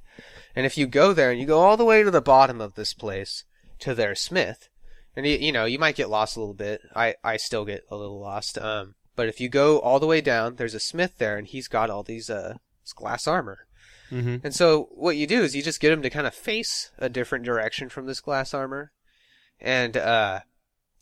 And 0.56 0.65
if 0.65 0.78
you 0.78 0.88
go 0.88 1.13
there 1.13 1.32
and 1.32 1.39
you 1.39 1.45
go 1.45 1.60
all 1.60 1.78
the 1.78 1.86
way 1.86 2.04
to 2.04 2.12
the 2.12 2.21
bottom 2.21 2.62
of 2.62 2.76
this 2.76 2.93
place 2.93 3.43
to 3.80 3.93
their 3.93 4.15
smith, 4.15 4.69
and 5.15 5.26
you, 5.26 5.38
you 5.38 5.52
know 5.52 5.65
you 5.65 5.80
might 5.80 5.95
get 5.95 6.10
lost 6.10 6.36
a 6.36 6.39
little 6.39 6.54
bit. 6.54 6.82
I 6.95 7.15
I 7.23 7.38
still 7.38 7.65
get 7.65 7.84
a 7.89 7.95
little 7.95 8.19
lost. 8.19 8.58
Um, 8.58 8.95
but 9.15 9.28
if 9.28 9.39
you 9.39 9.49
go 9.49 9.80
all 9.80 9.99
the 9.99 10.08
way 10.08 10.21
down, 10.21 10.56
there's 10.56 10.73
a 10.73 10.80
smith 10.80 11.17
there, 11.17 11.38
and 11.38 11.47
he's 11.47 11.67
got 11.67 11.89
all 11.89 12.04
these 12.04 12.30
uh 12.30 12.58
glass 12.95 13.28
armor. 13.28 13.65
Mm-hmm. 14.12 14.38
And 14.43 14.54
so 14.54 14.89
what 14.91 15.17
you 15.17 15.26
do 15.26 15.41
is 15.41 15.56
you 15.56 15.63
just 15.63 15.80
get 15.80 15.91
him 15.91 16.02
to 16.04 16.10
kind 16.10 16.28
of 16.28 16.36
face 16.36 16.91
a 16.99 17.10
different 17.10 17.45
direction 17.45 17.89
from 17.89 18.06
this 18.06 18.21
glass 18.21 18.54
armor, 18.54 18.91
and 19.60 19.97
uh, 19.97 20.41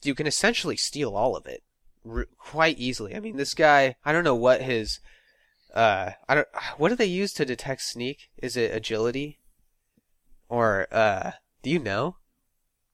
you 0.04 0.16
can 0.16 0.28
essentially 0.28 0.78
steal 0.78 1.16
all 1.16 1.36
of 1.36 1.46
it 1.46 1.64
r- 2.10 2.28
quite 2.38 2.80
easily. 2.80 3.16
I 3.16 3.20
mean, 3.20 3.36
this 3.36 3.54
guy, 3.54 3.96
I 4.06 4.14
don't 4.14 4.24
know 4.24 4.36
what 4.36 4.62
his, 4.62 5.00
uh, 5.74 6.12
I 6.30 6.36
don't, 6.36 6.48
what 6.78 6.90
do 6.90 6.96
they 6.96 7.06
use 7.06 7.34
to 7.34 7.46
detect 7.46 7.82
sneak? 7.82 8.30
Is 8.38 8.56
it 8.56 8.74
agility, 8.74 9.40
or 10.48 10.88
uh, 10.92 11.32
do 11.64 11.70
you 11.70 11.80
know? 11.80 12.16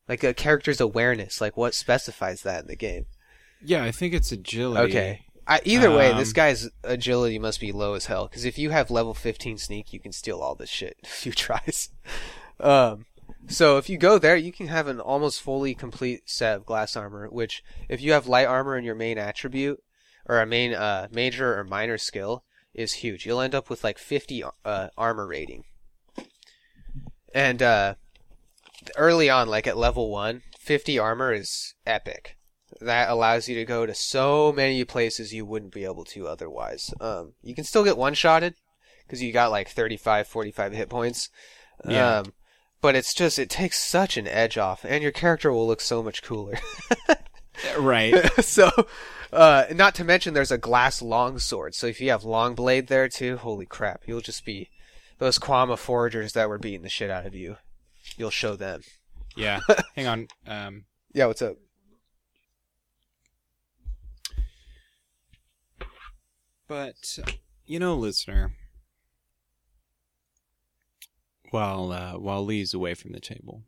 Like 0.07 0.23
a 0.23 0.33
character's 0.33 0.79
awareness, 0.79 1.41
like 1.41 1.57
what 1.57 1.75
specifies 1.75 2.41
that 2.43 2.61
in 2.61 2.67
the 2.67 2.77
game? 2.77 3.07
Yeah, 3.63 3.83
I 3.83 3.91
think 3.91 4.13
it's 4.13 4.31
agility. 4.31 4.91
Okay. 4.91 5.25
I, 5.47 5.61
either 5.63 5.89
way, 5.89 6.13
this 6.13 6.29
Um, 6.29 6.33
guy's 6.33 6.69
agility 6.83 7.39
must 7.39 7.59
be 7.61 7.71
low 7.71 7.93
as 7.93 8.07
hell. 8.07 8.27
Because 8.27 8.43
if 8.43 8.57
you 8.57 8.71
have 8.71 8.91
level 8.91 9.13
15 9.13 9.57
sneak, 9.57 9.93
you 9.93 9.99
can 9.99 10.11
steal 10.11 10.39
all 10.39 10.55
this 10.55 10.69
shit 10.69 10.97
in 11.01 11.07
a 11.07 11.11
few 11.11 11.31
tries. 11.33 11.89
Um, 12.59 13.05
so 13.47 13.77
if 13.77 13.89
you 13.89 13.97
go 13.97 14.17
there, 14.17 14.35
you 14.35 14.51
can 14.51 14.67
have 14.67 14.87
an 14.87 14.99
almost 14.99 15.41
fully 15.41 15.73
complete 15.73 16.29
set 16.29 16.57
of 16.57 16.65
glass 16.65 16.95
armor. 16.95 17.29
Which, 17.29 17.63
if 17.87 18.01
you 18.01 18.11
have 18.11 18.27
light 18.27 18.47
armor 18.47 18.77
in 18.77 18.83
your 18.83 18.95
main 18.95 19.17
attribute 19.17 19.81
or 20.25 20.41
a 20.41 20.45
main 20.45 20.73
uh, 20.73 21.07
major 21.11 21.57
or 21.57 21.63
minor 21.63 21.97
skill, 21.97 22.43
is 22.73 22.93
huge. 22.93 23.25
You'll 23.25 23.41
end 23.41 23.55
up 23.55 23.69
with 23.69 23.83
like 23.83 23.97
50 23.97 24.43
uh, 24.65 24.87
armor 24.97 25.27
rating. 25.27 25.63
And 27.33 27.61
uh, 27.61 27.95
early 28.97 29.29
on, 29.29 29.47
like 29.47 29.67
at 29.67 29.77
level 29.77 30.11
one, 30.11 30.43
50 30.59 30.99
armor 30.99 31.33
is 31.33 31.73
epic 31.85 32.36
that 32.81 33.09
allows 33.09 33.47
you 33.47 33.55
to 33.55 33.65
go 33.65 33.85
to 33.85 33.93
so 33.93 34.51
many 34.51 34.83
places 34.83 35.33
you 35.33 35.45
wouldn't 35.45 35.73
be 35.73 35.85
able 35.85 36.03
to 36.05 36.27
otherwise. 36.27 36.93
Um, 36.99 37.33
you 37.41 37.55
can 37.55 37.63
still 37.63 37.83
get 37.83 37.97
one 37.97 38.13
shotted 38.13 38.55
because 39.05 39.21
you 39.21 39.31
got 39.31 39.51
like 39.51 39.69
35, 39.69 40.27
45 40.27 40.73
hit 40.73 40.89
points. 40.89 41.29
Yeah. 41.87 42.19
Um, 42.19 42.33
but 42.81 42.95
it's 42.95 43.13
just, 43.13 43.39
it 43.39 43.49
takes 43.49 43.79
such 43.83 44.17
an 44.17 44.27
edge 44.27 44.57
off, 44.57 44.85
and 44.87 45.01
your 45.01 45.11
character 45.11 45.51
will 45.51 45.65
look 45.65 45.81
so 45.81 46.03
much 46.03 46.21
cooler. 46.21 46.59
Right. 47.79 48.13
so, 48.43 48.69
uh, 49.31 49.65
not 49.73 49.95
to 49.95 50.03
mention 50.03 50.33
there's 50.33 50.51
a 50.51 50.57
glass 50.57 51.01
longsword. 51.01 51.75
So 51.75 51.87
if 51.87 51.99
you 51.99 52.09
have 52.11 52.23
long 52.23 52.55
blade 52.55 52.87
there 52.87 53.09
too, 53.09 53.37
holy 53.37 53.65
crap, 53.65 54.03
you'll 54.05 54.21
just 54.21 54.45
be 54.45 54.69
those 55.17 55.39
kwama 55.39 55.77
foragers 55.77 56.33
that 56.33 56.49
were 56.49 56.59
beating 56.59 56.83
the 56.83 56.89
shit 56.89 57.09
out 57.09 57.25
of 57.25 57.33
you. 57.33 57.57
You'll 58.15 58.29
show 58.29 58.55
them. 58.55 58.81
yeah. 59.35 59.61
Hang 59.95 60.07
on. 60.07 60.27
Um, 60.47 60.85
Yeah, 61.13 61.25
what's 61.25 61.41
up? 61.41 61.57
But 66.67 67.19
you 67.65 67.79
know, 67.79 67.95
listener, 67.95 68.53
while 71.51 71.91
uh, 71.91 72.13
while 72.13 72.43
Lee's 72.43 72.73
away 72.73 72.93
from 72.93 73.11
the 73.11 73.19
table, 73.19 73.63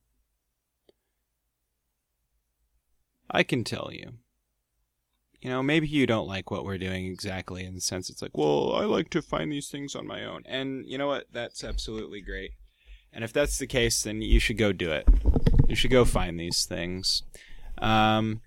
I 3.29 3.43
can 3.43 3.63
tell 3.63 3.89
you. 3.91 4.13
You 5.41 5.49
know, 5.49 5.63
maybe 5.63 5.87
you 5.87 6.05
don't 6.05 6.27
like 6.27 6.51
what 6.51 6.65
we're 6.65 6.77
doing 6.77 7.05
exactly 7.05 7.63
in 7.63 7.73
the 7.73 7.79
sense 7.79 8.09
it's 8.09 8.21
like, 8.21 8.37
well, 8.37 8.73
I 8.73 8.83
like 8.83 9.09
to 9.11 9.21
find 9.21 9.49
these 9.49 9.69
things 9.69 9.95
on 9.95 10.05
my 10.05 10.25
own. 10.25 10.43
And 10.45 10.85
you 10.85 10.97
know 10.97 11.07
what? 11.07 11.27
That's 11.31 11.63
absolutely 11.63 12.19
great. 12.19 12.51
And 13.13 13.23
if 13.23 13.31
that's 13.31 13.57
the 13.57 13.65
case, 13.65 14.03
then 14.03 14.21
you 14.21 14.41
should 14.41 14.57
go 14.57 14.73
do 14.73 14.91
it. 14.91 15.07
You 15.69 15.75
should 15.75 15.91
go 15.91 16.03
find 16.03 16.37
these 16.37 16.65
things. 16.65 17.23
Um, 17.77 18.41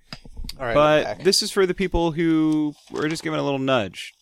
All 0.60 0.66
right, 0.66 0.74
but 0.74 1.24
this 1.24 1.40
is 1.42 1.50
for 1.50 1.64
the 1.64 1.72
people 1.72 2.12
who 2.12 2.74
we're 2.90 3.08
just 3.08 3.22
giving 3.22 3.40
a 3.40 3.42
little 3.42 3.58
nudge 3.58 4.12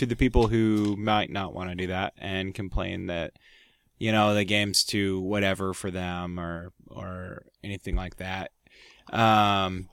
to 0.00 0.06
the 0.06 0.16
people 0.16 0.48
who 0.48 0.96
might 0.96 1.30
not 1.30 1.54
want 1.54 1.70
to 1.70 1.76
do 1.76 1.86
that 1.86 2.14
and 2.18 2.54
complain 2.54 3.06
that 3.06 3.34
you 3.98 4.12
know 4.12 4.34
the 4.34 4.44
game's 4.44 4.82
too 4.82 5.20
whatever 5.20 5.72
for 5.72 5.90
them 5.90 6.40
or 6.40 6.72
or 6.88 7.44
anything 7.62 7.94
like 7.96 8.16
that. 8.16 8.50
Um, 9.12 9.88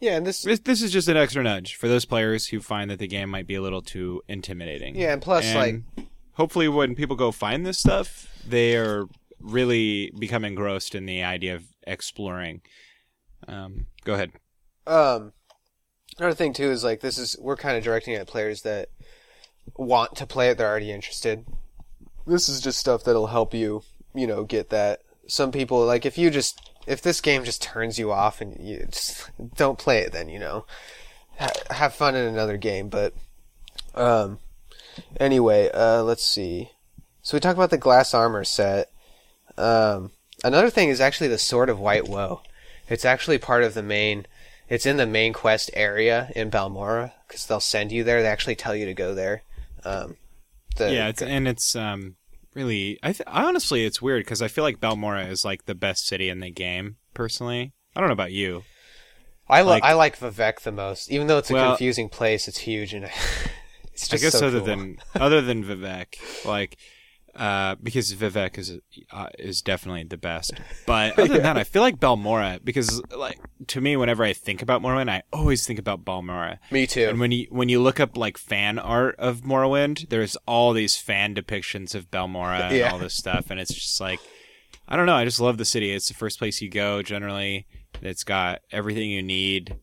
yeah, 0.00 0.16
and 0.16 0.26
this 0.26 0.42
this, 0.42 0.60
this 0.60 0.82
is 0.82 0.92
just 0.92 1.08
an 1.08 1.16
extra 1.16 1.42
nudge 1.42 1.74
for 1.74 1.88
those 1.88 2.04
players 2.04 2.48
who 2.48 2.60
find 2.60 2.90
that 2.90 2.98
the 2.98 3.06
game 3.08 3.30
might 3.30 3.46
be 3.46 3.54
a 3.54 3.62
little 3.62 3.82
too 3.82 4.22
intimidating. 4.28 4.94
Yeah, 4.94 5.12
and 5.14 5.22
plus, 5.22 5.44
And 5.46 5.84
like, 5.96 6.06
hopefully 6.32 6.68
when 6.68 6.94
people 6.94 7.16
go 7.16 7.32
find 7.32 7.64
this 7.64 7.78
stuff, 7.78 8.28
they 8.46 8.76
are 8.76 9.06
really 9.40 10.12
become 10.18 10.44
engrossed 10.44 10.94
in 10.94 11.06
the 11.06 11.22
idea 11.22 11.54
of 11.54 11.64
exploring. 11.86 12.60
Um, 13.48 13.86
go 14.04 14.14
ahead. 14.14 14.32
um, 14.86 15.32
another 16.18 16.34
thing 16.34 16.52
too 16.52 16.70
is 16.70 16.84
like 16.84 17.00
this 17.00 17.16
is 17.18 17.36
we're 17.40 17.56
kind 17.56 17.76
of 17.76 17.84
directing 17.84 18.14
at 18.14 18.26
players 18.26 18.62
that 18.62 18.90
want 19.76 20.16
to 20.16 20.26
play 20.26 20.50
it; 20.50 20.58
they're 20.58 20.68
already 20.68 20.92
interested. 20.92 21.44
This 22.26 22.48
is 22.48 22.60
just 22.60 22.78
stuff 22.78 23.04
that'll 23.04 23.28
help 23.28 23.54
you, 23.54 23.82
you 24.14 24.26
know, 24.26 24.44
get 24.44 24.70
that. 24.70 25.02
Some 25.26 25.52
people 25.52 25.84
like 25.84 26.04
if 26.04 26.18
you 26.18 26.30
just 26.30 26.70
if 26.86 27.00
this 27.00 27.20
game 27.20 27.44
just 27.44 27.62
turns 27.62 27.98
you 27.98 28.12
off 28.12 28.40
and 28.40 28.58
you 28.60 28.86
just 28.90 29.30
don't 29.56 29.78
play 29.78 30.00
it, 30.00 30.12
then 30.12 30.28
you 30.28 30.38
know, 30.38 30.66
ha- 31.38 31.52
have 31.70 31.94
fun 31.94 32.14
in 32.14 32.26
another 32.26 32.56
game. 32.56 32.88
But 32.88 33.14
um, 33.94 34.38
anyway, 35.18 35.70
uh, 35.72 36.02
let's 36.02 36.24
see. 36.24 36.70
So 37.22 37.36
we 37.36 37.40
talked 37.40 37.56
about 37.58 37.70
the 37.70 37.78
glass 37.78 38.12
armor 38.12 38.44
set. 38.44 38.90
Um, 39.56 40.10
another 40.42 40.70
thing 40.70 40.88
is 40.88 41.00
actually 41.00 41.28
the 41.28 41.38
Sword 41.38 41.70
of 41.70 41.80
White 41.80 42.08
Woe. 42.08 42.42
It's 42.88 43.04
actually 43.04 43.38
part 43.38 43.64
of 43.64 43.74
the 43.74 43.82
main. 43.82 44.26
It's 44.68 44.86
in 44.86 44.96
the 44.96 45.06
main 45.06 45.32
quest 45.32 45.70
area 45.74 46.30
in 46.34 46.50
Balmora 46.50 47.12
because 47.26 47.46
they'll 47.46 47.60
send 47.60 47.92
you 47.92 48.04
there. 48.04 48.22
They 48.22 48.28
actually 48.28 48.56
tell 48.56 48.74
you 48.74 48.86
to 48.86 48.94
go 48.94 49.14
there. 49.14 49.42
Um, 49.84 50.16
the, 50.76 50.92
yeah, 50.92 51.08
it's 51.08 51.22
and 51.22 51.46
it's 51.46 51.76
um 51.76 52.16
really 52.54 52.98
I 53.02 53.12
th- 53.12 53.28
I 53.28 53.44
honestly 53.44 53.84
it's 53.84 54.00
weird 54.02 54.24
because 54.24 54.42
I 54.42 54.48
feel 54.48 54.64
like 54.64 54.80
Balmora 54.80 55.28
is 55.30 55.44
like 55.44 55.66
the 55.66 55.74
best 55.74 56.06
city 56.06 56.28
in 56.28 56.40
the 56.40 56.50
game 56.50 56.96
personally. 57.14 57.72
I 57.94 58.00
don't 58.00 58.08
know 58.08 58.14
about 58.14 58.32
you. 58.32 58.64
I 59.48 59.60
li- 59.62 59.68
like- 59.68 59.82
I 59.84 59.92
like 59.92 60.18
Vivec 60.18 60.60
the 60.60 60.72
most, 60.72 61.10
even 61.10 61.26
though 61.26 61.38
it's 61.38 61.50
a 61.50 61.54
Well- 61.54 61.70
confusing 61.72 62.08
place. 62.08 62.48
It's 62.48 62.58
huge 62.58 62.94
and 62.94 63.04
it's 63.92 64.12
I 64.12 64.16
guess 64.16 64.32
so 64.38 64.46
other 64.48 64.58
cool. 64.58 64.66
than 64.66 64.98
other 65.14 65.40
than 65.42 65.62
Vivec, 65.64 66.16
like 66.46 66.76
uh, 67.36 67.74
because 67.82 68.12
Vivec 68.14 68.58
is 68.58 68.78
uh, 69.10 69.28
is 69.38 69.60
definitely 69.62 70.04
the 70.04 70.16
best. 70.16 70.52
But 70.86 71.18
other 71.18 71.28
than 71.34 71.42
that, 71.42 71.56
I 71.56 71.64
feel 71.64 71.82
like 71.82 71.98
Balmora 71.98 72.62
because 72.62 73.00
like 73.16 73.38
to 73.68 73.80
me, 73.80 73.96
whenever 73.96 74.22
I 74.22 74.32
think 74.34 74.60
about 74.62 74.82
Morrowind, 74.82 75.08
I 75.10 75.22
always 75.32 75.66
think 75.66 75.78
about 75.78 76.04
Balmora. 76.04 76.58
me 76.70 76.86
too. 76.86 77.08
And 77.08 77.18
when 77.18 77.32
you 77.32 77.46
when 77.50 77.68
you 77.68 77.80
look 77.82 77.98
up 78.00 78.16
like 78.16 78.36
fan 78.38 78.78
art 78.78 79.16
of 79.18 79.40
Morrowind, 79.42 80.08
there's 80.10 80.36
all 80.46 80.72
these 80.72 80.96
fan 80.96 81.34
depictions 81.34 81.94
of 81.94 82.10
Balmora 82.10 82.60
and 82.68 82.76
Yeah. 82.76 82.90
all 82.92 82.98
this 82.98 83.14
stuff, 83.14 83.50
and 83.50 83.58
it's 83.58 83.72
just 83.74 84.00
like 84.00 84.20
I 84.86 84.96
don't 84.96 85.06
know. 85.06 85.16
I 85.16 85.24
just 85.24 85.40
love 85.40 85.56
the 85.56 85.64
city. 85.64 85.92
It's 85.92 86.08
the 86.08 86.14
first 86.14 86.38
place 86.38 86.60
you 86.60 86.68
go 86.68 87.02
generally. 87.02 87.66
It's 88.02 88.24
got 88.24 88.60
everything 88.70 89.08
you 89.10 89.22
need. 89.22 89.76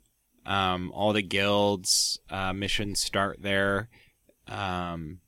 Um, 0.46 0.92
all 0.94 1.14
the 1.14 1.22
guilds 1.24 2.20
uh, 2.30 2.54
missions 2.54 3.00
start 3.00 3.38
there. 3.42 3.90
Um, 4.48 5.20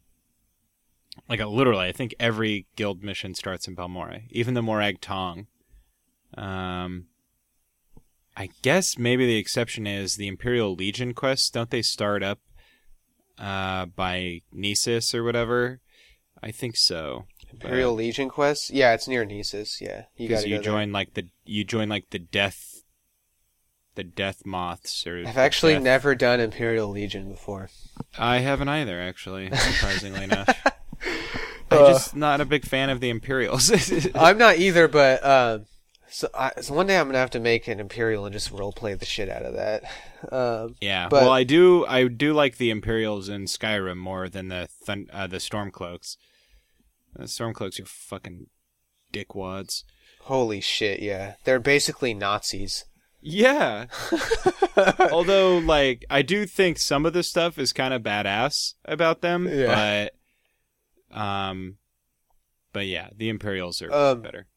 like 1.30 1.39
uh, 1.39 1.47
literally, 1.47 1.88
I 1.88 1.91
think 1.91 2.15
every 2.19 2.67
guild 2.76 3.03
mission 3.03 3.34
starts 3.34 3.67
in 3.67 3.76
Balmora, 3.76 4.24
even 4.30 4.53
the 4.53 4.61
Morag 4.61 5.01
Tong. 5.01 5.47
Um, 6.38 7.05
I 8.36 8.49
guess 8.61 8.97
maybe 8.97 9.26
the 9.26 9.38
exception 9.38 9.86
is 9.86 10.15
the 10.15 10.28
Imperial 10.28 10.74
Legion 10.74 11.13
quests. 11.13 11.49
Don't 11.49 11.69
they 11.69 11.82
start 11.82 12.24
up 12.24 12.39
uh, 13.38 13.86
by 13.86 14.41
Gnisis 14.53 15.13
or 15.13 15.24
whatever? 15.24 15.80
I 16.41 16.51
think 16.51 16.76
so. 16.76 17.26
Imperial 17.51 17.93
Legion 17.93 18.30
quest. 18.30 18.71
Yeah, 18.71 18.93
it's 18.93 19.07
near 19.07 19.26
Gnisis. 19.26 19.80
Yeah, 19.80 20.05
you 20.17 20.28
gotta 20.28 20.49
you 20.49 20.57
go 20.57 20.63
there. 20.63 20.71
join 20.71 20.91
like 20.91 21.13
the 21.13 21.28
you 21.45 21.63
join 21.63 21.88
like 21.88 22.09
the 22.09 22.19
death, 22.19 22.84
the 23.95 24.03
death 24.03 24.43
moths 24.45 25.05
or. 25.05 25.24
I've 25.26 25.38
actually 25.38 25.74
death- 25.74 25.84
never 25.84 26.15
done 26.15 26.39
Imperial 26.39 26.89
Legion 26.89 27.30
before. 27.30 27.69
I 28.17 28.39
haven't 28.39 28.69
either, 28.69 28.99
actually. 28.99 29.51
Surprisingly 29.55 30.24
enough, 30.24 30.49
I'm 31.72 31.78
just 31.93 32.16
not 32.16 32.41
a 32.41 32.45
big 32.45 32.66
fan 32.66 32.89
of 32.89 32.99
the 32.99 33.09
Imperials. 33.09 33.72
I'm 34.16 34.38
not 34.38 34.57
either, 34.57 34.88
but 34.88 35.26
um, 35.26 35.66
so, 36.09 36.28
I, 36.34 36.51
so 36.61 36.74
one 36.74 36.88
day 36.88 36.97
I'm 36.97 37.07
gonna 37.07 37.18
have 37.18 37.32
to 37.32 37.39
make 37.39 37.68
an 37.68 37.80
Imperial 37.80 38.26
and 38.26 38.34
just 38.34 38.51
roleplay 38.51 38.97
the 38.99 39.05
shit 39.05 39.30
out 39.30 39.43
of 39.43 39.53
that. 39.55 39.84
Um, 40.32 40.76
yeah, 40.82 41.07
But- 41.09 41.24
well, 41.24 41.32
I 41.32 41.43
do. 41.43 41.86
I 41.86 42.07
do 42.07 42.34
like 42.34 42.57
the 42.57 42.70
Imperials 42.70 43.30
in 43.30 43.45
Skyrim 43.45 43.97
more 43.97 44.30
than 44.30 44.49
the 44.49 44.68
thun- 44.86 45.07
uh, 45.11 45.28
the 45.28 45.38
Stormcloaks. 45.38 46.16
The 47.16 47.24
Stormcloaks 47.26 47.80
are 47.82 47.86
fucking 47.86 48.47
dickwads. 49.11 49.84
holy 50.22 50.61
shit, 50.61 50.99
yeah, 51.01 51.36
they're 51.43 51.59
basically 51.59 52.14
Nazis. 52.14 52.86
Yeah. 53.26 53.86
Although, 55.11 55.57
like, 55.59 56.05
I 56.09 56.22
do 56.24 56.45
think 56.45 56.78
some 56.78 57.05
of 57.05 57.14
the 57.14 57.24
stuff 57.24 57.57
is 57.57 57.72
kind 57.74 57.93
of 57.93 58.01
badass 58.01 58.74
about 58.86 59.22
them, 59.22 59.47
Yeah. 59.47 60.05
but, 60.05 60.14
um, 61.14 61.78
but 62.72 62.86
yeah, 62.88 63.09
the 63.16 63.30
Imperials 63.30 63.82
are 63.82 63.91
Um, 63.91 64.22
better. 64.22 64.47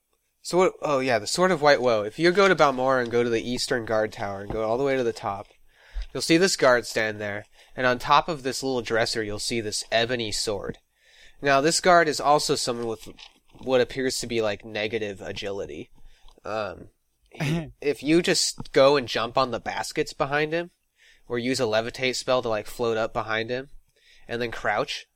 So 0.42 0.58
what? 0.58 0.72
Oh 0.82 1.00
yeah, 1.00 1.18
the 1.18 1.26
Sword 1.26 1.50
of 1.50 1.60
White 1.62 1.80
Woe. 1.82 2.02
If 2.02 2.18
you 2.18 2.30
go 2.32 2.48
to 2.48 2.54
Balmora 2.56 3.02
and 3.02 3.10
go 3.10 3.22
to 3.22 3.30
the 3.30 3.48
Eastern 3.48 3.84
Guard 3.84 4.12
Tower 4.12 4.42
and 4.42 4.50
go 4.52 4.62
all 4.62 4.78
the 4.78 4.84
way 4.84 4.96
to 4.96 5.02
the 5.04 5.12
top, 5.12 5.48
you'll 6.14 6.22
see 6.22 6.36
this 6.36 6.56
guard 6.56 6.86
stand 6.86 7.20
there, 7.20 7.44
and 7.76 7.86
on 7.86 7.98
top 7.98 8.28
of 8.28 8.42
this 8.42 8.62
little 8.62 8.80
dresser, 8.82 9.22
you'll 9.22 9.38
see 9.40 9.60
this 9.60 9.84
ebony 9.90 10.30
sword. 10.32 10.78
Now 11.42 11.60
this 11.60 11.80
guard 11.80 12.08
is 12.08 12.20
also 12.20 12.54
someone 12.54 12.86
with 12.86 13.08
what 13.58 13.80
appears 13.80 14.18
to 14.20 14.26
be 14.26 14.40
like 14.40 14.64
negative 14.64 15.20
agility. 15.20 15.90
Um, 16.44 16.88
he- 17.30 17.72
if 17.80 18.02
you 18.02 18.22
just 18.22 18.72
go 18.72 18.96
and 18.96 19.08
jump 19.08 19.36
on 19.36 19.50
the 19.50 19.60
baskets 19.60 20.12
behind 20.12 20.52
him, 20.52 20.70
or 21.28 21.38
use 21.40 21.58
a 21.58 21.64
levitate 21.64 22.14
spell 22.14 22.40
to 22.42 22.48
like 22.48 22.66
float 22.68 22.96
up 22.96 23.12
behind 23.12 23.50
him, 23.50 23.68
and 24.28 24.40
then 24.40 24.52
crouch 24.52 25.06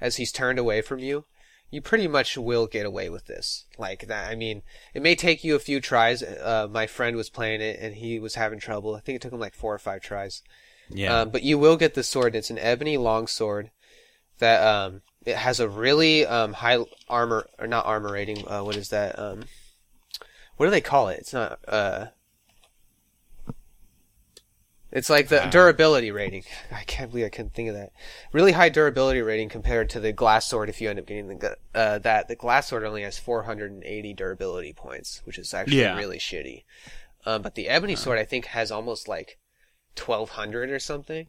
as 0.00 0.16
he's 0.16 0.32
turned 0.32 0.58
away 0.58 0.82
from 0.82 0.98
you, 0.98 1.24
you 1.70 1.80
pretty 1.80 2.08
much 2.08 2.36
will 2.36 2.66
get 2.66 2.86
away 2.86 3.08
with 3.08 3.26
this. 3.26 3.66
Like 3.78 4.06
that, 4.08 4.30
I 4.30 4.34
mean, 4.34 4.62
it 4.94 5.02
may 5.02 5.14
take 5.14 5.44
you 5.44 5.54
a 5.54 5.60
few 5.60 5.80
tries. 5.80 6.22
Uh, 6.22 6.66
my 6.70 6.86
friend 6.86 7.16
was 7.16 7.30
playing 7.30 7.60
it 7.60 7.78
and 7.80 7.94
he 7.94 8.18
was 8.18 8.34
having 8.34 8.58
trouble. 8.58 8.94
I 8.94 9.00
think 9.00 9.16
it 9.16 9.22
took 9.22 9.32
him 9.32 9.40
like 9.40 9.54
four 9.54 9.74
or 9.74 9.78
five 9.78 10.02
tries. 10.02 10.42
Yeah. 10.88 11.20
Um, 11.20 11.30
but 11.30 11.42
you 11.42 11.58
will 11.58 11.76
get 11.76 11.94
the 11.94 12.02
sword. 12.02 12.34
It's 12.34 12.50
an 12.50 12.58
ebony 12.58 12.96
long 12.96 13.28
sword 13.28 13.70
that 14.38 14.66
um, 14.66 15.02
it 15.24 15.36
has 15.36 15.60
a 15.60 15.68
really 15.68 16.26
um, 16.26 16.54
high 16.54 16.78
armor 17.08 17.46
or 17.58 17.66
not 17.68 17.86
armor 17.86 18.12
rating. 18.12 18.46
Uh, 18.48 18.62
what 18.62 18.76
is 18.76 18.88
that? 18.88 19.18
Um, 19.18 19.44
what 20.56 20.66
do 20.66 20.70
they 20.70 20.80
call 20.80 21.08
it? 21.08 21.20
It's 21.20 21.32
not. 21.32 21.60
Uh, 21.68 22.06
it's 24.92 25.08
like 25.10 25.28
the 25.28 25.46
durability 25.50 26.10
rating. 26.10 26.44
I 26.72 26.82
can't 26.84 27.10
believe 27.10 27.26
I 27.26 27.30
couldn't 27.30 27.54
think 27.54 27.68
of 27.68 27.74
that. 27.74 27.92
Really 28.32 28.52
high 28.52 28.68
durability 28.68 29.22
rating 29.22 29.48
compared 29.48 29.88
to 29.90 30.00
the 30.00 30.12
glass 30.12 30.46
sword. 30.46 30.68
If 30.68 30.80
you 30.80 30.90
end 30.90 30.98
up 30.98 31.06
getting 31.06 31.28
the 31.28 31.56
uh, 31.74 31.98
that, 31.98 32.28
the 32.28 32.36
glass 32.36 32.68
sword 32.68 32.84
only 32.84 33.02
has 33.02 33.18
480 33.18 34.14
durability 34.14 34.72
points, 34.72 35.22
which 35.24 35.38
is 35.38 35.54
actually 35.54 35.80
Yeah. 35.80 35.96
really 35.96 36.18
shitty. 36.18 36.64
Um, 37.26 37.42
but 37.42 37.54
the 37.54 37.68
ebony 37.68 37.96
sword, 37.96 38.18
I 38.18 38.24
think, 38.24 38.46
has 38.46 38.70
almost 38.70 39.06
like 39.06 39.38
1200 39.96 40.70
or 40.70 40.78
something. 40.78 41.26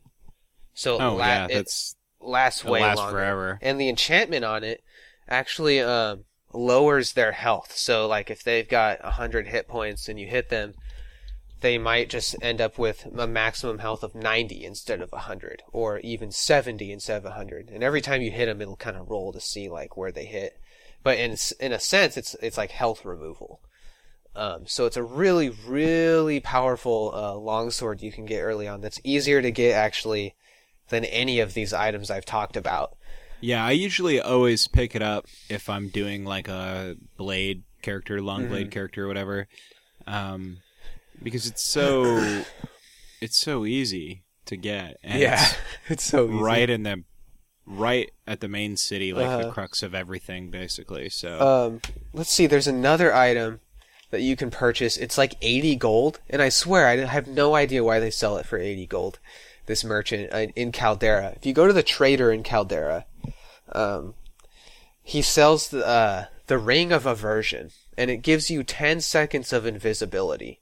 So 0.73 0.97
oh, 0.99 1.15
la- 1.15 1.25
yeah, 1.25 1.45
it 1.45 1.53
that's, 1.55 1.95
lasts 2.21 2.63
way 2.63 2.81
last 2.81 2.97
longer. 2.97 3.11
forever. 3.17 3.59
And 3.61 3.79
the 3.79 3.89
enchantment 3.89 4.45
on 4.45 4.63
it 4.63 4.83
actually 5.27 5.81
um, 5.81 6.23
lowers 6.53 7.13
their 7.13 7.33
health. 7.33 7.75
So 7.75 8.07
like 8.07 8.29
if 8.29 8.43
they've 8.43 8.67
got 8.67 9.03
100 9.03 9.47
hit 9.47 9.67
points 9.67 10.07
and 10.07 10.19
you 10.19 10.27
hit 10.27 10.49
them, 10.49 10.73
they 11.61 11.77
might 11.77 12.09
just 12.09 12.35
end 12.41 12.59
up 12.61 12.77
with 12.77 13.07
a 13.17 13.27
maximum 13.27 13.79
health 13.79 14.03
of 14.03 14.13
90 14.15 14.65
instead 14.65 15.01
of 15.01 15.11
100 15.11 15.63
or 15.71 15.99
even 15.99 16.31
70 16.31 16.91
instead 16.91 17.17
of 17.17 17.23
100. 17.23 17.69
And 17.69 17.83
every 17.83 18.01
time 18.01 18.21
you 18.21 18.31
hit 18.31 18.47
them 18.47 18.61
it'll 18.61 18.75
kind 18.75 18.97
of 18.97 19.09
roll 19.09 19.31
to 19.33 19.39
see 19.39 19.69
like 19.69 19.95
where 19.95 20.11
they 20.11 20.25
hit. 20.25 20.59
But 21.03 21.17
in 21.17 21.35
in 21.59 21.71
a 21.71 21.79
sense 21.79 22.17
it's 22.17 22.35
it's 22.41 22.57
like 22.57 22.71
health 22.71 23.05
removal. 23.05 23.61
Um, 24.35 24.65
so 24.65 24.85
it's 24.85 24.95
a 24.97 25.03
really, 25.03 25.49
really 25.49 26.39
powerful 26.39 27.11
uh, 27.13 27.35
longsword 27.35 28.01
you 28.01 28.11
can 28.13 28.25
get 28.25 28.41
early 28.41 28.67
on. 28.67 28.79
That's 28.81 29.01
easier 29.03 29.41
to 29.41 29.51
get 29.51 29.73
actually 29.75 30.35
than 30.87 31.03
any 31.05 31.39
of 31.41 31.53
these 31.53 31.73
items 31.73 32.09
I've 32.09 32.25
talked 32.25 32.55
about. 32.55 32.95
Yeah, 33.41 33.65
I 33.65 33.71
usually 33.71 34.21
always 34.21 34.67
pick 34.67 34.95
it 34.95 35.01
up 35.01 35.25
if 35.49 35.67
I'm 35.69 35.89
doing 35.89 36.23
like 36.23 36.47
a 36.47 36.95
blade 37.17 37.63
character, 37.81 38.21
long 38.21 38.47
blade 38.47 38.67
Mm-hmm. 38.67 38.69
character, 38.69 39.05
or 39.05 39.07
whatever, 39.07 39.47
um, 40.07 40.57
because 41.23 41.45
it's 41.47 41.63
so 41.63 42.43
it's 43.21 43.37
so 43.37 43.65
easy 43.65 44.23
to 44.45 44.55
get. 44.57 44.97
And 45.03 45.21
it's 45.23 45.55
it's 45.89 46.03
so 46.03 46.25
easy. 46.27 46.35
right 46.35 46.69
in 46.69 46.83
the 46.83 47.03
right 47.65 48.11
at 48.27 48.39
the 48.41 48.47
main 48.47 48.75
city, 48.77 49.13
like 49.13 49.27
the 49.27 49.45
Uh-huh. 49.47 49.51
crux 49.51 49.83
of 49.83 49.93
everything, 49.95 50.49
basically. 50.49 51.09
So 51.09 51.39
Um, 51.39 51.81
let's 52.13 52.31
see. 52.31 52.47
There's 52.47 52.67
another 52.67 53.13
item 53.13 53.59
that 54.09 54.21
you 54.21 54.35
can 54.35 54.51
purchase. 54.51 54.97
It's 54.97 55.17
like 55.17 55.35
80 55.41 55.75
gold, 55.77 56.19
and 56.29 56.41
I 56.41 56.49
swear 56.49 56.87
I 56.87 56.97
have 56.97 57.27
no 57.27 57.55
idea 57.55 57.83
why 57.83 57.99
they 57.99 58.11
sell 58.11 58.37
it 58.37 58.45
for 58.45 58.57
80 58.59 58.87
gold. 58.87 59.19
This 59.67 59.83
merchant 59.83 60.33
uh, 60.33 60.47
in 60.55 60.71
Caldera. 60.73 61.33
If 61.37 61.45
you 61.45 61.53
go 61.53 61.67
to 61.67 61.71
the 61.71 61.83
trader 61.83 62.31
in 62.31 62.41
Caldera, 62.43 63.05
um, 63.71 64.15
he 65.03 65.21
sells 65.21 65.69
the 65.69 65.85
uh, 65.85 66.25
the 66.47 66.57
ring 66.57 66.91
of 66.91 67.05
aversion, 67.05 67.69
and 67.95 68.09
it 68.09 68.17
gives 68.17 68.49
you 68.49 68.63
10 68.63 68.99
seconds 69.01 69.53
of 69.53 69.65
invisibility. 69.67 70.59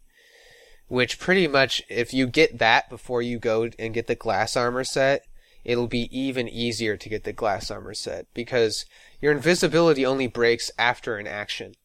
Which 0.89 1.19
pretty 1.19 1.47
much, 1.47 1.83
if 1.87 2.13
you 2.13 2.27
get 2.27 2.57
that 2.59 2.89
before 2.89 3.21
you 3.21 3.39
go 3.39 3.69
and 3.79 3.93
get 3.93 4.07
the 4.07 4.15
glass 4.15 4.57
armor 4.57 4.83
set, 4.83 5.25
it'll 5.63 5.87
be 5.87 6.09
even 6.17 6.49
easier 6.49 6.97
to 6.97 7.09
get 7.09 7.23
the 7.23 7.31
glass 7.31 7.69
armor 7.69 7.93
set 7.93 8.25
because 8.33 8.85
your 9.21 9.31
invisibility 9.31 10.05
only 10.05 10.27
breaks 10.27 10.71
after 10.77 11.17
an 11.17 11.27
action. 11.27 11.75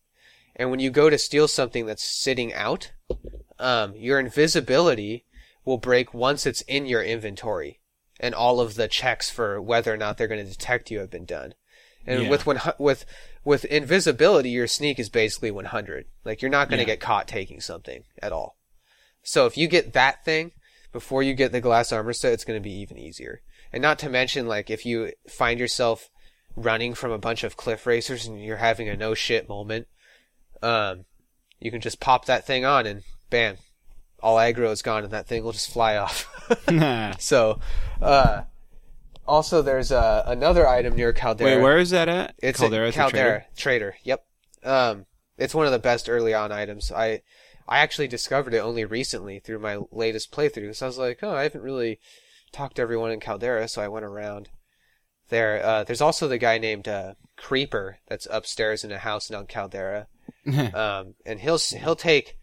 And 0.57 0.71
when 0.71 0.81
you 0.81 0.91
go 0.91 1.11
to 1.11 1.19
steal 1.19 1.49
something 1.49 1.85
that's 1.85 2.03
sitting 2.03 2.55
out, 2.55 2.93
um, 3.59 3.95
your 3.95 4.19
invisibility 4.19 5.25
will 5.65 5.79
break 5.79 6.15
once 6.15 6.47
it's 6.47 6.63
in 6.63 6.87
your 6.87 7.03
inventory, 7.03 7.81
and 8.21 8.35
all 8.35 8.61
of 8.61 8.75
the 8.75 8.89
checks 8.89 9.29
for 9.31 9.61
whether 9.61 9.93
or 9.93 9.97
not 9.97 10.17
they're 10.17 10.29
going 10.29 10.45
to 10.45 10.51
detect 10.51 10.91
you 10.91 11.01
have 11.01 11.11
been 11.11 11.25
done. 11.25 11.55
And 12.07 12.25
Yeah. 12.25 12.29
with 12.31 12.47
one 12.47 12.61
with 12.79 13.05
with 13.45 13.65
invisibility, 13.67 14.51
your 14.51 14.67
sneak 14.67 14.99
is 14.99 15.11
basically 15.11 15.51
100. 15.51 16.07
Like 16.25 16.41
you're 16.41 16.51
not 16.51 16.69
going 16.71 16.79
to 16.79 16.83
Yeah. 16.85 16.95
get 16.95 17.01
caught 17.01 17.29
taking 17.29 17.61
something 17.61 18.05
at 18.23 18.33
all. 18.33 18.57
So 19.25 19.47
if 19.47 19.57
you 19.57 19.67
get 19.67 19.95
that 19.95 20.25
thing 20.25 20.53
before 20.93 21.23
you 21.23 21.35
get 21.35 21.51
the 21.51 21.61
glass 21.61 21.91
armor 21.93 22.13
set, 22.13 22.33
it's 22.33 22.45
going 22.45 22.59
to 22.59 22.63
be 22.63 22.75
even 22.81 22.99
easier. 22.99 23.41
And 23.73 23.83
not 23.83 23.99
to 24.01 24.09
mention, 24.09 24.47
like 24.47 24.71
if 24.71 24.87
you 24.87 25.13
find 25.29 25.59
yourself 25.59 26.09
running 26.55 26.95
from 26.95 27.11
a 27.11 27.19
bunch 27.19 27.43
of 27.43 27.57
cliff 27.57 27.87
racers 27.87 28.27
and 28.27 28.41
you're 28.43 28.59
having 28.59 28.89
a 28.89 28.97
no 28.97 29.15
shit 29.15 29.49
moment, 29.49 29.89
um, 30.63 31.07
you 31.59 31.71
can 31.71 31.81
just 31.81 31.99
pop 31.99 32.27
that 32.27 32.47
thing 32.47 32.65
on 32.65 32.87
and 32.87 33.03
bam, 33.31 33.57
all 34.23 34.37
aggro 34.37 34.71
is 34.71 34.83
gone 34.83 35.03
and 35.03 35.13
that 35.13 35.27
thing 35.27 35.43
will 35.43 35.53
just 35.53 35.73
fly 35.73 35.97
off. 35.97 36.29
Wait, 36.69 37.15
so, 37.19 37.59
uh, 38.01 38.43
also 39.27 39.63
there's 39.63 39.91
uh, 39.91 40.23
another 40.27 40.69
item 40.69 40.95
near 40.95 41.13
Caldera. 41.13 41.57
Wait, 41.57 41.63
where 41.63 41.79
is 41.79 41.91
that 41.91 42.09
at? 42.09 42.35
It's 42.39 42.61
Caldera, 42.61 42.93
Caldera 42.93 43.11
trader? 43.11 43.47
Trader. 43.57 43.97
Yep. 44.05 44.25
Um, 44.63 45.07
it's 45.37 45.55
one 45.55 45.67
of 45.67 45.73
the 45.73 45.79
best 45.79 46.09
early 46.09 46.35
on 46.35 46.53
items. 46.53 46.93
I 46.93 47.23
I 47.69 47.79
actually 47.79 48.09
discovered 48.09 48.55
it 48.55 48.59
only 48.59 48.85
recently 48.85 49.39
through 49.39 49.59
my 49.59 49.79
latest 49.91 50.33
playthrough. 50.33 50.77
So 50.77 50.87
I 50.87 50.89
was 50.89 50.99
like, 50.99 51.21
oh, 51.23 51.35
I 51.35 51.45
haven't 51.45 51.63
really 51.63 51.99
talked 52.53 52.77
to 52.77 52.83
everyone 52.83 53.11
in 53.11 53.21
Caldera, 53.21 53.69
so 53.69 53.83
I 53.83 53.89
went 53.89 54.05
around 54.05 54.51
there. 55.29 55.65
Uh, 55.65 55.85
there's 55.85 56.01
also 56.01 56.29
the 56.29 56.39
guy 56.39 56.59
named 56.59 56.89
uh, 56.89 57.15
Creeper 57.37 57.99
that's 58.09 58.29
upstairs 58.31 58.85
in 58.85 58.93
a 58.93 58.99
house 58.99 59.31
in 59.31 59.47
Caldera, 59.47 60.07
um, 60.75 61.15
and 61.25 61.41
he'll 61.41 61.59
he'll 61.59 61.97
take 61.97 62.37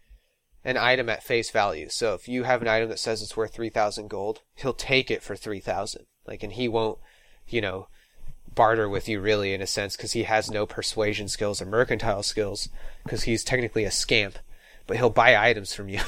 an 0.64 0.76
item 0.76 1.08
at 1.08 1.22
face 1.22 1.50
value. 1.50 1.88
So 1.88 2.14
if 2.14 2.28
you 2.28 2.44
have 2.44 2.62
an 2.62 2.68
item 2.68 2.88
that 2.90 2.98
says 2.98 3.22
it's 3.22 3.36
worth 3.36 3.54
three 3.54 3.70
thousand 3.70 4.08
gold, 4.08 4.40
he'll 4.56 4.74
take 4.74 5.10
it 5.10 5.22
for 5.22 5.36
three 5.36 5.60
thousand. 5.60 6.06
Like, 6.26 6.42
and 6.42 6.52
he 6.52 6.68
won't, 6.68 6.98
you 7.48 7.60
know, 7.60 7.88
barter 8.54 8.88
with 8.88 9.08
you 9.08 9.20
really 9.20 9.54
in 9.54 9.62
a 9.62 9.66
sense 9.66 9.96
because 9.96 10.12
he 10.12 10.24
has 10.24 10.50
no 10.50 10.66
persuasion 10.66 11.28
skills 11.28 11.60
or 11.60 11.66
mercantile 11.66 12.22
skills 12.22 12.68
because 13.02 13.24
he's 13.24 13.42
technically 13.42 13.84
a 13.84 13.90
scamp, 13.90 14.38
but 14.86 14.96
he'll 14.96 15.10
buy 15.10 15.36
items 15.36 15.74
from 15.74 15.88
you. 15.88 16.00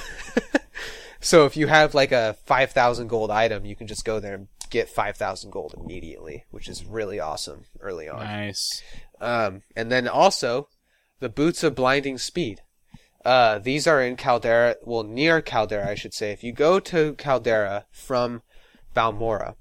so 1.20 1.46
if 1.46 1.56
you 1.56 1.66
have 1.66 1.94
like 1.94 2.12
a 2.12 2.36
5000 2.44 3.08
gold 3.08 3.30
item, 3.30 3.64
you 3.64 3.76
can 3.76 3.86
just 3.86 4.04
go 4.04 4.20
there 4.20 4.34
and 4.34 4.48
get 4.70 4.88
5000 4.88 5.50
gold 5.50 5.74
immediately, 5.78 6.44
which 6.50 6.68
is 6.68 6.84
really 6.84 7.20
awesome 7.20 7.64
early 7.80 8.08
on. 8.08 8.24
Nice. 8.24 8.82
Um, 9.20 9.62
and 9.76 9.90
then 9.90 10.08
also 10.08 10.68
the 11.20 11.28
boots 11.28 11.62
of 11.62 11.74
blinding 11.74 12.18
speed. 12.18 12.60
Uh, 13.24 13.58
these 13.58 13.86
are 13.86 14.02
in 14.02 14.16
Caldera, 14.16 14.76
well, 14.82 15.02
near 15.02 15.40
Caldera, 15.40 15.88
I 15.88 15.94
should 15.94 16.12
say. 16.12 16.32
If 16.32 16.44
you 16.44 16.52
go 16.52 16.78
to 16.80 17.14
Caldera 17.14 17.86
from 17.90 18.42
Balmora 18.94 19.54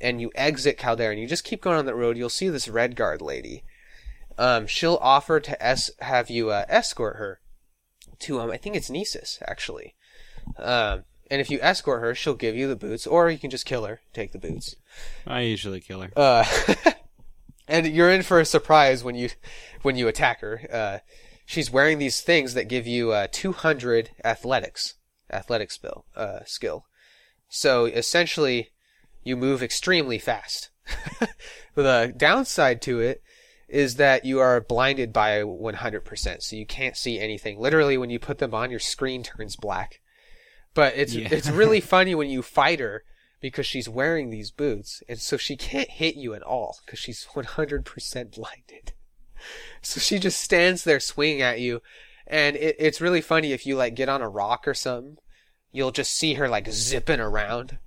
and 0.00 0.20
you 0.20 0.30
exit 0.36 0.78
Caldera 0.78 1.10
and 1.12 1.20
you 1.20 1.26
just 1.26 1.42
keep 1.44 1.62
going 1.62 1.78
on 1.78 1.86
that 1.86 1.96
road, 1.96 2.16
you'll 2.16 2.28
see 2.28 2.48
this 2.48 2.68
Red 2.68 2.94
Guard 2.94 3.20
lady. 3.20 3.64
um, 4.38 4.66
she'll 4.68 4.98
offer 5.02 5.40
to 5.40 5.60
es- 5.62 5.90
have 5.98 6.30
you 6.30 6.50
uh, 6.50 6.64
escort 6.68 7.16
her 7.16 7.40
to 8.20 8.40
um, 8.40 8.50
I 8.50 8.56
think 8.56 8.76
it's 8.76 8.90
Gnisis 8.90 9.42
actually. 9.46 9.94
Um, 10.58 11.04
and 11.30 11.40
if 11.40 11.50
you 11.50 11.60
escort 11.62 12.00
her, 12.00 12.14
she'll 12.14 12.34
give 12.34 12.56
you 12.56 12.66
the 12.66 12.76
boots, 12.76 13.06
or 13.06 13.30
you 13.30 13.38
can 13.38 13.50
just 13.50 13.64
kill 13.64 13.84
her, 13.84 14.00
take 14.12 14.32
the 14.32 14.38
boots. 14.38 14.74
I 15.26 15.42
usually 15.42 15.80
kill 15.80 16.00
her. 16.00 16.10
Uh, 16.16 16.44
and 17.68 17.86
you're 17.86 18.10
in 18.10 18.22
for 18.22 18.40
a 18.40 18.44
surprise 18.44 19.04
when 19.04 19.14
you 19.14 19.30
when 19.82 19.96
you 19.96 20.08
attack 20.08 20.40
her. 20.40 20.60
Uh, 20.72 20.98
she's 21.46 21.70
wearing 21.70 21.98
these 21.98 22.20
things 22.20 22.54
that 22.54 22.68
give 22.68 22.86
you 22.86 23.12
uh, 23.12 23.28
200 23.30 24.10
athletics, 24.24 24.94
athletic 25.32 25.70
skill, 25.70 26.04
uh, 26.16 26.40
skill. 26.44 26.84
So 27.48 27.84
essentially, 27.84 28.70
you 29.22 29.36
move 29.36 29.62
extremely 29.62 30.18
fast. 30.18 30.70
the 31.74 32.12
downside 32.16 32.82
to 32.82 33.00
it 33.00 33.22
is 33.70 33.96
that 33.96 34.24
you 34.24 34.40
are 34.40 34.60
blinded 34.60 35.12
by 35.12 35.40
100%, 35.42 36.42
so 36.42 36.56
you 36.56 36.66
can't 36.66 36.96
see 36.96 37.18
anything. 37.20 37.58
Literally, 37.58 37.96
when 37.96 38.10
you 38.10 38.18
put 38.18 38.38
them 38.38 38.52
on, 38.54 38.70
your 38.70 38.80
screen 38.80 39.22
turns 39.22 39.56
black. 39.56 40.00
But 40.74 40.94
it's 40.96 41.14
Yeah. 41.14 41.28
it's 41.30 41.48
really 41.48 41.80
funny 41.94 42.14
when 42.14 42.28
you 42.30 42.42
fight 42.42 42.80
her 42.80 43.04
because 43.40 43.66
she's 43.66 43.88
wearing 43.88 44.30
these 44.30 44.50
boots, 44.50 45.02
and 45.08 45.18
so 45.18 45.36
she 45.36 45.56
can't 45.56 45.88
hit 45.90 46.14
you 46.16 46.34
at 46.34 46.42
all 46.42 46.78
because 46.84 46.98
she's 46.98 47.26
100% 47.34 48.34
blinded. 48.36 48.92
So 49.80 49.98
she 50.00 50.18
just 50.18 50.38
stands 50.38 50.84
there 50.84 51.00
swinging 51.00 51.40
at 51.40 51.60
you, 51.60 51.80
and 52.26 52.56
it, 52.56 52.76
it's 52.78 53.00
really 53.00 53.22
funny 53.22 53.52
if 53.52 53.64
you 53.64 53.74
like 53.74 53.94
get 53.94 54.10
on 54.10 54.20
a 54.20 54.28
rock 54.28 54.68
or 54.68 54.74
something, 54.74 55.16
you'll 55.72 55.92
just 55.92 56.12
see 56.12 56.34
her 56.34 56.46
like 56.46 56.68
zipping 56.70 57.20
around, 57.20 57.78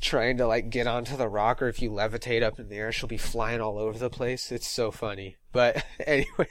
trying 0.00 0.36
to 0.38 0.46
like 0.46 0.70
get 0.70 0.86
onto 0.86 1.16
the 1.16 1.28
rock, 1.28 1.60
or 1.60 1.68
if 1.68 1.82
you 1.82 1.90
levitate 1.90 2.42
up 2.42 2.58
in 2.58 2.68
the 2.68 2.76
air, 2.76 2.92
she'll 2.92 3.08
be 3.08 3.16
flying 3.16 3.60
all 3.60 3.78
over 3.78 3.98
the 3.98 4.10
place. 4.10 4.52
It's 4.52 4.68
so 4.68 4.90
funny. 4.90 5.36
But 5.52 5.84
anyway, 6.06 6.48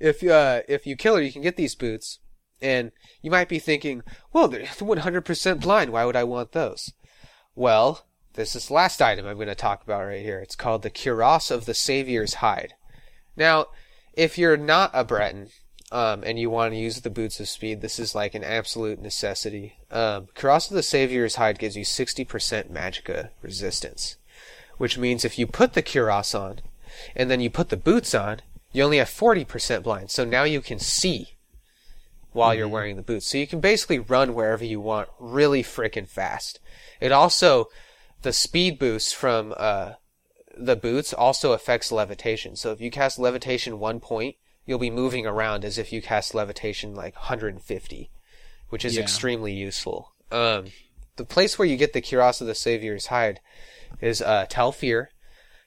if 0.00 0.22
uh 0.22 0.62
if 0.68 0.86
you 0.86 0.96
kill 0.96 1.16
her, 1.16 1.22
you 1.22 1.32
can 1.32 1.42
get 1.42 1.56
these 1.56 1.74
boots, 1.74 2.20
and 2.60 2.92
you 3.22 3.30
might 3.30 3.48
be 3.48 3.58
thinking, 3.58 4.02
well, 4.32 4.48
they're 4.48 4.62
100% 4.64 5.60
blind. 5.60 5.92
Why 5.92 6.04
would 6.04 6.16
I 6.16 6.24
want 6.24 6.52
those? 6.52 6.92
Well, 7.54 8.06
this 8.34 8.54
is 8.54 8.68
the 8.68 8.74
last 8.74 9.00
item 9.00 9.26
I'm 9.26 9.36
going 9.36 9.48
to 9.48 9.54
talk 9.54 9.82
about 9.82 10.04
right 10.04 10.22
here. 10.22 10.38
It's 10.40 10.56
called 10.56 10.82
the 10.82 10.90
Cuirass 10.90 11.50
of 11.50 11.64
the 11.64 11.74
Savior's 11.74 12.34
Hide. 12.34 12.74
Now, 13.34 13.66
if 14.12 14.38
you're 14.38 14.56
not 14.56 14.90
a 14.92 15.04
Breton, 15.04 15.48
um, 15.92 16.24
and 16.24 16.38
you 16.38 16.50
want 16.50 16.72
to 16.72 16.78
use 16.78 17.00
the 17.00 17.10
Boots 17.10 17.38
of 17.38 17.48
Speed, 17.48 17.80
this 17.80 17.98
is 17.98 18.14
like 18.14 18.34
an 18.34 18.42
absolute 18.42 19.00
necessity. 19.00 19.76
Um, 19.90 20.28
of 20.42 20.68
the 20.70 20.82
Savior's 20.82 21.36
Hide 21.36 21.58
gives 21.58 21.76
you 21.76 21.84
60% 21.84 22.72
Magicka 22.72 23.30
resistance, 23.40 24.16
which 24.78 24.98
means 24.98 25.24
if 25.24 25.38
you 25.38 25.46
put 25.46 25.74
the 25.74 25.82
Cuirass 25.82 26.38
on, 26.38 26.60
and 27.14 27.30
then 27.30 27.40
you 27.40 27.50
put 27.50 27.68
the 27.68 27.76
boots 27.76 28.14
on, 28.14 28.40
you 28.72 28.82
only 28.82 28.98
have 28.98 29.08
40% 29.08 29.82
blind. 29.82 30.10
So 30.10 30.24
now 30.24 30.42
you 30.42 30.60
can 30.60 30.78
see 30.78 31.36
while 32.32 32.54
you're 32.54 32.68
wearing 32.68 32.96
the 32.96 33.02
boots. 33.02 33.26
So 33.26 33.38
you 33.38 33.46
can 33.46 33.60
basically 33.60 33.98
run 33.98 34.34
wherever 34.34 34.64
you 34.64 34.80
want 34.80 35.08
really 35.18 35.62
freaking 35.62 36.06
fast. 36.06 36.60
It 37.00 37.12
also, 37.12 37.68
the 38.22 38.32
speed 38.32 38.78
boost 38.78 39.14
from 39.14 39.54
uh, 39.56 39.92
the 40.56 40.76
boots 40.76 41.12
also 41.12 41.52
affects 41.52 41.90
levitation. 41.90 42.56
So 42.56 42.72
if 42.72 42.80
you 42.80 42.90
cast 42.90 43.18
levitation 43.18 43.78
one 43.78 44.00
point, 44.00 44.36
you'll 44.66 44.78
be 44.78 44.90
moving 44.90 45.26
around 45.26 45.64
as 45.64 45.78
if 45.78 45.92
you 45.92 46.02
cast 46.02 46.34
levitation 46.34 46.94
like 46.94 47.14
150, 47.16 48.10
which 48.68 48.84
is 48.84 48.96
Yeah. 48.96 49.02
extremely 49.02 49.52
useful. 49.52 50.12
Um, 50.30 50.66
the 51.16 51.24
place 51.24 51.58
where 51.58 51.66
you 51.68 51.76
get 51.76 51.92
the 51.92 52.02
Cuirass 52.02 52.40
of 52.40 52.46
the 52.46 52.52
Savior's 52.54 53.06
Hide 53.06 53.40
is 54.00 54.20
uh, 54.20 54.46
Tel 54.48 54.72
Fyr, 54.72 55.06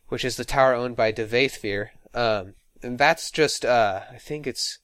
which 0.09 0.23
is 0.25 0.35
the 0.35 0.45
tower 0.45 0.73
owned 0.73 0.95
by 0.95 1.11
Divayth 1.11 1.59
Fyr. 1.59 1.89
Um, 2.13 2.55
and 2.83 2.97
that's 2.99 3.31
just, 3.31 3.65
uh, 3.65 4.01
I 4.11 4.17
think 4.17 4.45
it's 4.45 4.79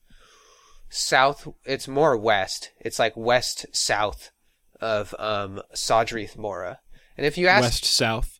south, 0.89 1.47
it's 1.65 1.87
more 1.87 2.15
west. 2.17 2.71
It's 2.79 2.99
like 2.99 3.15
west 3.17 3.65
south 3.73 4.31
of 4.79 5.13
um, 5.19 5.61
Sadrith 5.73 6.37
Mora. 6.37 6.79
And 7.17 7.25
if 7.25 7.37
you 7.37 7.47
ask, 7.47 7.61
West 7.63 7.85
south. 7.85 8.39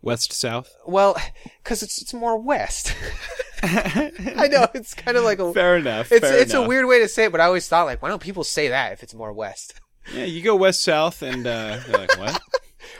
West 0.00 0.32
south. 0.32 0.74
well, 0.86 1.16
because 1.62 1.82
it's 1.82 2.00
it's 2.02 2.12
more 2.14 2.36
west. 2.40 2.94
I 3.64 4.48
know 4.50 4.66
it's 4.74 4.94
kind 4.94 5.16
of 5.16 5.24
like 5.24 5.38
a 5.38 5.52
Fair 5.52 5.76
enough. 5.76 6.10
it's 6.10 6.26
fair 6.26 6.38
it's 6.38 6.52
a 6.54 6.62
weird 6.62 6.86
way 6.86 6.98
to 6.98 7.08
say 7.08 7.24
it, 7.26 7.32
but 7.32 7.40
I 7.40 7.44
always 7.44 7.68
thought 7.68 7.84
like, 7.86 8.02
why 8.02 8.08
don't 8.08 8.20
people 8.22 8.44
say 8.44 8.68
that 8.68 8.92
if 8.92 9.02
it's 9.02 9.14
more 9.14 9.32
west? 9.32 9.80
Yeah, 10.12 10.24
you 10.24 10.42
go 10.42 10.56
west 10.56 10.82
south, 10.82 11.22
and 11.22 11.46
uh, 11.46 11.78
you're 11.88 11.98
like, 11.98 12.18
what? 12.18 12.40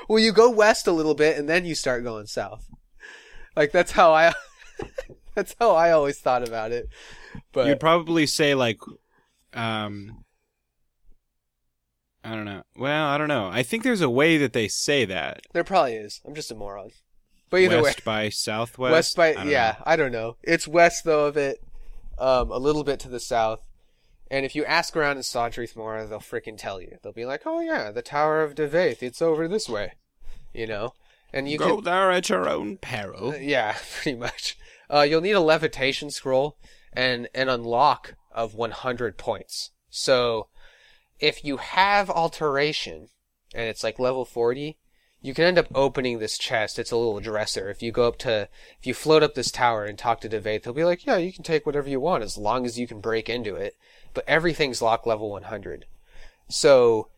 Well, 0.09 0.19
you 0.21 0.33
go 0.33 0.51
west 0.51 0.87
a 0.87 0.93
little 0.93 1.15
bit 1.15 1.37
and 1.39 1.49
then 1.49 1.65
you 1.65 1.75
start 1.75 2.05
going 2.05 2.27
south. 2.27 2.69
Like 3.57 3.73
that's 3.73 3.93
how 3.93 4.13
I 4.13 4.33
that's 5.35 5.55
how 5.59 5.73
I 5.75 5.91
always 5.91 6.19
thought 6.19 6.47
about 6.47 6.71
it. 6.73 6.89
But 7.53 7.67
You'd 7.67 7.81
probably 7.81 8.27
say 8.27 8.55
like, 8.55 8.79
um, 9.55 10.25
I 12.25 12.31
don't 12.31 12.45
know. 12.45 12.63
Well, 12.77 13.07
I 13.07 13.19
don't 13.19 13.29
know. 13.29 13.49
I 13.49 13.63
think 13.63 13.83
there's 13.83 14.01
a 14.01 14.11
way 14.11 14.39
that 14.39 14.53
they 14.53 14.69
say 14.69 15.05
that. 15.07 15.43
there 15.53 15.65
probably 15.65 15.95
is. 15.95 16.21
I'm 16.25 16.35
just 16.35 16.51
a 16.51 16.55
moron. 16.55 16.91
But 17.53 17.61
either 17.61 17.83
west 17.83 17.99
way, 17.99 18.03
by 18.05 18.29
southwest. 18.31 18.93
west 18.93 19.17
by 19.17 19.35
I 19.35 19.45
yeah, 19.45 19.77
know. 19.79 19.85
I 19.85 19.97
don't 19.97 20.11
know. 20.11 20.37
It's 20.43 20.67
west 20.67 21.05
though 21.05 21.27
of 21.27 21.37
it, 21.37 21.63
um, 22.19 22.51
a 22.51 22.57
little 22.57 22.83
bit 22.83 22.99
to 23.01 23.11
the 23.11 23.21
south. 23.21 23.61
And 24.31 24.47
if 24.47 24.57
you 24.57 24.65
ask 24.65 24.97
around 24.97 25.19
in 25.19 25.23
Sadrith 25.23 25.77
Mora, 25.77 26.07
they'll 26.07 26.19
freaking 26.19 26.57
tell 26.57 26.81
you. 26.81 26.97
They'll 27.03 27.13
be 27.13 27.27
like, 27.27 27.43
"Oh 27.45 27.61
yeah, 27.61 27.91
the 27.91 28.01
Tower 28.01 28.43
of 28.43 28.55
Divayth. 28.55 29.03
It's 29.03 29.21
over 29.21 29.47
this 29.47 29.69
way," 29.69 29.93
you 30.55 30.67
know. 30.67 30.95
And 31.31 31.47
you 31.47 31.59
go 31.59 31.77
can 31.77 31.85
there 31.85 32.11
at 32.11 32.31
your 32.31 32.49
own 32.49 32.79
peril. 32.79 33.33
Uh, 33.33 33.37
yeah, 33.37 33.77
pretty 34.01 34.19
much. 34.19 34.57
Uh, 34.89 35.03
you'll 35.03 35.21
need 35.21 35.33
a 35.33 35.41
levitation 35.41 36.11
scroll 36.11 36.57
and 36.91 37.29
an 37.35 37.51
unlock 37.51 38.15
of 38.31 38.55
100 38.55 39.19
points. 39.19 39.73
So, 39.91 40.49
if 41.21 41.45
you 41.45 41.59
have 41.59 42.09
alteration 42.09 43.09
and 43.55 43.69
it's 43.69 43.85
like 43.85 43.99
level 43.99 44.25
40, 44.25 44.79
you 45.23 45.33
can 45.35 45.45
end 45.45 45.59
up 45.59 45.69
opening 45.75 46.19
this 46.19 46.37
chest. 46.37 46.79
It's 46.79 46.91
a 46.91 46.97
little 46.97 47.21
dresser. 47.21 47.71
If 47.71 47.83
you 47.83 47.93
go 47.93 48.09
up 48.09 48.19
to, 48.19 48.49
if 48.79 48.87
you 48.87 48.93
float 48.93 49.23
up 49.23 49.35
this 49.35 49.51
tower 49.51 49.85
and 49.85 49.97
talk 49.97 50.21
to 50.21 50.29
Divayth, 50.29 50.65
he'll 50.65 50.73
be 50.73 50.85
like, 50.85 51.07
yeah, 51.07 51.17
you 51.17 51.33
can 51.33 51.45
take 51.45 51.65
whatever 51.65 51.89
you 51.89 52.01
want 52.01 52.25
as 52.25 52.37
long 52.37 52.67
as 52.67 52.79
you 52.79 52.87
can 52.87 53.01
break 53.01 53.29
into 53.29 53.55
it. 53.55 53.77
But 54.13 54.25
everything's 54.29 54.83
locked 54.83 55.07
level 55.07 55.31
100. 55.31 55.87
So, 56.49 57.09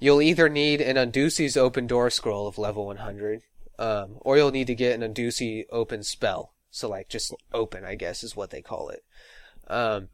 you'll 0.00 0.22
either 0.22 0.48
need 0.48 0.80
an 0.80 0.96
Ondusi's 0.96 1.56
open 1.56 1.86
door 1.86 2.10
scroll 2.10 2.48
of 2.48 2.58
level 2.58 2.86
100, 2.86 3.42
um, 3.78 4.16
or 4.20 4.36
you'll 4.36 4.50
need 4.50 4.66
to 4.66 4.74
get 4.74 5.00
an 5.00 5.14
Undusi 5.14 5.64
open 5.70 6.02
spell. 6.02 6.52
So 6.70 6.88
like 6.88 7.08
just 7.08 7.32
open, 7.52 7.84
I 7.84 7.94
guess 7.94 8.24
is 8.24 8.34
what 8.34 8.50
they 8.50 8.60
call 8.62 8.88
it. 8.88 9.04
Um, 9.68 10.08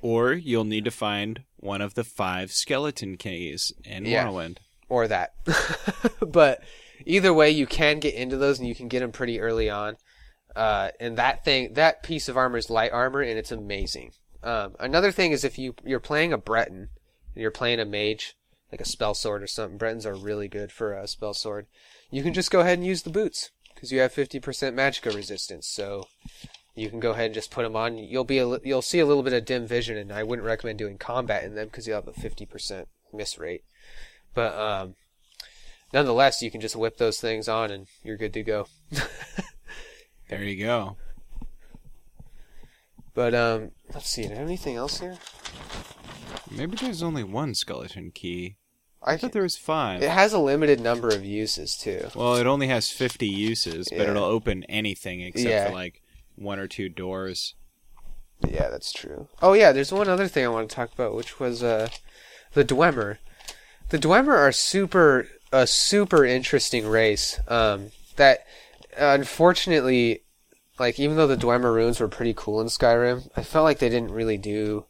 Or 0.00 0.32
you'll 0.32 0.64
need 0.64 0.84
to 0.86 0.90
find 0.90 1.42
one 1.58 1.82
of 1.82 1.94
the 1.94 2.04
five 2.04 2.52
skeleton 2.52 3.16
keys 3.18 3.70
in 3.84 4.06
Yeah. 4.06 4.24
Morrowind. 4.26 4.58
Or 4.88 5.08
that. 5.08 5.34
but 6.26 6.62
either 7.04 7.32
way, 7.32 7.50
you 7.50 7.66
can 7.66 8.00
get 8.00 8.14
into 8.14 8.36
those 8.36 8.58
and 8.58 8.68
you 8.68 8.74
can 8.74 8.88
get 8.88 9.00
them 9.00 9.12
pretty 9.12 9.40
early 9.40 9.70
on. 9.70 9.96
Uh, 10.54 10.90
and 11.00 11.16
that 11.18 11.44
thing, 11.44 11.74
that 11.74 12.02
piece 12.02 12.28
of 12.28 12.36
armor 12.36 12.58
is 12.58 12.70
light 12.70 12.92
armor 12.92 13.20
and 13.20 13.38
it's 13.38 13.52
amazing. 13.52 14.12
Um, 14.42 14.74
another 14.78 15.10
thing 15.10 15.32
is 15.32 15.42
if 15.42 15.58
you, 15.58 15.74
you're 15.84 16.00
playing 16.00 16.32
a 16.32 16.38
Breton 16.38 16.88
and 17.34 17.42
you're 17.42 17.50
playing 17.50 17.80
a 17.80 17.84
mage, 17.84 18.36
like 18.70 18.80
a 18.80 18.86
spell 18.86 19.14
sword 19.14 19.42
or 19.42 19.46
something, 19.46 19.78
Bretons 19.78 20.06
are 20.06 20.14
really 20.14 20.48
good 20.48 20.70
for 20.70 20.92
a 20.92 21.08
spell 21.08 21.34
sword. 21.34 21.66
You 22.10 22.22
can 22.22 22.34
just 22.34 22.50
go 22.50 22.60
ahead 22.60 22.78
and 22.78 22.86
use 22.86 23.02
the 23.02 23.10
boots 23.10 23.50
because 23.74 23.90
you 23.90 24.00
have 24.00 24.14
50% 24.14 24.40
magicka 24.40 25.14
resistance. 25.14 25.66
So 25.66 26.06
you 26.74 26.90
can 26.90 27.00
go 27.00 27.12
ahead 27.12 27.26
and 27.26 27.34
just 27.34 27.50
put 27.50 27.62
them 27.62 27.76
on. 27.76 27.98
You'll 27.98 28.24
be 28.24 28.38
a, 28.38 28.58
you'll 28.64 28.82
see 28.82 28.98
a 28.98 29.06
little 29.06 29.22
bit 29.22 29.32
of 29.32 29.44
dim 29.44 29.66
vision, 29.66 29.96
and 29.96 30.12
I 30.12 30.22
wouldn't 30.22 30.46
recommend 30.46 30.78
doing 30.78 30.98
combat 30.98 31.44
in 31.44 31.54
them 31.54 31.66
because 31.66 31.86
you'll 31.86 32.00
have 32.00 32.08
a 32.08 32.12
50% 32.12 32.86
miss 33.12 33.38
rate. 33.38 33.64
But 34.34 34.54
um, 34.58 34.94
nonetheless, 35.92 36.42
you 36.42 36.50
can 36.50 36.60
just 36.60 36.76
whip 36.76 36.96
those 36.98 37.20
things 37.20 37.48
on, 37.48 37.70
and 37.70 37.86
you're 38.02 38.16
good 38.16 38.34
to 38.34 38.42
go. 38.42 38.66
There 40.30 40.42
you 40.42 40.64
go. 40.64 40.96
But 43.12 43.34
um, 43.34 43.70
let's 43.92 44.08
see. 44.08 44.22
Do 44.26 44.32
I 44.32 44.36
have 44.38 44.46
anything 44.46 44.76
else 44.76 44.98
here? 45.00 45.16
Maybe 46.50 46.76
there's 46.76 47.02
only 47.02 47.22
one 47.22 47.54
skeleton 47.54 48.10
key. 48.10 48.56
I 49.02 49.12
I 49.12 49.16
thought 49.18 49.32
there 49.32 49.42
was 49.42 49.58
five. 49.58 50.02
It 50.02 50.10
has 50.10 50.32
a 50.32 50.38
limited 50.38 50.80
number 50.80 51.08
of 51.08 51.24
uses 51.24 51.76
too. 51.76 52.08
Well, 52.14 52.36
it 52.36 52.46
only 52.46 52.68
has 52.68 52.90
50 52.90 53.26
uses, 53.28 53.86
but 53.90 53.98
Yeah. 53.98 54.10
it'll 54.10 54.24
open 54.24 54.64
anything 54.64 55.20
except 55.20 55.48
Yeah. 55.48 55.66
for 55.68 55.74
like 55.74 56.02
one 56.36 56.58
or 56.58 56.66
two 56.66 56.88
doors. 56.88 57.54
Yeah, 58.48 58.70
that's 58.70 58.92
true. 58.92 59.28
Oh 59.42 59.52
yeah, 59.52 59.72
there's 59.72 59.92
one 59.92 60.08
other 60.08 60.26
thing 60.26 60.44
I 60.44 60.48
want 60.48 60.70
to 60.70 60.74
talk 60.74 60.92
about, 60.92 61.14
which 61.14 61.38
was 61.38 61.62
uh, 61.62 61.88
the 62.54 62.64
Dwemer. 62.64 63.18
The 63.90 63.98
Dwemer 63.98 64.36
are 64.36 64.52
super 64.52 65.28
a 65.52 65.66
super 65.66 66.24
interesting 66.24 66.86
race. 66.86 67.38
Um, 67.46 67.90
that 68.16 68.44
unfortunately, 68.96 70.22
like 70.78 70.98
even 70.98 71.16
though 71.16 71.28
the 71.28 71.36
Dwemer 71.36 71.72
runes 71.72 72.00
were 72.00 72.08
pretty 72.08 72.34
cool 72.36 72.60
in 72.60 72.66
Skyrim, 72.66 73.30
I 73.36 73.42
felt 73.42 73.64
like 73.64 73.78
they 73.78 73.88
didn't 73.88 74.10
really 74.10 74.38
do 74.38 74.86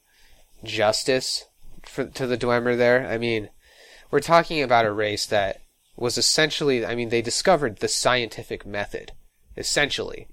justice 0.62 1.44
for 1.82 2.06
to 2.06 2.26
the 2.26 2.38
Dwemer 2.38 2.76
there. 2.76 3.06
I 3.06 3.18
mean, 3.18 3.50
we're 4.10 4.20
talking 4.20 4.62
about 4.62 4.86
a 4.86 4.92
race 4.92 5.26
that 5.26 5.60
was 5.96 6.16
essentially, 6.16 6.86
I 6.86 6.94
mean, 6.94 7.10
they 7.10 7.22
discovered 7.22 7.78
the 7.78 7.88
scientific 7.88 8.64
method, 8.64 9.12
essentially. 9.56 10.28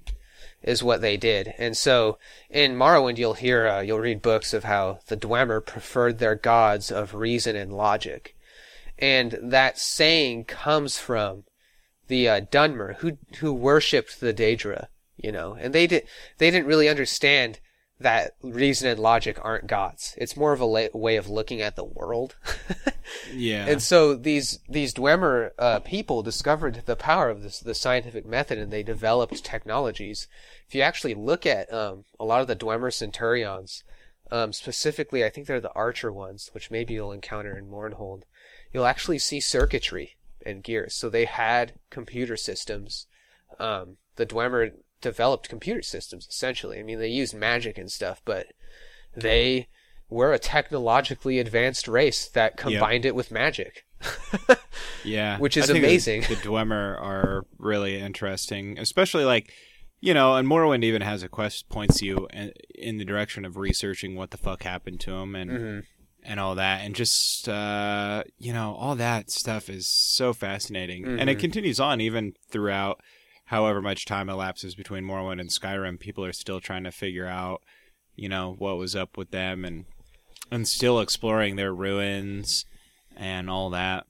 is 0.62 0.82
what 0.82 1.00
they 1.00 1.16
did. 1.16 1.54
And 1.58 1.76
so 1.76 2.18
in 2.48 2.76
Morrowind, 2.76 3.18
you'll 3.18 3.34
hear, 3.34 3.66
uh, 3.66 3.80
you'll 3.80 4.00
read 4.00 4.22
books 4.22 4.54
of 4.54 4.64
how 4.64 5.00
the 5.08 5.16
Dwemer 5.16 5.64
preferred 5.64 6.18
their 6.18 6.34
gods 6.34 6.90
of 6.90 7.14
reason 7.14 7.56
and 7.56 7.72
logic. 7.72 8.36
And 8.98 9.38
that 9.42 9.78
saying 9.78 10.44
comes 10.44 10.98
from 10.98 11.44
the 12.08 12.28
uh, 12.28 12.40
Dunmer, 12.40 12.96
who 12.96 13.18
who 13.38 13.52
worshipped 13.52 14.20
the 14.20 14.34
Daedra, 14.34 14.88
you 15.16 15.32
know, 15.32 15.54
and 15.54 15.74
they 15.74 15.86
did 15.86 16.06
they 16.38 16.50
didn't 16.50 16.66
really 16.66 16.88
understand 16.88 17.58
that 17.98 18.34
reason 18.42 18.88
and 18.88 18.98
logic 18.98 19.38
aren't 19.42 19.66
gods. 19.66 20.14
It's 20.18 20.36
more 20.36 20.52
of 20.52 20.60
a 20.60 20.64
la- 20.64 20.88
way 20.92 21.16
of 21.16 21.28
looking 21.28 21.60
at 21.60 21.76
the 21.76 21.84
world. 21.84 22.36
Yeah. 23.32 23.66
And 23.66 23.82
so 23.82 24.14
these 24.14 24.60
these 24.68 24.94
Dwemer 24.94 25.50
uh, 25.58 25.80
people 25.80 26.22
discovered 26.22 26.82
the 26.86 26.96
power 26.96 27.30
of 27.30 27.42
this 27.42 27.60
the 27.60 27.74
scientific 27.74 28.26
method, 28.26 28.58
and 28.58 28.72
they 28.72 28.82
developed 28.82 29.44
technologies. 29.44 30.28
If 30.68 30.74
you 30.74 30.82
actually 30.82 31.14
look 31.14 31.46
at 31.46 31.72
um, 31.72 32.04
a 32.18 32.24
lot 32.24 32.40
of 32.40 32.46
the 32.46 32.56
Dwemer 32.56 32.92
Centurions, 32.92 33.84
um, 34.30 34.52
specifically, 34.52 35.24
I 35.24 35.30
think 35.30 35.46
they're 35.46 35.60
the 35.60 35.72
Archer 35.72 36.12
ones, 36.12 36.50
which 36.52 36.70
maybe 36.70 36.94
you'll 36.94 37.12
encounter 37.12 37.56
in 37.56 37.66
Mournhold. 37.70 38.22
You'll 38.72 38.86
actually 38.86 39.18
see 39.18 39.40
circuitry 39.40 40.16
and 40.44 40.62
gears. 40.62 40.94
So 40.94 41.08
they 41.08 41.24
had 41.24 41.74
computer 41.90 42.36
systems. 42.36 43.06
Um, 43.58 43.96
the 44.16 44.26
Dwemer 44.26 44.72
developed 45.00 45.48
computer 45.48 45.82
systems 45.82 46.26
essentially. 46.28 46.78
I 46.78 46.82
mean, 46.82 46.98
they 46.98 47.08
used 47.08 47.34
magic 47.34 47.78
and 47.78 47.90
stuff, 47.90 48.22
but 48.24 48.46
they 49.14 49.68
were 50.08 50.32
a 50.32 50.38
technologically 50.38 51.38
advanced 51.38 51.88
race 51.88 52.28
that 52.28 52.56
combined 52.56 53.04
it 53.04 53.14
with 53.14 53.30
magic. 53.30 53.84
Yeah, 55.04 55.38
Which 55.38 55.56
is 55.56 55.68
amazing. 55.68 56.22
The, 56.22 56.34
the 56.34 56.36
Dwemer 56.36 57.00
are 57.00 57.44
really 57.58 57.98
interesting, 57.98 58.78
especially 58.78 59.24
like 59.24 59.52
you 60.00 60.14
know, 60.14 60.34
and 60.34 60.48
Morrowind 60.48 60.82
even 60.82 61.00
has 61.02 61.22
a 61.22 61.28
quest 61.28 61.68
points 61.68 62.02
you 62.02 62.28
in, 62.32 62.52
in 62.74 62.98
the 62.98 63.04
direction 63.04 63.44
of 63.44 63.56
researching 63.56 64.16
what 64.16 64.32
the 64.32 64.36
fuck 64.36 64.64
happened 64.64 65.00
to 65.00 65.12
him 65.12 65.36
and 65.36 65.50
hmm 65.50 65.78
and 66.24 66.38
all 66.40 66.54
that, 66.54 66.82
and 66.84 66.94
just 66.94 67.48
uh, 67.48 68.22
you 68.38 68.52
know, 68.52 68.74
all 68.74 68.94
that 68.96 69.30
stuff 69.30 69.68
is 69.68 69.86
so 69.88 70.32
fascinating, 70.32 71.04
and 71.04 71.28
it 71.28 71.36
Mhm. 71.38 71.40
continues 71.40 71.80
on 71.80 72.00
even 72.00 72.34
throughout. 72.50 73.00
However 73.46 73.82
much 73.82 74.06
time 74.06 74.30
elapses 74.30 74.74
between 74.74 75.04
Morrowind 75.04 75.40
and 75.40 75.50
Skyrim, 75.50 75.98
people 76.00 76.24
are 76.24 76.32
still 76.32 76.60
trying 76.60 76.84
to 76.84 76.92
figure 76.92 77.26
out, 77.26 77.62
you 78.16 78.28
know, 78.28 78.54
what 78.56 78.78
was 78.78 78.96
up 78.96 79.16
with 79.18 79.30
them, 79.30 79.64
and 79.64 79.84
and 80.50 80.66
still 80.68 81.00
exploring 81.00 81.56
their 81.56 81.74
ruins 81.74 82.64
and 83.16 83.48
all 83.50 83.70
that 83.70 84.06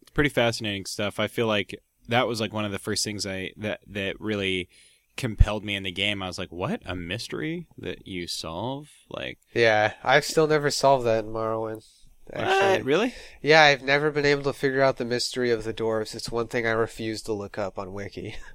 it's 0.00 0.10
pretty 0.10 0.30
fascinating 0.30 0.84
stuff. 0.86 1.18
I 1.20 1.26
feel 1.26 1.46
like 1.46 1.74
that 2.08 2.26
was 2.26 2.40
like 2.40 2.52
one 2.52 2.64
of 2.64 2.72
the 2.72 2.78
first 2.78 3.04
things 3.04 3.24
I 3.26 3.52
that 3.56 3.80
that 3.86 4.20
really 4.20 4.68
compelled 5.16 5.64
me 5.64 5.74
in 5.76 5.82
the 5.82 5.92
game. 5.92 6.22
I 6.22 6.26
was 6.26 6.38
like, 6.38 6.52
"What? 6.52 6.82
A 6.84 6.94
mystery 6.96 7.66
that 7.78 8.06
you 8.06 8.26
solve?" 8.26 8.88
Like, 9.08 9.38
Yeah, 9.54 9.94
I've 10.02 10.24
still 10.24 10.46
never 10.46 10.70
solved 10.70 11.06
that 11.06 11.24
in 11.24 11.30
Morrowind. 11.32 11.84
Actually. 12.32 12.70
what? 12.78 12.84
Really? 12.84 13.14
Yeah, 13.42 13.62
I've 13.62 13.82
never 13.82 14.10
been 14.10 14.24
able 14.24 14.44
to 14.44 14.52
figure 14.52 14.80
out 14.82 14.96
the 14.96 15.04
mystery 15.04 15.50
of 15.50 15.64
the 15.64 15.74
dwarves. 15.74 16.14
It's 16.14 16.30
one 16.30 16.48
thing 16.48 16.66
I 16.66 16.70
refuse 16.70 17.20
to 17.22 17.32
look 17.32 17.58
up 17.58 17.78
on 17.78 17.92
Wiki. 17.92 18.36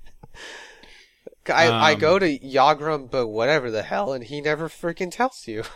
I, 1.49 1.67
I 1.69 1.93
Um, 1.93 1.99
go 1.99 2.19
to 2.19 2.39
Yagrum, 2.39 3.09
but 3.09 3.27
whatever 3.27 3.71
the 3.71 3.83
hell, 3.83 4.11
and 4.13 4.23
he 4.23 4.41
never 4.41 4.67
freaking 4.69 5.11
tells 5.11 5.47
you. 5.47 5.63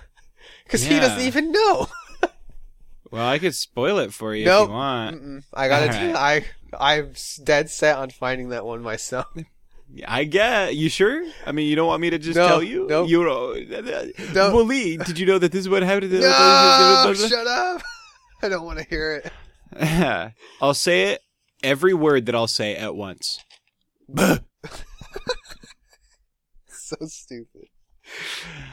Because 0.63 0.83
he 0.83 0.99
doesn't 0.99 1.21
even 1.21 1.51
know. 1.51 1.87
Well, 3.11 3.27
I 3.27 3.39
could 3.39 3.53
spoil 3.53 3.99
it 3.99 4.13
for 4.13 4.33
you 4.33 4.45
Nope. 4.45 4.63
if 4.63 4.67
you 4.69 4.73
want. 4.73 5.21
Mm-mm. 5.21 5.43
I 5.53 5.67
gotta 5.67 5.87
tell 5.89 6.15
I, 6.15 6.45
I'm 6.79 7.11
dead 7.43 7.69
set 7.69 7.97
on 7.97 8.09
finding 8.09 8.49
that 8.49 8.65
one 8.65 8.81
myself. 8.81 9.27
I 10.07 10.23
get. 10.23 10.75
You 10.75 10.89
sure? 10.89 11.23
I 11.45 11.51
mean, 11.51 11.67
you 11.67 11.75
don't 11.75 11.87
want 11.87 12.01
me 12.01 12.09
to 12.11 12.17
just 12.17 12.37
No, 12.37 12.47
tell 12.47 12.63
you? 12.63 12.87
No, 12.87 13.05
You 13.05 13.23
don't. 13.23 14.33
No. 14.33 14.55
Well, 14.55 14.65
Lee, 14.65 14.97
did 14.97 15.19
you 15.19 15.25
know 15.25 15.37
that 15.37 15.51
this 15.51 15.61
is 15.61 15.69
what 15.69 15.83
happened? 15.83 16.11
To 16.11 16.19
No, 16.19 17.13
shut 17.15 17.47
up. 17.47 17.81
I 18.41 18.49
don't 18.49 18.65
want 18.65 18.79
to 18.79 18.85
hear 18.85 19.21
it. 19.23 20.33
I'll 20.61 20.73
say 20.73 21.13
it. 21.13 21.21
Every 21.63 21.93
word 21.93 22.25
that 22.25 22.35
I'll 22.35 22.47
say 22.47 22.75
at 22.75 22.95
once. 22.95 23.39
So 26.67 26.97
stupid. 27.05 27.67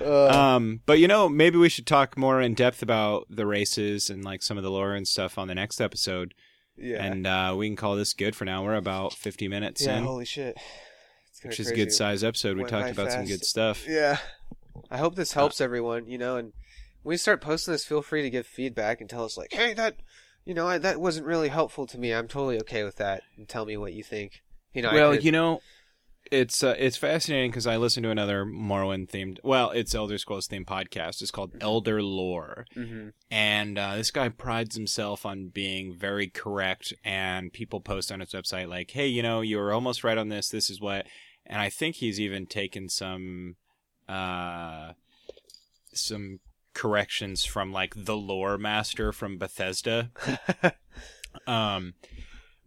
Uh, 0.05 0.27
Um, 0.29 0.81
but 0.87 0.99
you 0.99 1.07
know, 1.07 1.29
maybe 1.29 1.57
we 1.57 1.69
should 1.69 1.87
talk 1.87 2.17
more 2.17 2.41
in 2.41 2.55
depth 2.55 2.83
about 2.83 3.27
the 3.31 3.47
races 3.47 4.11
and 4.11 4.25
like 4.25 4.43
some 4.43 4.57
of 4.57 4.65
the 4.65 4.71
lore 4.71 4.95
and 4.95 5.07
stuff 5.07 5.39
on 5.39 5.47
the 5.47 5.55
next 5.55 5.81
episode. 5.81 6.35
yeah. 6.77 7.05
And 7.05 7.27
uh, 7.27 7.55
we 7.57 7.69
can 7.69 7.77
call 7.77 7.95
this 7.95 8.13
good 8.15 8.35
for 8.35 8.45
now. 8.45 8.65
We're 8.65 8.75
about 8.75 9.13
50 9.13 9.47
minutes 9.47 9.87
yeah, 9.87 9.99
in, 9.99 10.05
holy 10.05 10.25
shit. 10.25 10.57
Which 11.45 11.61
is 11.61 11.71
a 11.71 11.75
good 11.75 11.93
size 11.93 12.25
episode. 12.25 12.57
We 12.57 12.65
talked 12.65 12.91
about 12.91 13.13
some 13.13 13.25
good 13.27 13.45
stuff. 13.45 13.87
Yeah. 13.89 14.19
I 14.91 14.99
hope 14.99 15.15
this 15.17 15.33
helps 15.33 15.61
everyone, 15.61 16.07
you 16.09 16.19
know, 16.19 16.37
and 16.37 16.53
when 17.03 17.15
you 17.15 17.19
start 17.19 17.41
posting 17.41 17.73
this, 17.73 17.85
feel 17.85 18.03
free 18.03 18.23
to 18.23 18.31
give 18.31 18.47
feedback 18.47 19.01
and 19.01 19.09
tell 19.11 19.25
us, 19.25 19.37
like, 19.37 19.53
hey, 19.53 19.75
that, 19.75 19.97
you 20.45 20.55
know, 20.55 20.67
I, 20.69 20.79
that 20.79 21.01
wasn't 21.01 21.27
really 21.27 21.49
helpful 21.49 21.87
to 21.89 21.99
me. 21.99 22.13
I'm 22.13 22.29
totally 22.29 22.59
okay 22.61 22.85
with 22.85 22.97
that. 22.97 23.23
And 23.37 23.49
tell 23.49 23.65
me 23.67 23.77
what 23.77 23.93
you 23.93 24.03
think. 24.03 24.43
You 24.73 24.83
know, 24.83 24.93
well, 24.93 25.13
could- 25.13 25.25
you 25.25 25.33
know, 25.33 25.61
it's 26.31 26.63
uh, 26.63 26.75
it's 26.79 26.97
fascinating 26.99 27.51
because 27.51 27.67
I 27.67 27.79
listened 27.79 28.05
to 28.05 28.11
another 28.11 28.45
Morrowind 28.45 29.09
themed, 29.11 29.39
well, 29.43 29.71
it's 29.71 29.95
Elder 29.95 30.19
Scrolls 30.19 30.47
themed 30.47 30.67
podcast. 30.67 31.23
It's 31.23 31.31
called 31.31 31.53
Elder 31.61 32.03
Lore, 32.03 32.67
Mhm. 32.77 33.13
and 33.31 33.79
uh, 33.79 33.97
this 33.97 34.11
guy 34.11 34.29
prides 34.29 34.77
himself 34.77 35.25
on 35.25 35.49
being 35.49 35.95
very 35.95 36.29
correct. 36.29 36.93
And 37.03 37.51
people 37.53 37.81
post 37.81 38.13
on 38.13 38.21
his 38.21 38.33
website 38.33 38.69
like, 38.69 38.91
"Hey, 38.91 39.07
you 39.07 39.23
know, 39.23 39.41
you 39.41 39.57
were 39.57 39.73
almost 39.73 40.05
right 40.05 40.19
on 40.19 40.29
this. 40.29 40.51
This 40.51 40.69
is 40.71 40.81
what." 40.81 41.07
And 41.49 41.61
I 41.61 41.71
think 41.71 41.97
he's 41.97 42.21
even 42.21 42.47
taken 42.47 42.89
some 42.89 43.57
uh, 44.09 44.93
some 45.93 46.41
corrections 46.75 47.45
from 47.45 47.73
like 47.73 47.95
the 47.97 48.17
lore 48.17 48.59
master 48.59 49.13
from 49.13 49.39
Bethesda. 49.39 50.11
um, 51.47 51.95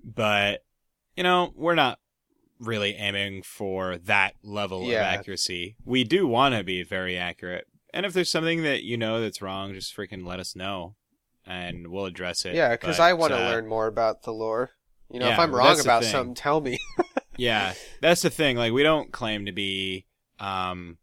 but 0.04 0.64
you 1.16 1.24
know, 1.24 1.54
we're 1.56 1.76
not 1.76 2.00
really 2.60 2.94
aiming 2.96 3.44
for 3.44 3.98
that 3.98 4.34
level 4.44 4.84
Yeah. 4.84 5.00
of 5.02 5.20
accuracy. 5.20 5.76
We 5.86 6.04
do 6.04 6.28
want 6.28 6.56
to 6.56 6.64
be 6.64 6.84
very 6.84 7.18
accurate. 7.18 7.68
And 7.94 8.06
if 8.06 8.14
there's 8.14 8.30
something 8.30 8.64
that 8.64 8.84
you 8.84 8.98
know 8.98 9.20
that's 9.22 9.42
wrong, 9.42 9.74
just 9.74 9.96
freaking 9.96 10.26
let 10.26 10.40
us 10.40 10.56
know 10.56 10.96
and 11.46 11.88
we'll 11.88 12.06
address 12.06 12.46
it. 12.46 12.56
yeah, 12.56 12.70
because 12.72 13.00
I 13.00 13.14
want 13.14 13.34
to 13.34 13.42
uh, 13.42 13.50
learn 13.50 13.68
more 13.68 13.88
about 13.88 14.24
the 14.24 14.32
lore. 14.32 14.72
You 15.12 15.20
know, 15.20 15.30
if 15.30 15.40
I'm 15.40 15.54
wrong 15.54 15.80
about 15.80 16.06
something, 16.06 16.36
tell 16.36 16.62
me. 16.62 16.80
Yeah, 17.38 17.74
that's 18.02 18.22
the 18.22 18.30
thing. 18.30 18.58
Like 18.58 18.74
we 18.74 18.84
don't 18.84 19.12
claim 19.12 19.46
to 19.46 19.52
be 19.52 20.06
um 20.40 20.98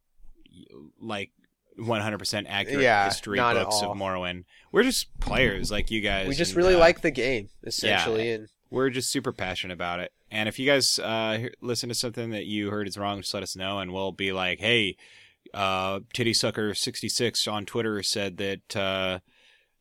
like 1.00 1.30
100% 1.78 2.46
accurate 2.48 2.82
Yeah, 2.82 3.04
history 3.04 3.38
books 3.38 3.82
of 3.82 3.96
Morrowind. 3.96 4.44
We're 4.72 4.82
just 4.82 5.18
players 5.20 5.70
like 5.70 5.90
you 5.90 6.00
guys. 6.00 6.28
we 6.28 6.34
just 6.34 6.52
and, 6.52 6.58
really 6.58 6.74
uh, 6.74 6.80
like 6.80 7.00
the 7.00 7.10
game, 7.10 7.48
essentially. 7.64 8.32
And 8.32 8.48
we're 8.70 8.90
just 8.90 9.10
super 9.10 9.32
passionate 9.32 9.74
about 9.74 10.00
it. 10.00 10.12
And 10.30 10.48
if 10.48 10.58
you 10.58 10.66
guys 10.66 10.98
uh, 10.98 11.48
listen 11.60 11.88
to 11.88 11.94
something 11.94 12.30
that 12.30 12.44
you 12.44 12.70
heard 12.70 12.86
is 12.86 12.98
wrong, 12.98 13.20
just 13.20 13.32
let 13.32 13.42
us 13.42 13.56
know, 13.56 13.78
and 13.78 13.92
we'll 13.92 14.12
be 14.12 14.32
like, 14.32 14.58
"Hey, 14.60 14.96
uh, 15.54 16.00
Titty 16.12 16.34
Sucker 16.34 16.74
sixty 16.74 17.08
six 17.08 17.48
on 17.48 17.64
Twitter 17.64 18.02
said 18.02 18.36
that 18.36 18.76
uh, 18.76 19.20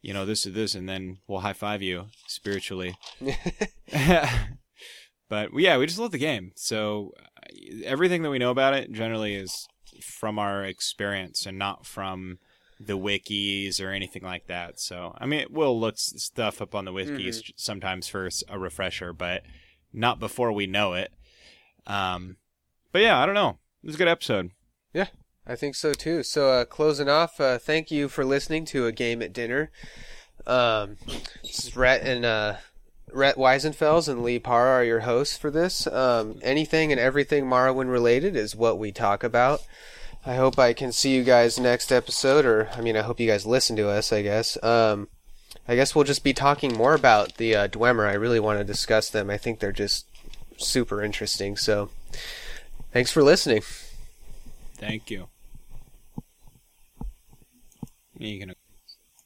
you 0.02 0.14
know 0.14 0.26
this 0.26 0.46
is 0.46 0.54
this," 0.54 0.74
and 0.74 0.88
then 0.88 1.18
we'll 1.28 1.42
high 1.42 1.52
five 1.52 1.82
you 1.82 2.06
spiritually. 2.28 2.96
but 5.30 5.50
yeah, 5.54 5.78
we 5.78 5.86
just 5.86 6.00
love 6.00 6.12
the 6.12 6.18
game. 6.18 6.52
So 6.56 7.14
uh, 7.20 7.84
everything 7.84 8.22
that 8.24 8.30
we 8.30 8.40
know 8.40 8.52
about 8.52 8.74
it 8.74 8.92
generally 8.92 9.36
is 9.36 9.68
from 10.02 10.40
our 10.40 10.64
experience 10.64 11.46
and 11.46 11.58
not 11.58 11.86
from 11.86 12.40
the 12.80 12.98
wikis 12.98 13.84
or 13.84 13.90
anything 13.90 14.24
like 14.24 14.48
that. 14.48 14.80
So 14.80 15.16
I 15.18 15.26
mean, 15.26 15.46
we'll 15.50 15.80
look 15.80 15.98
stuff 15.98 16.62
up 16.62 16.76
on 16.76 16.86
the 16.86 16.94
wikis 16.94 17.52
sometimes 17.56 18.08
for 18.08 18.30
a 18.48 18.60
refresher, 18.60 19.14
but 19.14 19.44
not 19.94 20.20
before 20.20 20.52
we 20.52 20.68
know 20.68 20.94
it. 20.94 21.12
Um, 21.86 22.38
but 22.92 23.02
yeah, 23.02 23.20
I 23.20 23.26
don't 23.26 23.36
know. 23.36 23.58
It 23.84 23.88
was 23.88 23.96
a 23.96 23.98
good 23.98 24.08
episode. 24.08 24.52
Yeah, 24.94 25.08
I 25.46 25.56
think 25.56 25.76
so 25.76 25.94
too. 25.94 26.24
So 26.24 26.50
uh, 26.50 26.66
closing 26.66 27.10
off, 27.10 27.40
uh, 27.40 27.58
thank 27.58 27.90
you 27.92 28.10
for 28.10 28.26
listening 28.26 28.66
to 28.66 28.86
a 28.86 28.92
game 28.92 29.22
at 29.22 29.34
dinner. 29.34 29.72
Um, 30.46 30.98
this 31.44 31.66
is 31.66 31.72
Rett 31.72 32.04
and 32.04 32.26
uh, 32.26 32.56
Rett 33.12 33.36
Weisenfels 33.36 34.10
and 34.10 34.22
Lee 34.22 34.40
Parr 34.40 34.68
are 34.68 34.84
your 34.84 35.02
hosts 35.02 35.38
for 35.38 35.50
this. 35.50 35.88
Um, 35.88 36.40
anything 36.42 36.92
and 36.92 37.00
everything 37.00 37.46
Morrowind 37.46 37.90
related 37.90 38.36
is 38.36 38.56
what 38.56 38.78
we 38.78 38.92
talk 38.92 39.24
about. 39.24 39.62
I 40.26 40.36
hope 40.36 40.60
I 40.60 40.74
can 40.74 40.92
see 40.92 41.16
you 41.16 41.24
guys 41.24 41.58
next 41.58 41.92
episode, 41.92 42.46
or 42.46 42.70
I 42.76 42.82
mean, 42.82 42.98
I 42.98 43.02
hope 43.02 43.20
you 43.20 43.28
guys 43.28 43.46
listen 43.46 43.78
to 43.78 43.88
us. 43.90 44.12
I 44.12 44.22
guess. 44.24 44.62
Um, 44.62 45.08
I 45.68 45.76
guess 45.76 45.96
we'll 45.96 46.04
just 46.04 46.24
be 46.24 46.34
talking 46.34 46.74
more 46.74 46.94
about 46.94 47.38
the 47.38 47.56
uh, 47.56 47.68
Dwemer. 47.70 48.08
I 48.08 48.14
really 48.14 48.40
want 48.40 48.60
to 48.60 48.66
discuss 48.66 49.10
them. 49.10 49.30
I 49.30 49.38
think 49.38 49.60
they're 49.60 49.72
just 49.72 50.06
super 50.58 51.02
interesting. 51.02 51.56
So, 51.56 51.90
thanks 52.92 53.12
for 53.12 53.24
listening. 53.24 53.64
Thank 54.76 55.10
you. 55.10 55.28
You 58.18 58.40
can 58.40 58.54